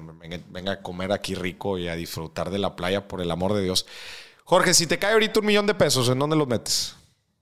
venga 0.49 0.72
a 0.72 0.82
comer 0.82 1.12
aquí 1.12 1.34
rico 1.36 1.78
y 1.78 1.86
a 1.88 1.95
disfrutar 1.95 2.51
de 2.51 2.59
la 2.59 2.74
playa, 2.74 3.07
por 3.07 3.20
el 3.20 3.30
amor 3.30 3.55
de 3.55 3.62
Dios. 3.62 3.86
Jorge, 4.53 4.74
si 4.74 4.86
te 4.86 4.98
cae 4.98 5.14
ahorita 5.14 5.40
un 5.40 5.46
millón 5.46 5.66
de 5.66 5.74
pesos, 5.74 6.11
¿en 6.11 6.18
dónde 6.18 6.36
los 6.36 6.46
metes? 6.46 6.94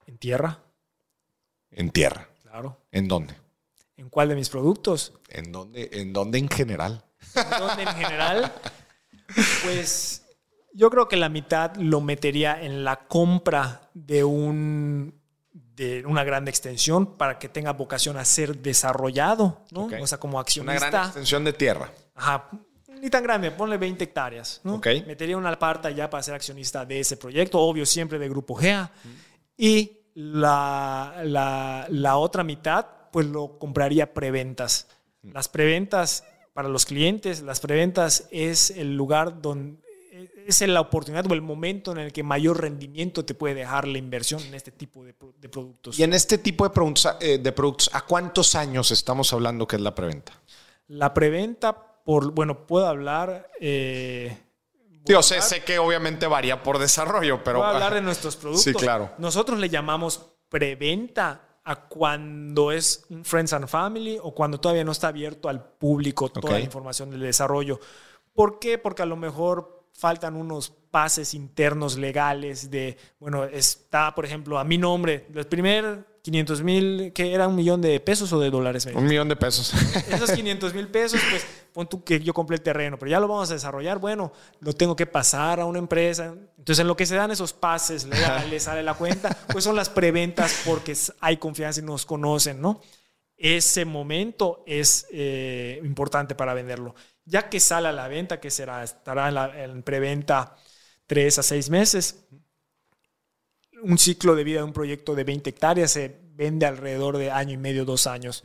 ¿En 0.06 0.16
tierra? 0.16 0.60
En 1.72 1.90
tierra. 1.90 2.28
Claro. 2.40 2.84
¿En 2.92 3.08
dónde? 3.08 3.34
¿En 3.96 4.08
cuál 4.08 4.28
de 4.28 4.36
mis 4.36 4.48
productos? 4.48 5.14
¿En 5.28 5.50
dónde, 5.50 5.90
en 5.92 6.12
dónde 6.12 6.38
en 6.38 6.48
general? 6.48 7.04
¿Dónde 7.58 7.82
en 7.82 7.88
general? 7.88 8.52
Pues 9.64 10.22
yo 10.72 10.88
creo 10.88 11.08
que 11.08 11.16
la 11.16 11.28
mitad 11.28 11.74
lo 11.74 12.00
metería 12.00 12.62
en 12.62 12.84
la 12.84 13.08
compra 13.08 13.90
de 13.92 14.22
un 14.22 15.20
de 15.52 16.04
una 16.06 16.22
gran 16.22 16.46
extensión 16.46 17.16
para 17.16 17.40
que 17.40 17.48
tenga 17.48 17.72
vocación 17.72 18.18
a 18.18 18.24
ser 18.24 18.58
desarrollado, 18.58 19.64
¿no? 19.72 19.88
O 20.00 20.06
sea, 20.06 20.18
como 20.20 20.34
Una 20.34 20.42
accionista. 20.42 20.88
gran 20.90 21.04
extensión 21.06 21.42
de 21.42 21.54
tierra. 21.54 21.90
Ajá, 22.14 22.50
ni 23.00 23.10
tan 23.10 23.22
grande, 23.22 23.50
ponle 23.50 23.78
20 23.78 24.04
hectáreas, 24.04 24.60
¿no? 24.64 24.76
Ok. 24.76 24.86
Metería 25.06 25.36
una 25.36 25.58
parte 25.58 25.94
ya 25.94 26.08
para 26.08 26.22
ser 26.22 26.34
accionista 26.34 26.84
de 26.84 27.00
ese 27.00 27.16
proyecto, 27.16 27.58
obvio, 27.58 27.86
siempre 27.86 28.18
de 28.18 28.28
Grupo 28.28 28.54
GEA. 28.54 28.90
Y 29.56 29.98
la, 30.14 31.22
la, 31.24 31.86
la 31.88 32.16
otra 32.16 32.44
mitad, 32.44 32.86
pues 33.12 33.26
lo 33.26 33.58
compraría 33.58 34.12
preventas. 34.12 34.86
Las 35.22 35.48
preventas 35.48 36.24
para 36.52 36.68
los 36.68 36.86
clientes, 36.86 37.42
las 37.42 37.60
preventas 37.60 38.28
es 38.30 38.70
el 38.70 38.96
lugar 38.96 39.40
donde 39.40 39.78
es 40.46 40.60
la 40.68 40.80
oportunidad 40.80 41.30
o 41.30 41.34
el 41.34 41.42
momento 41.42 41.92
en 41.92 41.98
el 41.98 42.12
que 42.12 42.22
mayor 42.22 42.60
rendimiento 42.60 43.24
te 43.24 43.34
puede 43.34 43.54
dejar 43.54 43.86
la 43.86 43.98
inversión 43.98 44.42
en 44.42 44.54
este 44.54 44.70
tipo 44.70 45.04
de, 45.04 45.14
de 45.40 45.48
productos. 45.48 45.98
Y 45.98 46.02
en 46.02 46.12
este 46.12 46.38
tipo 46.38 46.64
de 46.64 46.70
productos, 46.70 47.16
eh, 47.20 47.38
de 47.38 47.52
productos, 47.52 47.90
¿a 47.92 48.02
cuántos 48.02 48.54
años 48.54 48.90
estamos 48.90 49.32
hablando 49.32 49.66
que 49.66 49.76
es 49.76 49.82
la 49.82 49.94
preventa? 49.94 50.32
La 50.88 51.14
preventa, 51.14 51.89
por, 52.04 52.32
bueno, 52.32 52.66
puedo 52.66 52.86
hablar... 52.86 53.50
eh, 53.60 54.36
sé, 55.22 55.40
sé 55.42 55.64
que 55.64 55.78
obviamente 55.78 56.26
varía 56.26 56.62
por 56.62 56.78
desarrollo, 56.78 57.42
pero. 57.42 57.58
Voy 57.58 57.66
a 57.66 57.70
hablar 57.70 57.94
de 57.94 58.02
nuestros 58.02 58.36
productos. 58.36 58.64
Sí, 58.64 58.74
claro. 58.74 59.10
Nosotros 59.18 59.58
le 59.58 59.68
llamamos 59.68 60.30
preventa 60.48 61.58
a 61.64 61.88
cuando 61.88 62.72
es 62.72 63.04
un 63.10 63.24
Friends 63.24 63.52
and 63.52 63.68
Family 63.68 64.18
o 64.22 64.34
cuando 64.34 64.58
todavía 64.58 64.84
no 64.84 64.92
está 64.92 65.08
abierto 65.08 65.48
al 65.48 65.62
público 65.62 66.28
toda 66.28 66.54
la 66.54 66.60
información 66.60 67.10
del 67.10 67.20
desarrollo. 67.20 67.78
¿Por 68.32 68.58
qué? 68.58 68.78
Porque 68.78 69.02
a 69.02 69.06
lo 69.06 69.16
mejor 69.16 69.86
faltan 69.92 70.36
unos 70.36 70.70
pases 70.70 71.34
internos 71.34 71.98
legales 71.98 72.70
de, 72.70 72.96
bueno, 73.18 73.44
está, 73.44 74.14
por 74.14 74.24
ejemplo, 74.24 74.58
a 74.58 74.64
mi 74.64 74.78
nombre, 74.78 75.26
los 75.32 75.46
primer 75.46 76.06
500 76.22 76.62
mil, 76.62 77.12
que 77.14 77.32
era 77.32 77.48
un 77.48 77.56
millón 77.56 77.80
de 77.80 77.98
pesos 78.00 78.32
o 78.32 78.40
de 78.40 78.50
dólares. 78.50 78.86
Un 78.94 79.06
millón 79.06 79.28
de 79.28 79.36
pesos. 79.36 79.72
esos 80.08 80.30
500 80.30 80.74
mil 80.74 80.88
pesos, 80.88 81.20
pues 81.30 81.46
pon 81.72 81.88
tú 81.88 82.04
que 82.04 82.20
yo 82.20 82.34
compré 82.34 82.56
el 82.56 82.62
terreno, 82.62 82.98
pero 82.98 83.10
ya 83.10 83.20
lo 83.20 83.28
vamos 83.28 83.50
a 83.50 83.54
desarrollar, 83.54 83.98
bueno, 83.98 84.32
lo 84.60 84.72
tengo 84.72 84.94
que 84.94 85.06
pasar 85.06 85.60
a 85.60 85.64
una 85.64 85.78
empresa. 85.78 86.34
Entonces, 86.58 86.80
en 86.80 86.88
lo 86.88 86.96
que 86.96 87.06
se 87.06 87.14
dan 87.16 87.30
esos 87.30 87.52
pases 87.52 88.04
legales, 88.04 88.62
sale 88.64 88.82
la 88.82 88.94
cuenta, 88.94 89.36
pues 89.50 89.64
son 89.64 89.76
las 89.76 89.88
preventas 89.88 90.62
porque 90.66 90.94
hay 91.20 91.38
confianza 91.38 91.80
y 91.80 91.84
nos 91.84 92.04
conocen, 92.04 92.60
¿no? 92.60 92.80
Ese 93.36 93.86
momento 93.86 94.62
es 94.66 95.06
eh, 95.10 95.80
importante 95.82 96.34
para 96.34 96.52
venderlo. 96.52 96.94
Ya 97.24 97.48
que 97.48 97.60
sale 97.60 97.88
a 97.88 97.92
la 97.92 98.06
venta, 98.06 98.38
que 98.38 98.50
será, 98.50 98.84
estará 98.84 99.28
en, 99.28 99.34
la, 99.34 99.64
en 99.64 99.82
preventa 99.82 100.56
tres 101.06 101.38
a 101.38 101.42
seis 101.42 101.70
meses, 101.70 102.26
un 103.82 103.98
ciclo 103.98 104.34
de 104.34 104.44
vida 104.44 104.58
de 104.58 104.64
un 104.64 104.72
proyecto 104.72 105.14
de 105.14 105.24
20 105.24 105.50
hectáreas 105.50 105.92
se 105.92 106.20
vende 106.34 106.66
alrededor 106.66 107.18
de 107.18 107.30
año 107.30 107.54
y 107.54 107.56
medio, 107.56 107.84
dos 107.84 108.06
años. 108.06 108.44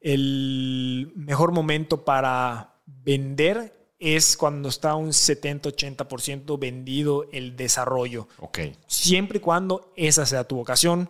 El 0.00 1.12
mejor 1.14 1.52
momento 1.52 2.04
para 2.04 2.74
vender 2.86 3.82
es 3.98 4.36
cuando 4.36 4.68
está 4.68 4.96
un 4.96 5.10
70-80% 5.10 6.58
vendido 6.58 7.28
el 7.32 7.56
desarrollo. 7.56 8.28
ok. 8.38 8.58
Siempre 8.86 9.38
y 9.38 9.40
cuando 9.40 9.92
esa 9.96 10.26
sea 10.26 10.44
tu 10.44 10.56
vocación. 10.56 11.08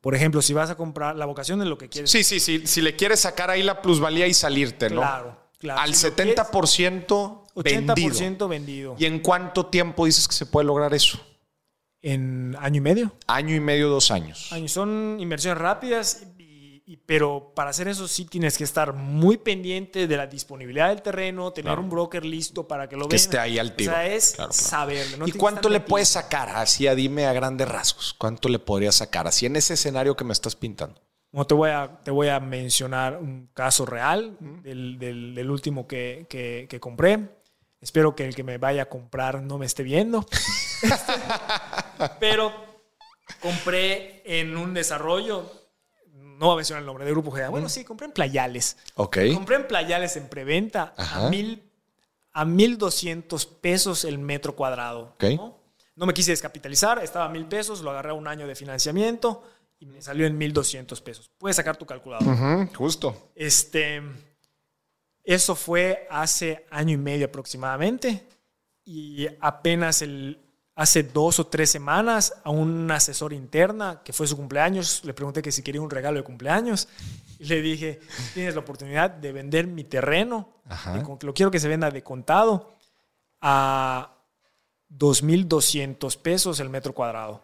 Por 0.00 0.14
ejemplo, 0.14 0.42
si 0.42 0.52
vas 0.52 0.70
a 0.70 0.76
comprar, 0.76 1.16
la 1.16 1.26
vocación 1.26 1.58
de 1.58 1.64
lo 1.64 1.78
que 1.78 1.88
quieres. 1.88 2.10
Sí, 2.10 2.22
sí, 2.22 2.38
sí. 2.38 2.66
Si 2.66 2.82
le 2.82 2.96
quieres 2.96 3.20
sacar 3.20 3.50
ahí 3.50 3.62
la 3.62 3.82
plusvalía 3.82 4.26
y 4.26 4.34
salirte, 4.34 4.90
¿no? 4.90 5.00
Claro, 5.00 5.38
claro. 5.58 5.80
Al 5.80 5.94
Si 5.94 6.06
lo 6.06 6.14
quieres, 6.14 6.36
70% 6.36 7.44
vendido. 7.54 7.94
80% 7.94 8.48
vendido. 8.48 8.96
¿Y 8.98 9.06
en 9.06 9.20
cuánto 9.20 9.66
tiempo 9.66 10.04
dices 10.04 10.28
que 10.28 10.34
se 10.34 10.46
puede 10.46 10.66
lograr 10.66 10.94
eso? 10.94 11.18
En 12.02 12.56
año 12.60 12.76
y 12.78 12.80
medio. 12.80 13.12
Año 13.26 13.54
y 13.54 13.60
medio, 13.60 13.88
dos 13.88 14.10
años. 14.10 14.52
Años. 14.52 14.70
Son 14.72 15.16
inversiones 15.18 15.58
rápidas, 15.60 16.26
y- 16.38 16.82
y- 16.86 16.96
pero 16.98 17.52
para 17.56 17.70
hacer 17.70 17.88
eso 17.88 18.06
sí 18.06 18.24
tienes 18.24 18.56
que 18.56 18.64
estar 18.64 18.92
muy 18.92 19.36
pendiente 19.36 20.06
de 20.06 20.16
la 20.16 20.26
disponibilidad 20.28 20.88
del 20.90 21.02
terreno, 21.02 21.52
tener 21.52 21.70
Claro. 21.70 21.82
un 21.82 21.90
broker 21.90 22.24
listo 22.24 22.68
para 22.68 22.88
que 22.88 22.94
lo 22.96 23.02
Que 23.08 23.16
venda. 23.16 23.16
esté 23.16 23.38
ahí 23.38 23.58
al 23.58 23.74
tiro. 23.74 23.92
O 23.92 23.94
sea, 23.96 24.06
es 24.06 24.32
Claro, 24.36 24.50
claro. 24.50 24.68
saberlo. 24.68 25.16
¿no? 25.18 25.26
¿Y 25.28 25.32
que 25.32 25.38
cuánto 25.38 25.68
le 25.68 25.80
puedes 25.80 26.08
sacar? 26.08 26.50
Así, 26.50 26.86
a 26.86 26.94
dime 26.94 27.26
a 27.26 27.32
grandes 27.32 27.68
rasgos. 27.68 28.14
¿Cuánto 28.16 28.48
le 28.48 28.58
podrías 28.60 28.94
sacar? 28.94 29.26
Así 29.26 29.46
en 29.46 29.56
ese 29.56 29.74
escenario 29.74 30.16
que 30.16 30.24
me 30.24 30.32
estás 30.32 30.54
pintando. 30.54 31.00
No, 31.32 31.46
te, 31.46 31.52
voy 31.54 31.70
a, 31.70 32.00
te 32.04 32.10
voy 32.10 32.28
a 32.28 32.40
mencionar 32.40 33.18
un 33.18 33.50
caso 33.52 33.84
real 33.84 34.36
del, 34.62 34.98
del- 34.98 35.34
del 35.34 35.50
último 35.50 35.86
que, 35.86 36.26
que- 36.30 36.66
que 36.70 36.80
compré. 36.80 37.28
Espero 37.82 38.16
que 38.16 38.24
el 38.24 38.34
que 38.34 38.44
me 38.44 38.56
vaya 38.56 38.82
a 38.82 38.86
comprar 38.88 39.42
no 39.42 39.58
me 39.58 39.66
esté 39.66 39.82
viendo. 39.82 40.24
Pero 42.20 42.52
compré 43.40 44.22
en 44.24 44.56
un 44.56 44.74
desarrollo, 44.74 45.50
no 46.14 46.46
voy 46.46 46.52
a 46.54 46.56
mencionar 46.56 46.82
el 46.82 46.86
nombre 46.86 47.04
de 47.04 47.10
Grupo 47.10 47.30
GA. 47.30 47.48
Bueno, 47.48 47.68
sí, 47.68 47.84
compré 47.84 48.06
en 48.06 48.12
Playales. 48.12 48.76
Ok. 48.94 49.18
Compré 49.34 49.56
en 49.56 49.66
Playales 49.66 50.16
en 50.16 50.28
preventa 50.28 50.94
Ajá. 50.96 51.26
a 51.26 51.30
mil 51.30 51.62
a 52.32 52.44
1200 52.44 53.46
pesos 53.46 54.04
el 54.04 54.18
metro 54.18 54.54
cuadrado. 54.54 55.14
Ok. 55.14 55.24
¿no? 55.36 55.58
No 55.96 56.06
me 56.06 56.14
quise 56.14 56.30
descapitalizar, 56.30 57.02
estaba 57.02 57.24
a 57.24 57.28
mil 57.28 57.46
pesos, 57.46 57.80
lo 57.80 57.90
agarré 57.90 58.10
a 58.10 58.14
un 58.14 58.28
año 58.28 58.46
de 58.46 58.54
financiamiento 58.54 59.42
y 59.80 59.86
me 59.86 60.00
salió 60.00 60.26
en 60.26 60.38
1200 60.38 61.00
pesos. 61.00 61.30
Puedes 61.38 61.56
sacar 61.56 61.76
tu 61.76 61.86
calculador. 61.86 62.72
Justo. 62.74 63.30
Este, 63.34 64.00
eso 65.24 65.56
fue 65.56 66.06
hace 66.10 66.66
año 66.70 66.94
y 66.94 66.98
medio 66.98 67.26
aproximadamente 67.26 68.28
y 68.84 69.26
apenas 69.40 70.02
el, 70.02 70.47
hace 70.78 71.02
dos 71.02 71.40
o 71.40 71.46
tres 71.48 71.72
semanas 71.72 72.34
a 72.44 72.50
un 72.50 72.88
asesor 72.92 73.32
interna 73.32 74.00
que 74.04 74.12
fue 74.12 74.28
su 74.28 74.36
cumpleaños, 74.36 75.02
le 75.04 75.12
pregunté 75.12 75.42
que 75.42 75.50
si 75.50 75.60
quería 75.60 75.80
un 75.80 75.90
regalo 75.90 76.18
de 76.18 76.22
cumpleaños 76.22 76.86
y 77.40 77.46
le 77.46 77.60
dije, 77.60 77.98
tienes 78.32 78.54
la 78.54 78.60
oportunidad 78.60 79.10
de 79.10 79.32
vender 79.32 79.66
mi 79.66 79.82
terreno, 79.82 80.48
de 80.94 81.26
lo 81.26 81.34
quiero 81.34 81.50
que 81.50 81.58
se 81.58 81.66
venda 81.66 81.90
de 81.90 82.04
contado 82.04 82.76
a 83.40 84.18
2.200 84.96 86.16
pesos 86.18 86.60
el 86.60 86.70
metro 86.70 86.94
cuadrado. 86.94 87.42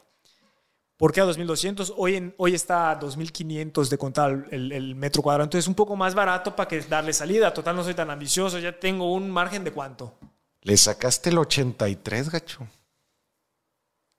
¿Por 0.97 1.13
qué 1.13 1.21
a 1.21 1.25
2.200? 1.25 1.95
Hoy, 1.97 2.15
en, 2.15 2.35
hoy 2.37 2.55
está 2.55 2.93
a 2.93 3.01
2.500 3.01 3.89
de 3.89 3.99
contar 3.99 4.47
el, 4.53 4.71
el 4.71 4.95
metro 4.95 5.23
cuadrado. 5.23 5.43
Entonces, 5.43 5.67
un 5.67 5.75
poco 5.75 5.97
más 5.97 6.15
barato 6.15 6.55
para 6.55 6.69
que 6.69 6.81
darle 6.83 7.13
salida. 7.13 7.53
Total, 7.53 7.75
no 7.75 7.83
soy 7.83 7.95
tan 7.95 8.11
ambicioso. 8.11 8.61
Ya 8.61 8.79
tengo 8.79 9.13
un 9.13 9.29
margen 9.29 9.65
de 9.65 9.73
cuánto. 9.73 10.15
Le 10.63 10.77
sacaste 10.77 11.31
el 11.31 11.39
83, 11.39 12.31
gacho. 12.31 12.69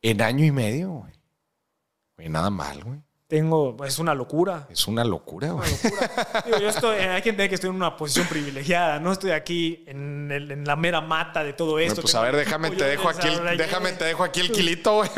En 0.10 0.22
año 0.22 0.46
y 0.46 0.52
medio, 0.52 0.90
güey. 0.92 1.14
Güey, 2.18 2.30
nada 2.30 2.50
mal, 2.50 2.84
güey. 2.84 3.00
Tengo, 3.28 3.76
es 3.84 3.98
una 3.98 4.14
locura. 4.14 4.68
Es 4.70 4.88
una 4.88 5.04
locura, 5.04 5.52
güey. 5.52 5.68
Una 5.84 5.90
locura. 5.90 6.44
Digo, 6.46 6.58
yo 6.60 6.70
estoy, 6.70 6.98
hay 7.00 7.22
que 7.24 7.30
entender 7.30 7.50
que 7.50 7.56
estoy 7.56 7.72
en 7.72 7.76
una 7.76 7.98
posición 7.98 8.28
privilegiada. 8.28 9.00
No 9.00 9.12
estoy 9.12 9.32
aquí 9.32 9.84
en, 9.88 10.32
el- 10.32 10.52
en 10.52 10.64
la 10.64 10.76
mera 10.76 11.02
mata 11.02 11.44
de 11.44 11.54
todo 11.54 11.72
Bueno, 11.72 11.88
esto. 11.88 12.02
pues 12.04 12.12
Tengo 12.14 12.24
a 12.24 12.28
ver, 12.30 12.36
déjame 12.36 12.70
te 12.70 12.84
dejo 12.84 13.10
aquí, 13.10 13.28
el, 13.28 13.58
déjame 13.58 13.94
te 13.94 14.06
dejo 14.06 14.24
aquí 14.24 14.42
el 14.42 14.52
kilito, 14.52 14.94
güey. 14.98 15.10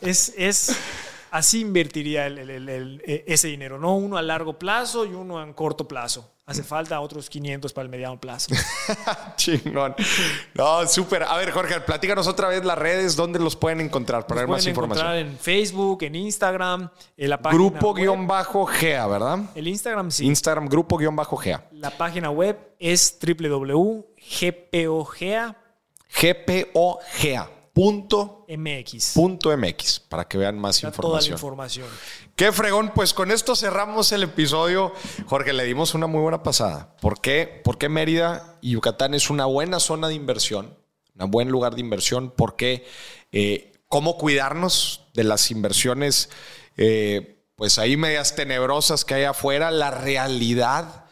Es, 0.00 0.32
es 0.36 0.78
así 1.32 1.60
invertiría 1.60 2.26
el- 2.28 3.00
e- 3.04 3.24
ese 3.26 3.48
dinero, 3.48 3.80
no 3.80 3.96
uno 3.96 4.16
a 4.16 4.22
largo 4.22 4.56
plazo 4.56 5.04
y 5.04 5.08
uno 5.12 5.40
a 5.40 5.52
corto 5.54 5.88
plazo. 5.88 6.35
Hace 6.48 6.62
falta 6.62 7.00
otros 7.00 7.28
500 7.28 7.72
para 7.72 7.82
el 7.84 7.88
mediano 7.88 8.20
plazo. 8.20 8.54
Chingón. 9.36 9.96
No, 10.54 10.86
súper. 10.86 11.24
A 11.24 11.36
ver, 11.38 11.50
Jorge, 11.50 11.80
platícanos 11.80 12.28
otra 12.28 12.46
vez 12.48 12.64
las 12.64 12.78
redes, 12.78 13.16
¿dónde 13.16 13.40
los 13.40 13.56
pueden 13.56 13.80
encontrar 13.80 14.28
para 14.28 14.42
ver 14.42 14.48
más 14.48 14.58
Pueden 14.62 14.70
información? 14.70 15.06
encontrar 15.08 15.26
en 15.26 15.36
Facebook, 15.38 16.04
en 16.04 16.14
Instagram, 16.14 16.88
en 17.16 17.30
la 17.30 17.42
página 17.42 17.60
Grupo 17.64 17.88
web. 17.92 17.96
guion 18.04 18.28
bajo 18.28 18.64
GEA, 18.64 19.08
¿verdad? 19.08 19.40
El 19.56 19.66
Instagram 19.66 20.08
sí. 20.12 20.24
Instagram, 20.24 20.68
grupo 20.68 20.96
guion 20.98 21.16
bajo 21.16 21.36
GEA. 21.36 21.66
la 21.72 21.90
página 21.90 22.30
web 22.30 22.56
es 22.78 23.18
www.gpogea.mx. 23.20 25.56
GPOGEA. 26.22 27.50
Punto, 27.76 28.46
punto 29.12 29.54
MX 29.54 30.00
para 30.08 30.26
que 30.26 30.38
vean 30.38 30.58
más 30.58 30.82
Está 30.82 30.92
toda 30.92 31.20
la 31.20 31.26
información. 31.26 31.84
información. 31.84 32.32
Qué 32.34 32.50
fregón, 32.50 32.90
pues 32.94 33.12
con 33.12 33.30
esto 33.30 33.54
cerramos 33.54 34.12
el 34.12 34.22
episodio. 34.22 34.94
Jorge, 35.26 35.52
le 35.52 35.62
dimos 35.64 35.92
una 35.92 36.06
muy 36.06 36.22
buena 36.22 36.42
pasada. 36.42 36.96
¿Por 37.02 37.20
qué? 37.20 37.60
Porque 37.62 37.90
Mérida 37.90 38.56
y 38.62 38.70
Yucatán 38.70 39.12
es 39.12 39.28
una 39.28 39.44
buena 39.44 39.78
zona 39.78 40.08
de 40.08 40.14
inversión, 40.14 40.74
un 41.18 41.30
buen 41.30 41.50
lugar 41.50 41.74
de 41.74 41.82
inversión. 41.82 42.32
Porque 42.34 42.86
eh, 43.30 43.74
cómo 43.88 44.16
cuidarnos 44.16 45.08
de 45.12 45.24
las 45.24 45.50
inversiones, 45.50 46.30
eh, 46.78 47.44
pues 47.56 47.78
ahí 47.78 47.98
medias 47.98 48.34
tenebrosas 48.34 49.04
que 49.04 49.16
hay 49.16 49.24
afuera, 49.24 49.70
la 49.70 49.90
realidad 49.90 51.05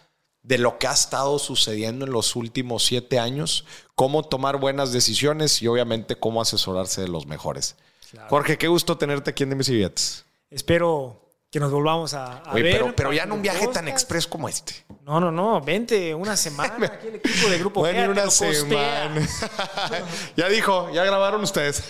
de 0.44 0.58
lo 0.58 0.78
que 0.78 0.86
ha 0.86 0.92
estado 0.92 1.38
sucediendo 1.38 2.04
en 2.04 2.12
los 2.12 2.36
últimos 2.36 2.84
siete 2.84 3.18
años, 3.18 3.64
cómo 3.94 4.22
tomar 4.22 4.58
buenas 4.58 4.92
decisiones 4.92 5.60
y 5.62 5.66
obviamente 5.66 6.16
cómo 6.16 6.40
asesorarse 6.40 7.00
de 7.00 7.08
los 7.08 7.26
mejores. 7.26 7.76
Jorge, 8.28 8.58
qué 8.58 8.68
gusto 8.68 8.96
tenerte 8.96 9.30
aquí 9.30 9.42
en 9.42 9.50
Dimes 9.50 9.68
y 9.70 9.74
Billetes. 9.74 10.24
Espero 10.50 11.20
que 11.50 11.58
nos 11.58 11.72
volvamos 11.72 12.14
a, 12.14 12.38
a 12.38 12.52
Oye, 12.52 12.62
ver. 12.62 12.72
pero, 12.72 12.96
pero 12.96 13.12
ya 13.12 13.24
en 13.24 13.32
un 13.32 13.42
viaje 13.42 13.66
tan 13.68 13.88
express 13.88 14.26
como 14.26 14.48
este. 14.48 14.84
No, 15.02 15.18
no, 15.18 15.32
no. 15.32 15.60
Vente 15.60 16.14
una 16.14 16.36
semana 16.36 16.86
aquí 16.94 17.08
el 17.08 17.14
equipo 17.16 17.48
de 17.48 17.58
Grupo 17.58 17.80
Bueno, 17.80 18.10
una 18.10 18.30
semana. 18.30 19.14
ya 20.36 20.48
dijo, 20.48 20.90
ya 20.92 21.04
grabaron 21.04 21.42
ustedes. 21.42 21.84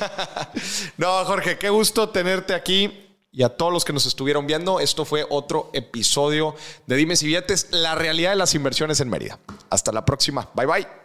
no, 0.96 1.24
Jorge, 1.24 1.59
qué 1.59 1.70
gusto 1.70 2.09
tenerte 2.09 2.55
aquí. 2.55 3.03
Y 3.35 3.43
a 3.43 3.49
todos 3.49 3.72
los 3.72 3.85
que 3.85 3.93
nos 3.93 4.07
estuvieron 4.07 4.47
viendo, 4.47 4.78
esto 4.78 5.05
fue 5.05 5.26
otro 5.28 5.68
episodio 5.72 6.55
de 6.87 6.95
Dimes 6.95 7.20
y 7.24 7.26
Billetes, 7.26 7.66
la 7.72 7.97
realidad 7.97 8.30
de 8.30 8.37
las 8.37 8.55
inversiones 8.55 9.01
en 9.01 9.11
Mérida. 9.11 9.41
Hasta 9.70 9.91
la 9.91 10.05
próxima. 10.05 10.49
Bye 10.55 10.66
bye. 10.66 11.03